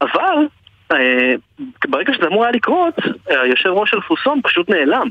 [0.01, 0.47] אבל
[0.93, 1.35] אה,
[1.89, 2.95] ברגע שזה אמור היה לקרות,
[3.27, 5.09] היושב ראש של פוסון פשוט נעלם.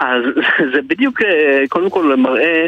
[0.00, 0.22] אז
[0.74, 2.66] זה בדיוק אה, קודם כל מראה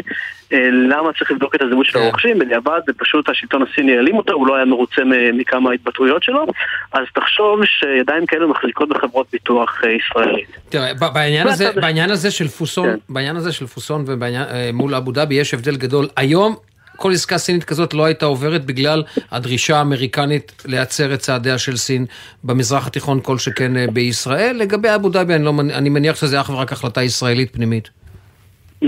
[0.53, 1.99] אה, למה צריך לבדוק את הזהות של כן.
[1.99, 5.01] הרוכשים, בדיעבד זה פשוט השלטון הסיני העלים אותו, הוא לא היה מרוצה
[5.33, 6.45] מכמה התבטאויות שלו,
[6.93, 10.47] אז תחשוב שידיים כאלה מחזיקות בחברות ביטוח ישראלית.
[10.69, 12.97] תראה, בעניין הזה, בעניין הזה של פוסון, כן.
[13.09, 16.07] בעניין הזה של פוסון ומול אבו דאבי יש הבדל גדול.
[16.17, 16.55] היום
[16.97, 22.05] כל עסקה סינית כזאת לא הייתה עוברת בגלל הדרישה האמריקנית להצר את צעדיה של סין
[22.43, 24.55] במזרח התיכון כל שכן אה, בישראל.
[24.59, 27.89] לגבי אבו דאבי, אני, לא, אני מניח שזה אך ורק החלטה ישראלית פנימית.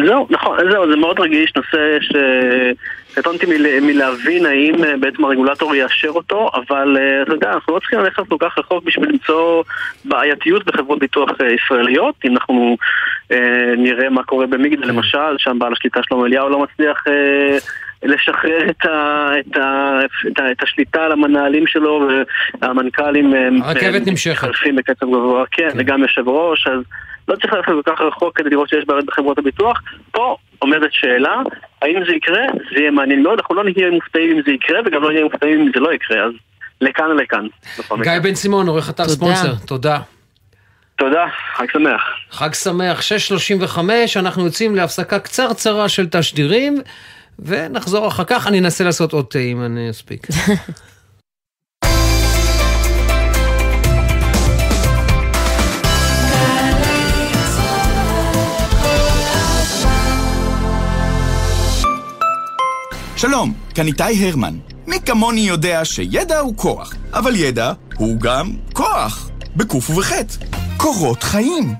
[0.06, 1.98] זהו, נכון, זהו, זה מאוד רגיש, נושא
[3.12, 7.80] שקטונתי מל, מלהבין האם אה, בעצם הרגולטור יאשר אותו, אבל אה, אתה יודע, אנחנו לא
[7.80, 9.64] צריכים ללכת כל כך רחוק בשביל למצוא
[10.06, 12.16] בעייתיות בחברות ביטוח ישראליות.
[12.26, 12.78] אם אנחנו
[13.32, 14.88] אה, נראה מה קורה במיגדל כן.
[14.88, 17.58] למשל, שם בעל השליטה שלמה אליהו לא מצליח אה,
[18.06, 22.08] לשחרר את, ה, את, ה, את, ה, את השליטה על המנהלים שלו
[22.62, 24.48] והמנכ"לים אה, הרכבת נמשכת.
[24.48, 26.80] מתחלפים בקצב גבוה, כן, כן, וגם יושב ראש, אז
[27.28, 29.82] לא צריך ללכת כל כך רחוק כדי לראות שיש בעיות בחברות הביטוח.
[30.12, 31.42] פה עומדת שאלה,
[31.82, 32.42] האם זה יקרה?
[32.54, 35.62] זה יהיה מעניין מאוד, אנחנו לא נהיה מופתעים אם זה יקרה וגם לא נהיה מופתעים
[35.62, 36.32] אם זה לא יקרה, אז
[36.82, 37.48] לכאן ולכאן.
[38.02, 40.00] גיא בן סימון, עורך אתר ספונסר, תודה.
[40.96, 41.26] תודה,
[41.56, 42.02] חג שמח.
[42.32, 43.80] חג שמח, 6.35,
[44.20, 46.82] אנחנו יוצאים להפסקה קצרצרה של תשדירים.
[47.40, 50.28] ונחזור אחר כך, אני אנסה לעשות עוד תה אם אני אספיק.
[63.18, 64.58] שלום, כאן איתי הרמן.
[64.88, 70.46] מי כמוני יודע שידע הוא כוח, אבל ידע הוא גם כוח, בקוף ובחטא.
[70.78, 71.74] קורות חיים.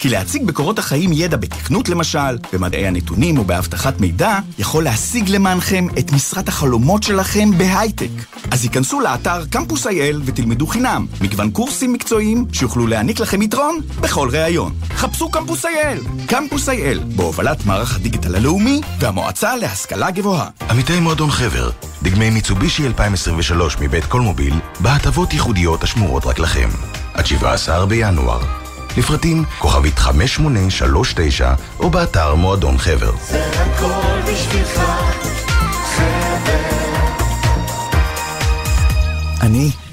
[0.00, 5.86] כי להציג בקורות החיים ידע בתכנות למשל, במדעי הנתונים או באבטחת מידע, יכול להשיג למענכם
[5.98, 8.08] את משרת החלומות שלכם בהייטק.
[8.50, 14.28] אז היכנסו לאתר קמפוס IL ותלמדו חינם, מגוון קורסים מקצועיים שיוכלו להעניק לכם יתרון בכל
[14.32, 14.72] ראיון.
[14.94, 20.48] חפשו קמפוס IL, קמפוס IL, בהובלת מערך הדיגיטל הלאומי והמועצה להשכלה גבוהה.
[20.70, 21.70] עמיתי מועדון חבר,
[22.02, 26.68] דגמי מיצובישי 2023 מבית קולמוביל, בהטבות ייחודיות השמורות רק לכם.
[27.14, 28.59] עד 17 בינואר.
[28.96, 33.12] לפרטים כוכבית 5839 או באתר מועדון חבר.
[33.20, 34.80] זה הכל בשבילך,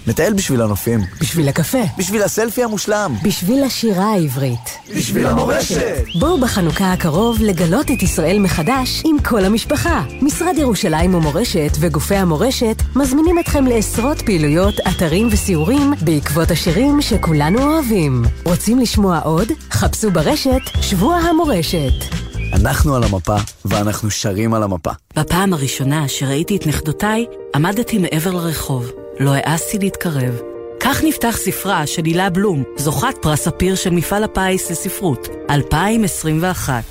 [0.08, 1.00] מטייל בשביל הנופים.
[1.22, 1.78] בשביל הקפה.
[1.98, 3.16] בשביל הסלפי המושלם.
[3.24, 4.78] בשביל השירה העברית.
[4.96, 6.04] בשביל המורשת.
[6.20, 10.04] בואו בחנוכה הקרוב לגלות את ישראל מחדש עם כל המשפחה.
[10.22, 18.24] משרד ירושלים ומורשת וגופי המורשת מזמינים אתכם לעשרות פעילויות, אתרים וסיורים בעקבות השירים שכולנו אוהבים.
[18.46, 19.48] רוצים לשמוע עוד?
[19.72, 21.94] חפשו ברשת שבוע המורשת.
[22.54, 24.92] אנחנו על המפה, ואנחנו שרים על המפה.
[25.16, 27.26] בפעם הראשונה שראיתי את נכדותיי,
[27.56, 28.92] עמדתי מעבר לרחוב.
[29.20, 30.42] לא העזתי להתקרב.
[30.80, 36.84] כך נפתח ספרה של הילה בלום, זוכת פרס ספיר של מפעל הפיס לספרות, 2021.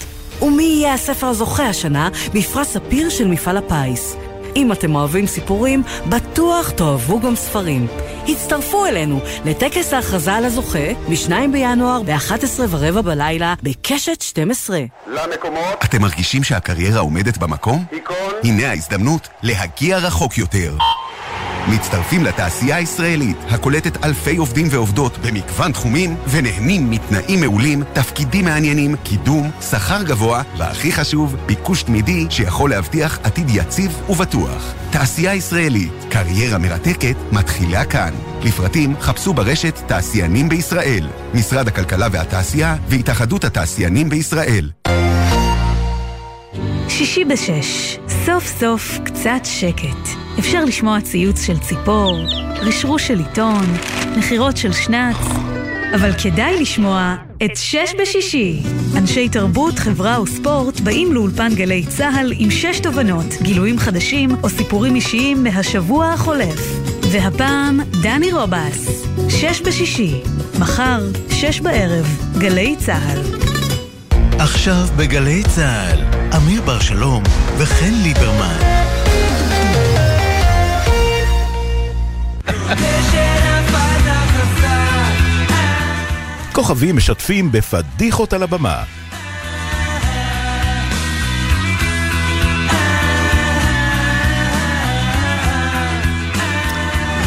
[0.42, 4.16] ומי יהיה הספר הזוכה השנה בפרס ספיר של מפעל הפיס?
[4.56, 7.86] אם אתם אוהבים סיפורים, בטוח תאהבו גם ספרים.
[8.28, 14.80] הצטרפו אלינו לטקס ההכרזה על הזוכה ב-2 בינואר ב-11 ורבע בלילה בקשת 12.
[15.06, 15.84] למקומות.
[15.84, 17.84] אתם מרגישים שהקריירה עומדת במקום?
[18.44, 20.76] הנה ההזדמנות להגיע רחוק יותר.
[21.68, 29.50] מצטרפים לתעשייה הישראלית, הקולטת אלפי עובדים ועובדות במגוון תחומים, ונהנים מתנאים מעולים, תפקידים מעניינים, קידום,
[29.70, 34.74] שכר גבוה, והכי חשוב, ביקוש תמידי שיכול להבטיח עתיד יציב ובטוח.
[34.90, 38.14] תעשייה ישראלית, קריירה מרתקת, מתחילה כאן.
[38.42, 44.70] לפרטים חפשו ברשת תעשיינים בישראל, משרד הכלכלה והתעשייה והתאחדות התעשיינים בישראל.
[46.88, 50.08] שישי בשש, סוף סוף קצת שקט.
[50.38, 52.18] אפשר לשמוע ציוץ של ציפור,
[52.60, 53.64] רשרוש של עיתון,
[54.16, 55.16] נחירות של שנץ,
[55.94, 58.62] אבל כדאי לשמוע את שש בשישי.
[58.96, 64.94] אנשי תרבות, חברה וספורט באים לאולפן גלי צה"ל עם שש תובנות, גילויים חדשים או סיפורים
[64.94, 66.60] אישיים מהשבוע החולף.
[67.10, 69.06] והפעם, דני רובס.
[69.28, 70.14] שש בשישי.
[70.58, 71.00] מחר,
[71.30, 72.06] שש בערב,
[72.38, 73.46] גלי צה"ל.
[74.38, 76.15] עכשיו בגלי צה"ל,
[76.46, 77.22] אמיר בר שלום
[77.58, 78.58] וחן ליברמן.
[86.52, 88.82] כוכבים משתפים בפדיחות על הבמה.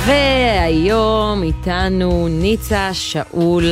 [0.05, 3.63] והיום איתנו ניצה שאול,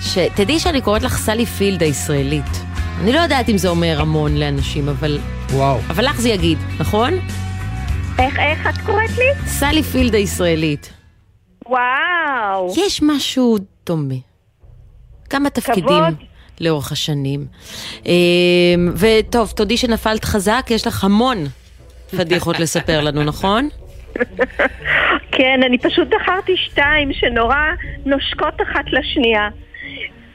[0.00, 2.65] שתדעי שאני קוראת לך סלי פילד הישראלית.
[3.00, 5.18] אני לא יודעת אם זה אומר המון לאנשים, אבל...
[5.50, 5.78] וואו.
[5.90, 7.14] אבל לך זה יגיד, נכון?
[8.18, 9.46] איך, איך את קוראת לי?
[9.46, 10.92] סלי פילד הישראלית.
[11.66, 12.74] וואו.
[12.76, 13.56] יש משהו
[13.86, 14.14] דומה.
[15.30, 16.14] כמה תפקידים כבוד.
[16.60, 17.46] לאורך השנים.
[18.06, 18.12] אמ,
[18.96, 21.38] וטוב, תודי שנפלת חזק, יש לך המון
[22.16, 23.68] פדיחות לספר לנו, נכון?
[25.36, 27.56] כן, אני פשוט בחרתי שתיים שנורא
[28.06, 29.48] נושקות אחת לשנייה.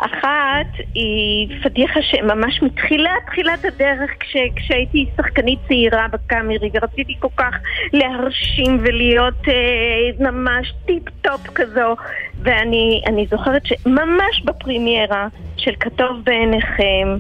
[0.02, 7.56] אחת היא פדיחה שממש מתחילת תחילת הדרך כש, כשהייתי שחקנית צעירה בקאמרי ורציתי כל כך
[7.94, 11.96] להרשים ולהיות אה, ממש tip top כזו.
[12.44, 17.18] ואני אני זוכרת שממש בפרימיירה של כטוב בעיניכם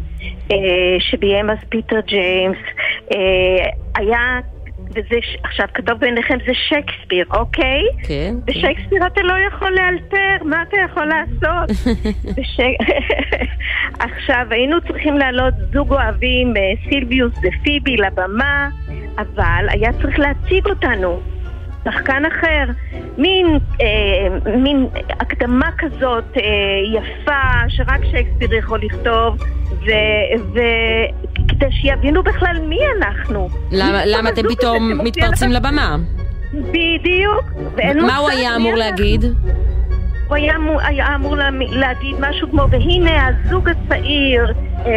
[0.51, 0.57] אה,
[0.99, 2.57] שביים אז פיטר ג'יימס
[3.11, 4.39] אה, היה
[4.91, 7.81] וזה, עכשיו, כתוב בעיניכם זה שייקספיר, אוקיי?
[8.03, 8.35] כן.
[8.45, 11.69] בשייקספיר אתה לא יכול לאלתר, מה אתה יכול לעשות?
[14.07, 18.69] עכשיו, היינו צריכים להעלות זוג אוהבים, אה, סילביוס ופיבי לבמה,
[19.17, 21.19] אבל היה צריך להציג אותנו.
[21.83, 22.71] שחקן אחר,
[23.17, 26.41] מין, אה, מין הקדמה כזאת אה,
[26.93, 29.37] יפה שרק שייקספיר יכול לכתוב
[30.51, 33.49] וכדי שיבינו בכלל מי אנחנו.
[33.71, 35.97] למה, למה אתם פתאום מתפרצים לבמה?
[36.53, 37.43] בדיוק.
[38.07, 38.73] מה הוא היה אמור.
[38.73, 39.25] להגיד?
[40.31, 40.53] הוא היה,
[40.83, 44.53] היה אמור לה- להגיד משהו כמו, והנה הזוג הצעיר,
[44.85, 44.91] אה,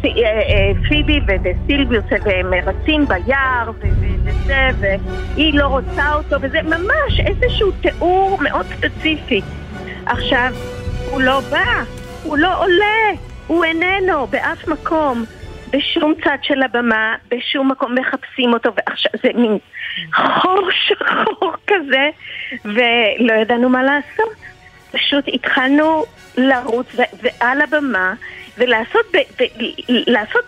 [0.00, 7.20] סי- אה, אה, פיבי וסילביוס, והם רצים ביער וזה, והיא לא רוצה אותו, וזה ממש
[7.20, 9.40] איזשהו תיאור מאוד ספציפי.
[10.06, 10.52] עכשיו,
[11.10, 11.64] הוא לא בא,
[12.22, 15.24] הוא לא עולה, הוא איננו באף מקום.
[15.70, 19.58] בשום צד של הבמה, בשום מקום מחפשים אותו, ועכשיו זה מין
[20.14, 22.08] חור שחור כזה,
[22.64, 24.51] ולא ידענו מה לעשות.
[24.92, 26.04] פשוט התחלנו
[26.36, 28.14] לרוץ ו- ועל הבמה
[28.58, 29.72] ולעשות ב- ב-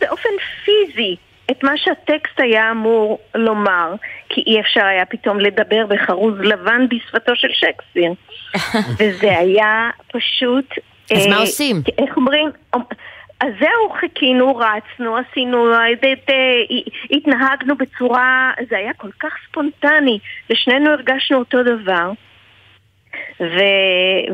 [0.00, 0.28] באופן
[0.64, 1.16] פיזי
[1.50, 3.94] את מה שהטקסט היה אמור לומר,
[4.28, 8.12] כי אי אפשר היה פתאום לדבר בחרוז לבן בשפתו של שייקספיר.
[8.98, 10.64] וזה היה פשוט...
[11.10, 11.76] אז אה, מה עושים?
[11.98, 12.50] איך אומרים?
[13.40, 15.84] אז זהו, חיכינו, רצנו, עשינו, אה,
[17.10, 20.18] התנהגנו בצורה, זה היה כל כך ספונטני,
[20.50, 22.10] ושנינו הרגשנו אותו דבר.
[23.40, 23.44] ו...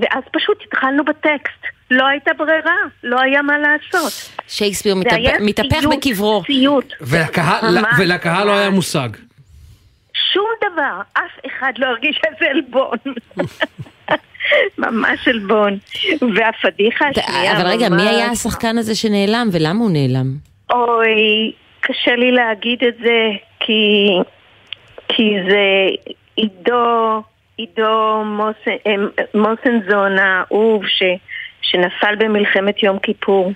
[0.02, 1.60] ואז פשוט התחלנו בטקסט.
[1.90, 4.12] לא הייתה ברירה, לא היה מה לעשות.
[4.48, 4.94] שייקספיר
[5.40, 6.43] מתהפך- בקברו.
[6.47, 6.93] סיוט.
[7.01, 7.78] ולקהל.
[7.98, 9.09] ולקהל לא היה מושג.
[10.32, 12.97] שום דבר, אף אחד לא הרגיש איזה עלבון.
[14.78, 15.78] ממש עלבון.
[16.36, 20.27] והפדיחה השנייה אבל רגע, מי היה השחקן הזה שנעלם ולמה הוא נעלם?
[20.72, 23.28] אוי, קשה לי להגיד את זה,
[23.60, 24.09] כי,
[25.09, 25.86] כי זה
[26.36, 27.22] עידו,
[27.60, 31.02] עידו מוסן, אה, מוסנזון האהוב ש,
[31.62, 33.52] שנפל במלחמת יום כיפור.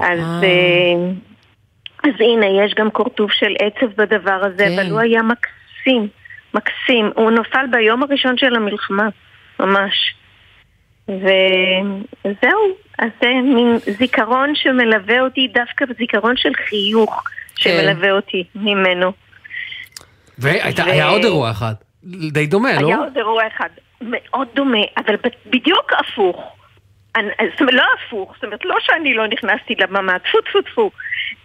[0.00, 1.10] אז, אה,
[2.04, 4.78] אז הנה, יש גם קורטוב של עצב בדבר הזה, כן.
[4.78, 6.08] אבל הוא היה מקסים,
[6.54, 7.10] מקסים.
[7.14, 9.08] הוא נפל ביום הראשון של המלחמה,
[9.60, 10.14] ממש.
[11.08, 12.60] וזהו,
[12.98, 17.24] אז זה מין זיכרון שמלווה אותי, דווקא זיכרון של חיוך
[17.56, 19.12] שמלווה אותי ממנו.
[20.38, 21.74] והיה עוד אירוע אחד,
[22.06, 22.86] די דומה, לא?
[22.86, 23.68] היה עוד אירוע אחד
[24.00, 25.14] מאוד דומה, אבל
[25.46, 26.56] בדיוק הפוך.
[27.16, 30.90] אני, זאת אומרת, לא הפוך, זאת אומרת, לא שאני לא נכנסתי לבמה, טפו טפו טפו,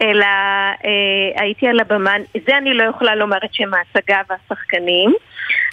[0.02, 2.14] אלא אה, הייתי על הבמה,
[2.48, 5.14] זה אני לא יכולה לומר את שם ההצגה והשחקנים,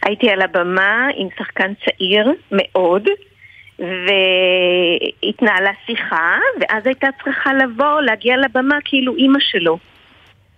[0.02, 3.08] הייתי על הבמה עם שחקן צעיר מאוד,
[5.22, 9.78] והתנהלה שיחה, ואז הייתה צריכה לבוא, להגיע לבמה כאילו אימא שלו.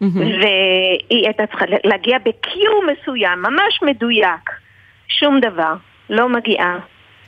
[0.01, 4.51] והיא הייתה צריכה להגיע בקיר מסוים, ממש מדויק.
[5.09, 5.75] שום דבר,
[6.11, 6.79] לא מגיעה.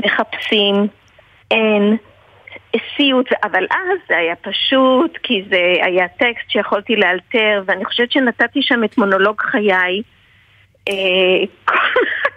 [0.05, 0.87] מחפשים,
[1.51, 1.97] אין.
[2.97, 8.63] סיוט, אבל אז זה היה פשוט, כי זה היה טקסט שיכולתי לאלתר, ואני חושבת שנתתי
[8.63, 10.03] שם את מונולוג חיי.
[10.89, 10.95] אה,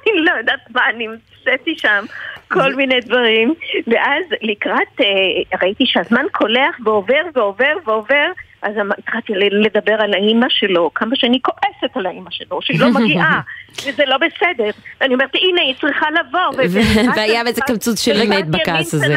[0.08, 2.06] אני לא יודעת מה, אני המצאתי שם
[2.48, 3.54] כל מיני דברים,
[3.88, 8.32] ואז לקראת, אה, ראיתי שהזמן קולח ועובר ועובר ועובר,
[8.66, 13.42] אז התחלתי לדבר על האימא שלו, כמה שאני כועסת על האימא שלו, שהיא לא מגיעה,
[13.88, 14.70] וזה לא בסדר.
[15.02, 16.64] ואני אומרת, הנה, היא צריכה לבוא.
[17.16, 19.16] והיה איזה קמצוץ של אמת בכעס הזה.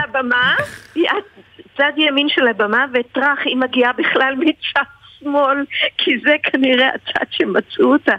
[1.77, 4.83] צד ימין של הבמה, וטראח, היא מגיעה בכלל מצד
[5.19, 5.65] שמאל,
[5.99, 8.15] כי זה כנראה הצד שמצאו אותה,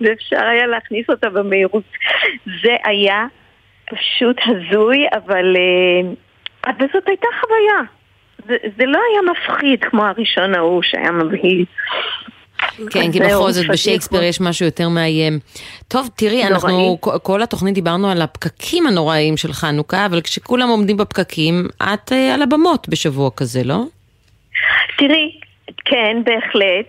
[0.00, 1.84] ואפשר היה להכניס אותה במהירות.
[2.62, 3.26] זה היה
[3.84, 5.56] פשוט הזוי, אבל...
[6.66, 8.03] אבל זאת הייתה חוויה.
[8.48, 11.64] זה, זה לא היה מפחיד כמו הראשון ההוא שהיה מבהיל.
[12.90, 15.38] כן, כי בכל זאת בשייקספיר יש משהו יותר מאיים.
[15.88, 21.68] טוב, תראי, אנחנו כל התוכנית דיברנו על הפקקים הנוראיים של חנוכה, אבל כשכולם עומדים בפקקים,
[21.82, 23.84] את על הבמות בשבוע כזה, לא?
[24.98, 25.38] תראי,
[25.84, 26.88] כן, בהחלט.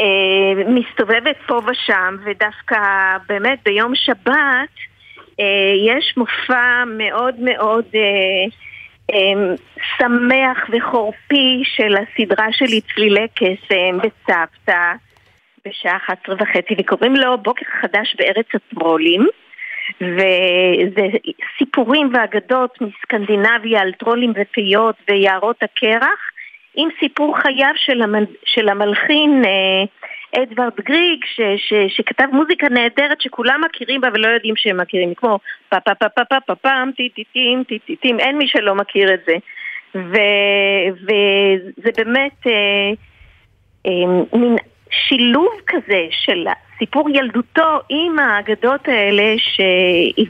[0.00, 2.76] אה, מסתובבת פה ושם, ודווקא
[3.28, 4.74] באמת ביום שבת
[5.40, 5.44] אה,
[5.86, 7.84] יש מופע מאוד מאוד...
[7.94, 8.62] אה,
[9.98, 14.92] שמח וחורפי של הסדרה שלי צלילי קסם בצוותא
[15.66, 19.26] בשעה 11 וחצי וקוראים לו בוקר חדש בארץ הטרולים
[20.00, 21.06] וזה
[21.58, 26.30] סיפורים ואגדות מסקנדינביה על טרולים ופיות ויערות הקרח
[26.74, 29.84] עם סיפור חייו של, המל, של המלחין אה,
[30.36, 35.38] אדוארד גריג, ש, ש, שכתב מוזיקה נהדרת שכולם מכירים בה ולא יודעים שהם מכירים, כמו
[35.68, 38.48] פה פה פה פה פה פה פעם טי טי טים טי טי טים, אין מי
[38.48, 39.34] שלא מכיר את זה.
[39.94, 40.16] ו,
[41.02, 42.90] וזה באמת אה,
[43.86, 44.56] אה, מין
[44.90, 46.46] שילוב כזה של
[46.78, 49.60] סיפור ילדותו עם האגדות האלה ש...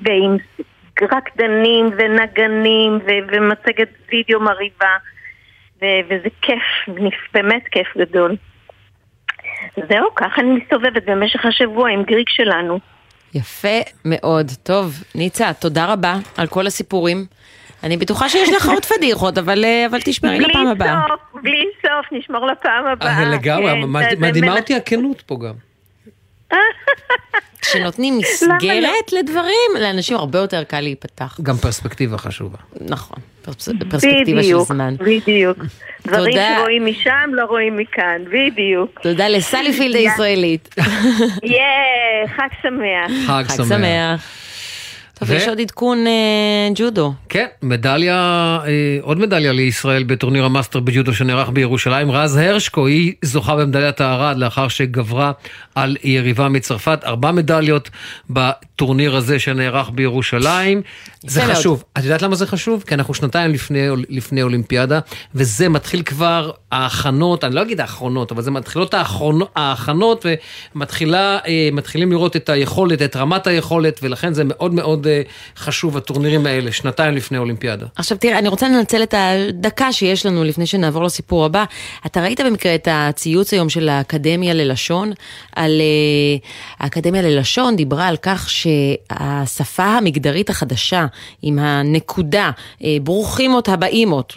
[0.03, 0.37] ועם
[1.03, 3.11] רקדנים ונגנים ו...
[3.29, 4.97] ומצגת וידאו מרהיבה
[5.83, 6.63] ו- וזה כיף,
[7.35, 8.37] באמת כיף גדול.
[9.77, 12.79] זהו, ככה אני מסתובבת במשך השבוע עם גריק שלנו.
[13.35, 14.51] יפה מאוד.
[14.63, 17.27] טוב, ניצה, תודה רבה על כל הסיפורים.
[17.83, 21.01] אני בטוחה שיש לך עוד פדיחות, אבל, אה, אבל תשמרי לפעם הבאה.
[21.01, 23.19] בלי סוף, בלי סוף, נשמור לפעם הבאה.
[23.19, 23.73] אה, לגמרי,
[24.11, 25.55] כן, מדהימה אותי הכנות פה גם.
[27.63, 31.41] כשנותנים מסגרת לדברים, לאנשים הרבה יותר קל להיפתח.
[31.43, 32.59] גם פרספקטיבה חשובה.
[32.81, 34.95] נכון, פרספקטיבה של זמן.
[34.99, 35.59] בדיוק,
[36.07, 39.01] דברים שרואים משם לא רואים מכאן, בדיוק.
[39.03, 40.75] תודה לסליפילד הישראלית.
[41.43, 43.27] יאה, חג שמח.
[43.27, 44.43] חג שמח.
[45.23, 45.35] טוב, ו...
[45.35, 47.13] יש עוד עדכון אה, ג'ודו.
[47.29, 48.15] כן, מדליה,
[48.67, 52.11] אה, עוד מדליה לישראל בטורניר המאסטר בג'ודו שנערך בירושלים.
[52.11, 55.33] רז הרשקו, היא זוכה במדליית הארד לאחר שגברה
[55.75, 57.01] על יריבה מצרפת.
[57.05, 57.91] ארבע מדליות
[58.31, 60.83] בטורניר הזה שנערך בירושלים.
[61.27, 61.85] זה חשוב.
[61.99, 62.85] את יודעת למה זה חשוב?
[62.87, 65.01] כי אנחנו שנתיים לפני, לפני אולימפיאדה,
[65.35, 68.95] וזה מתחיל כבר ההכנות, אני לא אגיד האחרונות, אבל זה מתחילות
[69.57, 70.27] ההכנות,
[70.75, 75.23] ומתחילים אה, לראות את היכולת, את רמת היכולת, ולכן זה מאוד מאוד אה,
[75.57, 77.87] חשוב, הטורנירים האלה, שנתיים לפני אולימפיאדה.
[77.97, 81.65] עכשיו תראה, אני רוצה לנצל את הדקה שיש לנו לפני שנעבור לסיפור הבא.
[82.07, 85.13] אתה ראית במקרה את הציוץ היום של האקדמיה ללשון,
[85.57, 86.47] על uh,
[86.81, 91.07] האקדמיה ללשון דיברה על כך שהשפה המגדרית החדשה,
[91.43, 94.37] עם הנקודה, uh, ברוכים אותה באימות,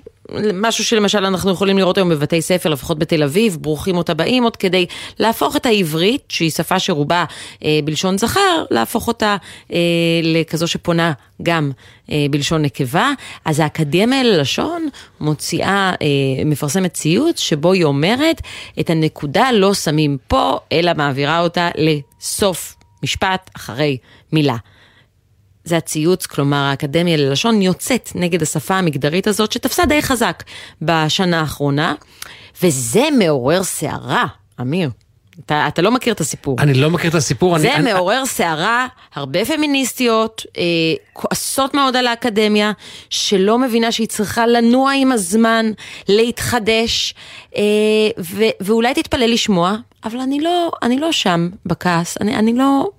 [0.53, 4.85] משהו שלמשל אנחנו יכולים לראות היום בבתי ספר, לפחות בתל אביב, ברוכים אותה באימות, כדי
[5.19, 7.25] להפוך את העברית, שהיא שפה שרובה
[7.63, 9.35] אה, בלשון זכר, להפוך אותה
[9.73, 9.77] אה,
[10.23, 11.71] לכזו שפונה גם
[12.11, 13.11] אה, בלשון נקבה.
[13.45, 14.87] אז האקדמיה ללשון
[15.19, 18.41] מוציאה, אה, מפרסמת ציוץ, שבו היא אומרת,
[18.79, 23.97] את הנקודה לא שמים פה, אלא מעבירה אותה לסוף משפט אחרי
[24.31, 24.55] מילה.
[25.65, 30.43] זה הציוץ, כלומר האקדמיה ללשון יוצאת נגד השפה המגדרית הזאת שתפסה די חזק
[30.81, 31.95] בשנה האחרונה,
[32.63, 34.25] וזה מעורר סערה,
[34.61, 34.89] אמיר.
[35.45, 36.55] אתה, אתה לא מכיר את הסיפור.
[36.59, 37.59] אני לא מכיר את הסיפור.
[37.59, 38.25] זה אני, מעורר.
[38.25, 40.63] סערה, הרבה פמיניסטיות, אה,
[41.13, 42.71] כועסות מאוד על האקדמיה,
[43.09, 45.71] שלא מבינה שהיא צריכה לנוע עם הזמן,
[46.09, 47.13] להתחדש,
[47.55, 47.61] אה,
[48.19, 52.89] ו, ואולי תתפלא לשמוע, אבל אני לא, אני לא שם בכעס, אני, אני לא...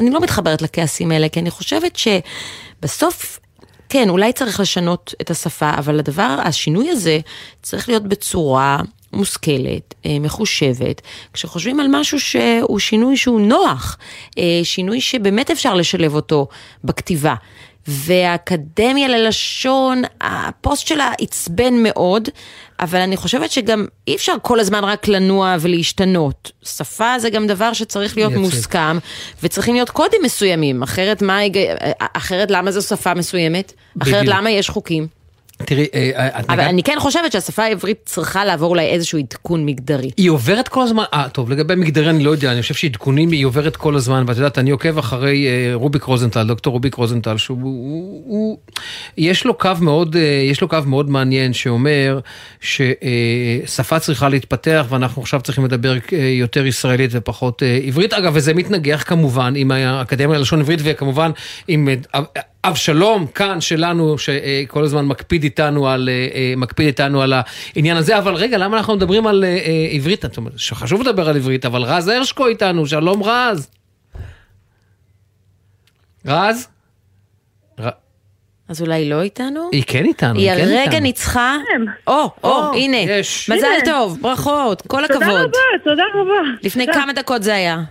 [0.00, 3.40] אני לא מתחברת לכעסים האלה, כי אני חושבת שבסוף,
[3.88, 7.18] כן, אולי צריך לשנות את השפה, אבל הדבר, השינוי הזה
[7.62, 8.82] צריך להיות בצורה
[9.12, 11.02] מושכלת, אה, מחושבת,
[11.32, 13.98] כשחושבים על משהו שהוא שינוי שהוא נוח,
[14.38, 16.48] אה, שינוי שבאמת אפשר לשלב אותו
[16.84, 17.34] בכתיבה.
[17.88, 22.28] והאקדמיה ללשון, הפוסט שלה עצבן מאוד,
[22.80, 26.52] אבל אני חושבת שגם אי אפשר כל הזמן רק לנוע ולהשתנות.
[26.62, 28.40] שפה זה גם דבר שצריך להיות יצא.
[28.40, 28.98] מוסכם,
[29.42, 31.38] וצריכים להיות קודים מסוימים, אחרת, מה,
[31.98, 33.72] אחרת למה זו שפה מסוימת?
[33.96, 34.14] בדיוק.
[34.14, 35.19] אחרת למה יש חוקים?
[35.64, 40.10] תראי, אה, את אבל אני כן חושבת שהשפה העברית צריכה לעבור אולי איזשהו עדכון מגדרי.
[40.16, 43.46] היא עוברת כל הזמן, אה, טוב, לגבי מגדרי אני לא יודע, אני חושב שעדכונים היא
[43.46, 47.58] עוברת כל הזמן, ואת יודעת, אני עוקב אחרי אה, רוביק רוזנטל, דוקטור רוביק רוזנטל, שהוא,
[47.62, 48.58] הוא, הוא,
[49.16, 52.20] יש לו קו מאוד, אה, יש לו קו מאוד מעניין שאומר
[52.60, 58.12] ששפה צריכה להתפתח, ואנחנו עכשיו צריכים לדבר אה, יותר ישראלית ופחות אה, עברית.
[58.12, 61.30] אגב, וזה מתנגח כמובן עם האקדמיה ללשון עברית, וכמובן
[61.68, 61.88] עם...
[62.64, 67.32] אבשלום כאן שלנו, שכל הזמן מקפיד איתנו על, אה, אה, מקפיד איתנו על
[67.76, 70.22] העניין הזה, אבל רגע, למה אנחנו מדברים על אה, עברית?
[70.22, 73.70] זאת אומרת, שחשוב לדבר על עברית, אבל רז הרשקו איתנו, שלום רז.
[76.26, 76.68] רז?
[78.68, 79.68] אז אולי לא איתנו?
[79.72, 81.00] היא כן איתנו, היא היא כן הרגע איתנו.
[81.00, 81.56] ניצחה?
[82.06, 82.96] או, או, הנה.
[83.48, 83.84] מזל הנה.
[83.84, 85.40] טוב, ברכות, כל תודה הכבוד.
[85.40, 86.50] רבה, תודה רבה.
[86.62, 87.00] לפני תודה.
[87.00, 87.82] כמה דקות זה היה?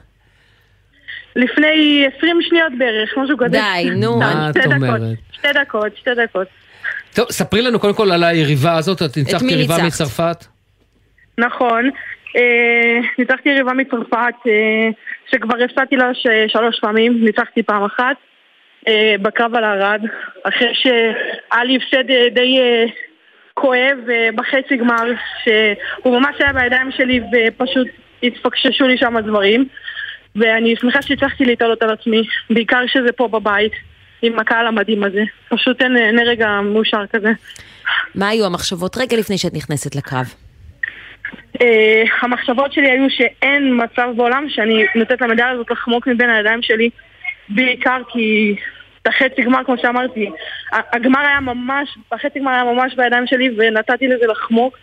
[1.35, 3.49] לפני 20 שניות בערך, משהו כזה.
[3.49, 4.19] די, נו.
[4.19, 5.01] מה את אומרת?
[5.31, 6.47] שתי דקות, שתי דקות.
[7.13, 9.75] טוב, ספרי לנו קודם כל על היריבה הזאת, את ניצחת יריבה?
[9.85, 10.45] מצרפת.
[11.37, 11.89] נכון.
[12.35, 14.89] אה, ניצחתי יריבה מצרפת, אה,
[15.31, 16.11] שכבר הפסדתי לה
[16.47, 18.15] שלוש פעמים, ניצחתי פעם אחת,
[18.87, 20.01] אה, בקרב על ערד,
[20.43, 22.59] אחרי שהיה לי הפסד די
[23.53, 23.97] כואב
[24.35, 25.11] בחצי גמר,
[25.43, 27.87] שהוא ממש היה בידיים שלי ופשוט
[28.23, 29.67] התפקששו לי שם הדברים.
[30.35, 33.71] ואני שמחה שהצלחתי להתעלות על עצמי, בעיקר שזה פה בבית,
[34.21, 35.23] עם הקהל המדהים הזה.
[35.49, 37.31] פשוט אין, אין רגע מאושר כזה.
[38.15, 40.33] מה היו המחשבות רגע לפני שאת נכנסת לקרב?
[41.61, 46.89] אה, המחשבות שלי היו שאין מצב בעולם שאני נותנת למדליה הזאת לחמוק מבין הידיים שלי,
[47.49, 48.55] בעיקר כי
[49.05, 50.29] בחצי גמר, כמו שאמרתי,
[50.71, 54.77] הגמר היה ממש, בחצי גמר היה ממש בידיים שלי ונתתי לזה לחמוק.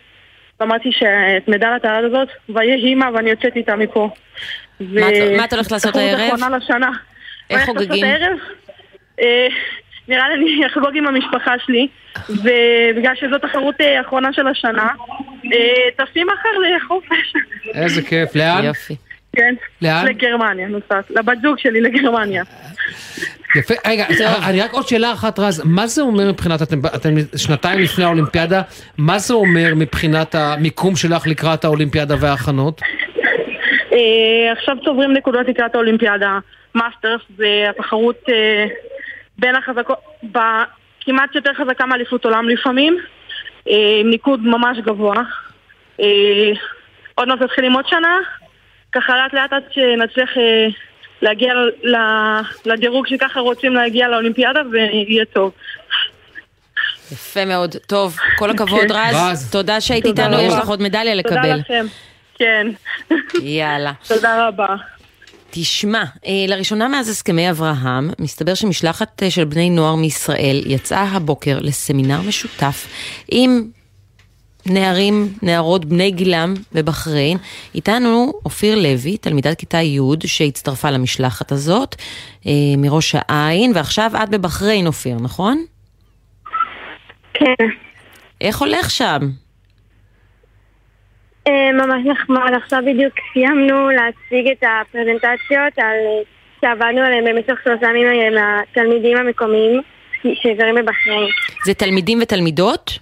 [0.59, 4.09] ואמרתי שאת מדליית העד הזאת, ויהיה הימה ואני יוצאת איתה מפה.
[4.81, 6.19] ו- מה את- הולכת לעשות הערב?
[6.33, 6.89] אחרונה לשנה.
[7.49, 8.03] איך מה אני הולכת חוגגים?
[8.05, 8.37] לעשות הערב?
[9.21, 9.47] אה,
[10.07, 11.87] נראה לי אני אחגוג עם המשפחה שלי,
[12.29, 14.87] ובגלל שזו תחרות אה, אחרונה של השנה,
[15.53, 17.33] אה, טסים מחר לחופש.
[17.73, 18.63] איזה כיף, לאן?
[18.63, 18.95] יופי.
[19.35, 19.55] כן.
[19.81, 20.05] לאן?
[20.05, 21.09] לגרמניה נוסעת.
[21.09, 22.43] לבת זוג שלי לגרמניה.
[23.55, 24.05] יפה, רגע,
[24.49, 28.61] אני רק עוד שאלה אחת, רז, מה זה אומר מבחינת, אתם, אתם שנתיים לפני האולימפיאדה,
[28.97, 32.81] מה זה אומר מבחינת המיקום שלך לקראת האולימפיאדה וההכנות?
[33.97, 36.39] אה, עכשיו צוברים נקודות לקראת האולימפיאדה.
[36.75, 38.65] מאסטרס זה התחרות אה,
[39.37, 39.97] בין החזקות,
[41.01, 42.97] כמעט יותר חזקה מאליפות עולם לפעמים,
[43.69, 45.15] אה, עם ניקוד ממש גבוה.
[46.01, 46.51] אה,
[47.15, 48.17] עוד מעט מתחילים עוד שנה,
[48.91, 50.67] ככה לאט לאט עד שנצליח אה,
[51.21, 51.53] להגיע
[52.65, 55.51] לדירוג שככה רוצים להגיע לאולימפיאדה ויהיה טוב.
[57.11, 57.75] יפה מאוד.
[57.87, 58.93] טוב, כל הכבוד כן.
[58.93, 59.15] רז.
[59.15, 59.51] רז.
[59.51, 60.53] תודה שהיית תודה איתנו, יש.
[60.53, 61.59] לך עוד מדליה תודה לקבל.
[61.59, 61.85] לכם.
[62.39, 62.67] כן.
[63.41, 63.91] יאללה.
[64.07, 64.75] תודה רבה.
[65.49, 71.59] תשמע, אה, לראשונה מאז הסכמי אברהם, מסתבר שמשלחת אה, של בני נוער מישראל יצאה הבוקר
[71.61, 72.87] לסמינר משותף
[73.31, 73.69] עם
[74.65, 77.37] נערים, נערות בני גילם בבחריין.
[77.75, 81.95] איתנו אופיר לוי, תלמידת כיתה י' שהצטרפה למשלחת הזאת
[82.47, 85.65] אה, מראש העין, ועכשיו את בבחריין, אופיר, נכון?
[87.33, 87.65] כן.
[88.41, 89.19] איך הולך שם?
[91.47, 95.97] אה, ממש נחמד, עכשיו בדיוק סיימנו להציג את הפרזנטציות על,
[96.61, 99.81] שעבדנו עליהן במשך שלושה ימים אה, מהתלמידים המקומיים
[100.23, 101.29] שגרים בבחריין.
[101.65, 102.99] זה תלמידים ותלמידות?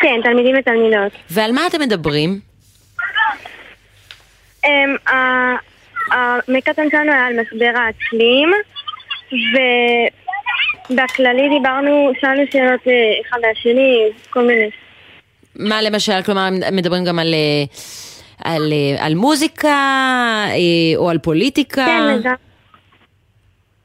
[0.00, 1.12] כן, תלמידים ותלמידות.
[1.30, 2.40] ועל מה אתם מדברים?
[4.64, 4.96] אמ,
[6.12, 8.52] המקטן שלנו היה על משבר האקלים,
[10.90, 12.92] ובכללי דיברנו, שאלנו שאלות אה,
[13.28, 14.70] אחד מהשני, כל מיני.
[15.58, 17.64] מה למשל, כלומר, מדברים גם על, אה,
[18.52, 19.68] על, אה, על מוזיקה
[20.48, 21.86] אה, או על פוליטיקה?
[21.86, 22.34] כן, גם.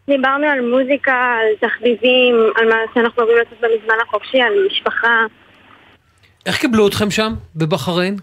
[0.08, 5.26] דיברנו על מוזיקה, על תחביבים, על מה שאנחנו אוהבים לעשות בזמן החופשי, על משפחה.
[6.46, 8.16] איך קיבלו אתכם שם, בבחריין?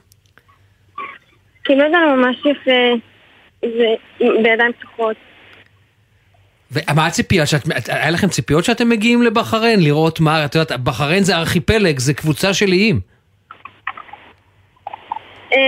[1.62, 3.06] קיבלו אותנו ממש יפה,
[3.60, 3.86] זה
[4.18, 5.16] בידיים פתוחות.
[6.72, 7.47] ומה הציפייה?
[7.47, 9.81] שאת, היה לכם ציפיות שאתם מגיעים לבחריין?
[9.81, 13.01] לראות מה, את יודעת, בחריין זה ארכיפלג, זה קבוצה של איים.
[15.52, 15.59] אמ,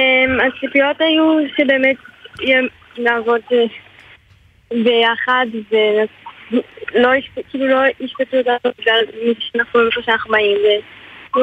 [0.41, 1.97] הציפיות היו שבאמת
[2.99, 3.65] נעבוד אה,
[4.85, 10.57] ביחד ולא יש- כאילו לא ישפטו אותנו בגלל מי שאנחנו איפה שאנחנו באים.
[11.37, 11.39] ו-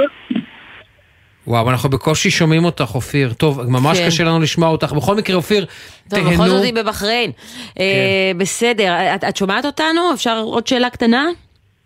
[1.48, 3.34] וואו, אנחנו בקושי שומעים אותך, אופיר.
[3.34, 4.06] טוב, ממש כן.
[4.08, 4.94] קשה לנו לשמוע אותך.
[4.94, 5.66] בכל מקרה, אופיר,
[6.10, 6.30] טוב, תהנו.
[6.32, 7.32] בכל זאת היא בבחריין.
[7.32, 7.82] כן.
[7.82, 10.14] אה, בסדר, את, את שומעת אותנו?
[10.14, 11.26] אפשר עוד שאלה קטנה?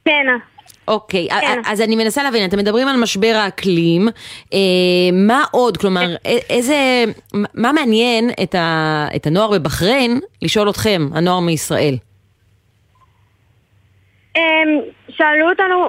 [0.06, 0.26] כן.
[0.88, 1.28] אוקיי,
[1.66, 4.08] אז אני מנסה להבין, אתם מדברים על משבר האקלים,
[4.54, 4.60] אה,
[5.14, 7.04] מה עוד, כלומר, א- איזה,
[7.54, 11.96] מה מעניין את, ה, את הנוער בבחריין לשאול אתכם, הנוער מישראל?
[14.36, 14.42] אמ,
[15.10, 15.88] שאלו אותנו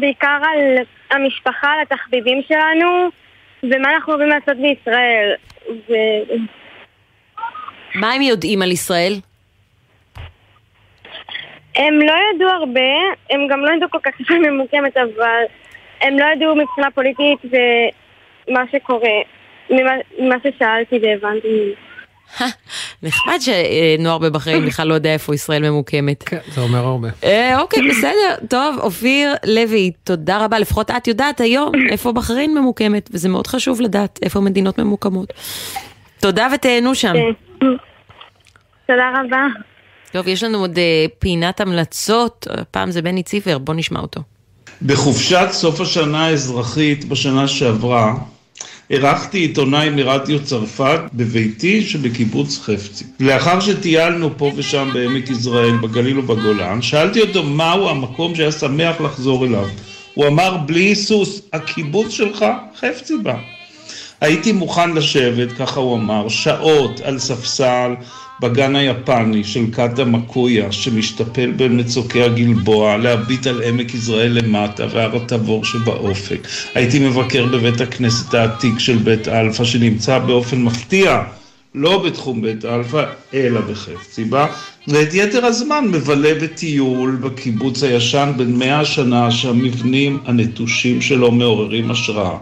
[0.00, 0.76] בעיקר על
[1.10, 2.88] המשפחה, על התחביבים שלנו,
[3.62, 5.34] ומה אנחנו אוהבים לעשות בישראל.
[5.88, 5.92] ו...
[7.94, 9.12] מה הם יודעים על ישראל?
[11.76, 12.90] הם לא ידעו הרבה,
[13.30, 15.42] הם גם לא ידעו כל כך איפה ממוקמת, אבל
[16.00, 19.18] הם לא ידעו מבחינה פוליטית ומה שקורה,
[19.70, 21.74] ממה, ממה ששאלתי והבנתי.
[23.02, 26.22] נחמד שנוער בבחריין בכלל לא יודע איפה ישראל ממוקמת.
[26.22, 27.08] כן, זה אומר הרבה.
[27.24, 28.46] אה, אוקיי, בסדר.
[28.50, 30.58] טוב, אופיר לוי, תודה רבה.
[30.58, 35.32] לפחות את יודעת היום איפה בחריין ממוקמת, וזה מאוד חשוב לדעת איפה מדינות ממוקמות.
[36.20, 37.14] תודה ותהנו שם.
[38.86, 39.46] תודה רבה.
[40.12, 44.20] טוב, יש לנו עוד אה, פינת המלצות, הפעם זה בני ציפר, בוא נשמע אותו.
[44.82, 48.14] בחופשת סוף השנה האזרחית בשנה שעברה,
[48.90, 53.04] אירחתי עיתונאי מרדיו צרפת בביתי שבקיבוץ חפצי.
[53.20, 59.46] לאחר שטיילנו פה ושם בעמק יזרעאל, בגליל ובגולן, שאלתי אותו מהו המקום שהיה שמח לחזור
[59.46, 59.68] אליו.
[60.14, 62.44] הוא אמר, בלי היסוס, הקיבוץ שלך
[62.80, 63.36] חפצי בה.
[64.20, 67.94] הייתי מוכן לשבת, ככה הוא אמר, שעות על ספסל
[68.40, 75.16] בגן היפני של קאטה מקויה, שמשתפל בין מצוקי הגלבוע, להביט על עמק יזרעאל למטה והר
[75.16, 76.48] התבור שבאופק.
[76.74, 81.22] הייתי מבקר בבית הכנסת העתיק של בית אלפא, שנמצא באופן מפתיע
[81.74, 83.04] לא בתחום בית אלפא,
[83.34, 84.46] אלא בחפצי בה,
[84.88, 92.38] ואת יתר הזמן מבלה בטיול בקיבוץ הישן בן מאה השנה, שהמבנים הנטושים שלו מעוררים השראה.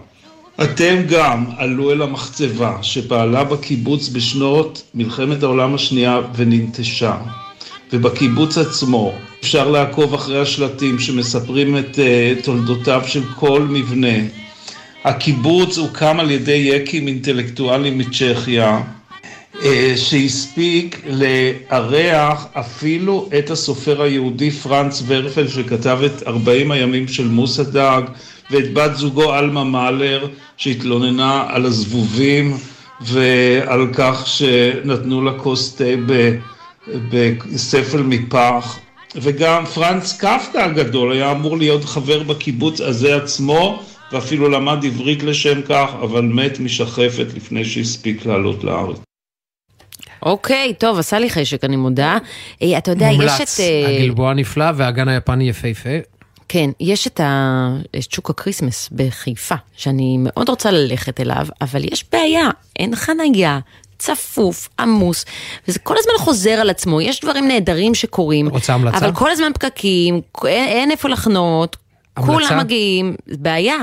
[0.63, 7.17] אתם גם עלו אל המחצבה שפעלה בקיבוץ בשנות מלחמת העולם השנייה וננטשה.
[7.93, 14.17] ובקיבוץ עצמו אפשר לעקוב אחרי השלטים שמספרים את uh, תולדותיו של כל מבנה.
[15.05, 18.81] הקיבוץ הוקם על ידי יקים אינטלקטואלים מצ'כיה,
[19.55, 19.65] uh,
[19.97, 28.05] שהספיק לארח אפילו את הסופר היהודי פרנץ ורפל שכתב את 40 הימים של מוסא דאג
[28.51, 32.57] ואת בת זוגו עלמה מאלר שהתלוננה על הזבובים
[33.01, 35.85] ועל כך שנתנו לה כוס תה
[37.11, 38.79] בספל מפח
[39.15, 43.83] וגם פרנץ קפקא הגדול היה אמור להיות חבר בקיבוץ הזה עצמו
[44.13, 48.97] ואפילו למד עברית לשם כך, אבל מת משחפת לפני שהספיק לעלות לארץ.
[50.23, 52.19] אוקיי, טוב, עשה לי חשק, אני מודה.
[52.63, 53.21] אה, אתה יודע, יש את...
[53.21, 56.16] מומלץ, הגלבוע נפלא והגן היפני יפהפה.
[56.49, 57.69] כן, יש את, ה...
[57.99, 62.49] את שוק ה Christmas בחיפה, שאני מאוד רוצה ללכת אליו, אבל יש בעיה,
[62.79, 63.59] אין חנייה,
[63.99, 65.25] צפוף, עמוס,
[65.69, 68.99] וזה כל הזמן חוזר על עצמו, יש דברים נהדרים שקורים, רוצה המלצה?
[68.99, 71.77] אבל כל הזמן פקקים, אין, אין איפה לחנות,
[72.17, 72.33] המלצה?
[72.49, 73.77] כולם מגיעים, בעיה,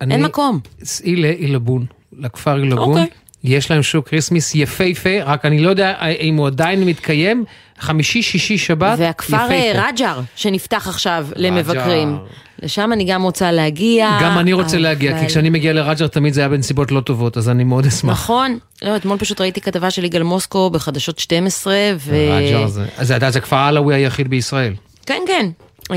[0.00, 0.60] אני- אין מקום.
[0.84, 1.86] סעי לעילבון,
[2.18, 2.88] לכפר עילבון.
[3.00, 3.06] אוקיי.
[3.44, 7.44] יש להם שוק Christmas יפהפה, רק אני לא יודע אם הוא עדיין מתקיים,
[7.80, 9.52] חמישי, שישי, שבת, והכפר יפהפה.
[9.54, 12.18] אה, רג'ר, שנפתח עכשיו למבקרים,
[12.62, 14.18] לשם אני גם רוצה להגיע.
[14.22, 17.36] גם אני רוצה להגיע, אבל- כי כשאני מגיע לרג'ר תמיד זה היה בנסיבות לא טובות,
[17.36, 18.12] אז אני מאוד אשמח.
[18.12, 22.16] נכון, לא, אתמול פשוט ראיתי כתבה של יגאל מוסקו בחדשות 12, ו...
[22.32, 24.74] רג'ר זה, אז אתה יודע, זה כפר עלאווי היחיד בישראל.
[25.06, 25.46] כן, כן.
[25.90, 25.96] אה,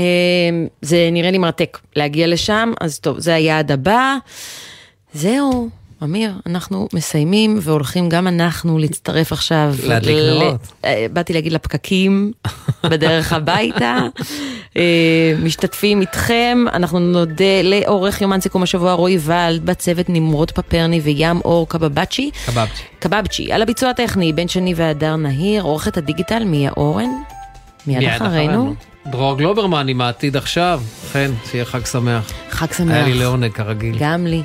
[0.82, 4.14] זה נראה לי מרתק להגיע לשם, אז טוב, זה היעד הבא.
[5.14, 5.68] זהו,
[6.04, 9.74] אמיר, אנחנו מסיימים והולכים גם אנחנו להצטרף עכשיו.
[9.86, 10.60] להדליק נרות.
[10.84, 12.32] אה, באתי להגיד לפקקים
[12.90, 13.98] בדרך הביתה.
[14.76, 21.40] אה, משתתפים איתכם, אנחנו נודה לעורך יומן סיכום השבוע רועי ולד, בצוות נמרוד פפרני וים
[21.44, 22.30] אור קבבצ'י.
[22.46, 22.82] קבבצ'י.
[22.98, 27.10] קבבצ'י, על הביצוע הטכני, בן שני והדר נהיר, עורכת הדיגיטל מיה אורן.
[27.86, 28.74] מיד אחרינו.
[29.06, 30.80] דרור גלוברמן עם העתיד עכשיו.
[31.12, 32.32] כן, שיהיה חג שמח.
[32.50, 32.94] חג שמח.
[32.94, 33.96] היה לי לעונג כרגיל.
[33.98, 34.42] גם לי.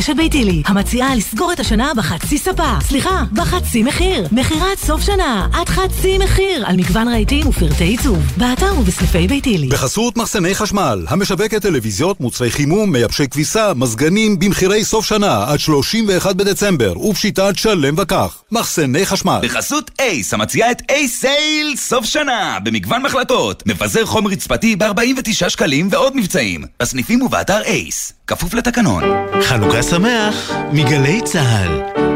[0.00, 2.78] רשת ביתילי, המציעה לסגור את השנה בחצי ספה.
[2.82, 4.26] סליחה, בחצי מחיר.
[4.32, 8.18] מכירת סוף שנה, עד חצי מחיר, על מגוון רהיטים ופרטי עיצוב.
[8.36, 9.68] באתר ובסניפי ביתילי.
[9.68, 16.36] בחסות מחסני חשמל, המשווקת טלוויזיות, מוצרי חימום, מייבשי כביסה, מזגנים, במחירי סוף שנה, עד 31
[16.36, 18.42] בדצמבר, ופשיטת שלם וכך.
[18.52, 19.40] מחסני חשמל.
[19.42, 23.62] בחסות אייס, המציעה את אייס סייל סוף שנה, במגוון מחלטות.
[23.66, 26.64] מפזר חומר רצפתי ב-49 שקלים ועוד מבצעים.
[26.80, 28.12] בסניפים ובאתר אייס.
[28.30, 29.02] כפוף לתקנון.
[29.42, 32.09] חנוכה שמח מגלי צה"ל.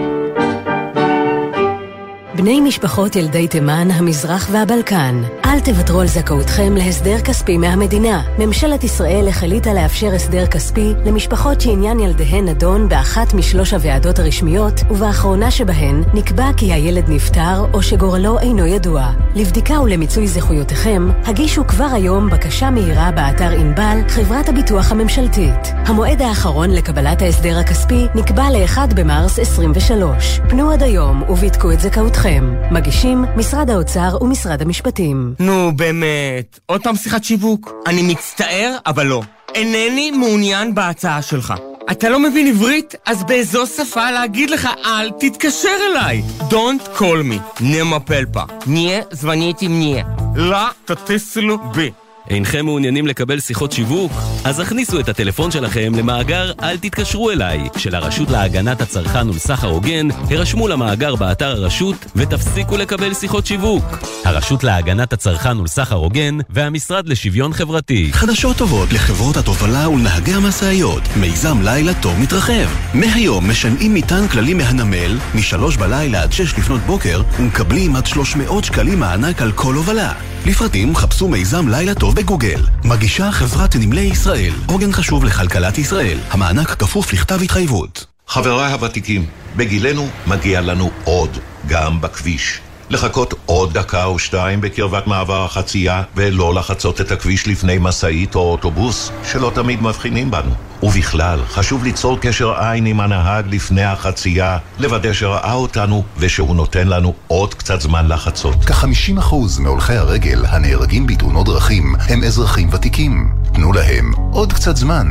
[2.37, 8.23] בני משפחות ילדי תימן, המזרח והבלקן, אל תוותרו על זכאותכם להסדר כספי מהמדינה.
[8.39, 15.51] ממשלת ישראל החליטה לאפשר הסדר כספי למשפחות שעניין ילדיהן נדון באחת משלוש הוועדות הרשמיות, ובאחרונה
[15.51, 19.07] שבהן נקבע כי הילד נפטר או שגורלו אינו ידוע.
[19.35, 25.73] לבדיקה ולמיצוי זכויותיכם, הגישו כבר היום בקשה מהירה באתר ענבל, חברת הביטוח הממשלתית.
[25.87, 30.41] המועד האחרון לקבלת ההסדר הכספי נקבע ל-1 במרס 23.
[30.49, 32.24] פנו עד היום ובדקו את זכאותכם.
[32.71, 35.35] מגישים משרד האוצר ומשרד המשפטים.
[35.39, 36.59] נו, באמת.
[36.67, 37.73] עוד פעם שיחת שיווק?
[37.87, 39.23] אני מצטער, אבל לא.
[39.55, 41.55] אינני מעוניין בהצעה שלך.
[41.91, 42.95] אתה לא מבין עברית?
[43.07, 46.23] אז באיזו שפה להגיד לך אל תתקשר אליי.
[46.51, 47.61] Don't call me.
[47.61, 48.43] נמה פלפה.
[48.67, 50.05] ניה זווניתי מניה.
[50.37, 51.91] לא תטיסלו בי.
[52.31, 54.13] אינכם מעוניינים לקבל שיחות שיווק?
[54.45, 60.09] אז הכניסו את הטלפון שלכם למאגר "אל תתקשרו אליי" של הרשות להגנת הצרכן ולסחר הוגן,
[60.31, 63.85] הרשמו למאגר באתר הרשות ותפסיקו לקבל שיחות שיווק.
[64.25, 68.09] הרשות להגנת הצרכן ולסחר הוגן והמשרד לשוויון חברתי.
[68.13, 71.03] חדשות טובות לחברות התובלה ולנהגי המשאיות.
[71.21, 72.95] מיזם לילה טוב מתרחב.
[72.95, 79.01] מהיום משנעים מטען כללי מהנמל, משלוש בלילה עד שש לפנות בוקר, ומקבלים עד 300 שקלים
[79.01, 80.13] מענק על כל הובלה.
[80.47, 82.61] לפרטים חפשו מיזם לילה טוב בגוגל.
[82.85, 86.19] מגישה חברת נמלי ישראל, עוגן חשוב לכלכלת ישראל.
[86.31, 88.07] המענק כפוף לכתב התחייבות.
[88.29, 89.27] חבריי הוותיקים,
[89.57, 92.61] בגילנו מגיע לנו עוד, גם בכביש.
[92.91, 98.41] לחכות עוד דקה או שתיים בקרבת מעבר החצייה ולא לחצות את הכביש לפני משאית או
[98.41, 100.51] אוטובוס שלא תמיד מבחינים בנו.
[100.83, 107.15] ובכלל, חשוב ליצור קשר עין עם הנהג לפני החצייה, לוודא שראה אותנו ושהוא נותן לנו
[107.27, 108.65] עוד קצת זמן לחצות.
[108.65, 113.33] כ-50% מהולכי הרגל הנהרגים בתאונות דרכים הם אזרחים ותיקים.
[113.55, 115.07] תנו להם עוד קצת זמן.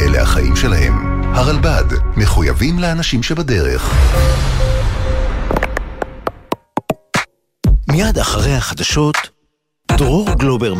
[0.00, 1.22] אלה החיים שלהם.
[1.34, 1.84] הרלב"ד,
[2.16, 3.94] מחויבים לאנשים שבדרך.
[7.88, 9.16] מיד אחרי החדשות,
[9.92, 10.72] דרור גלובר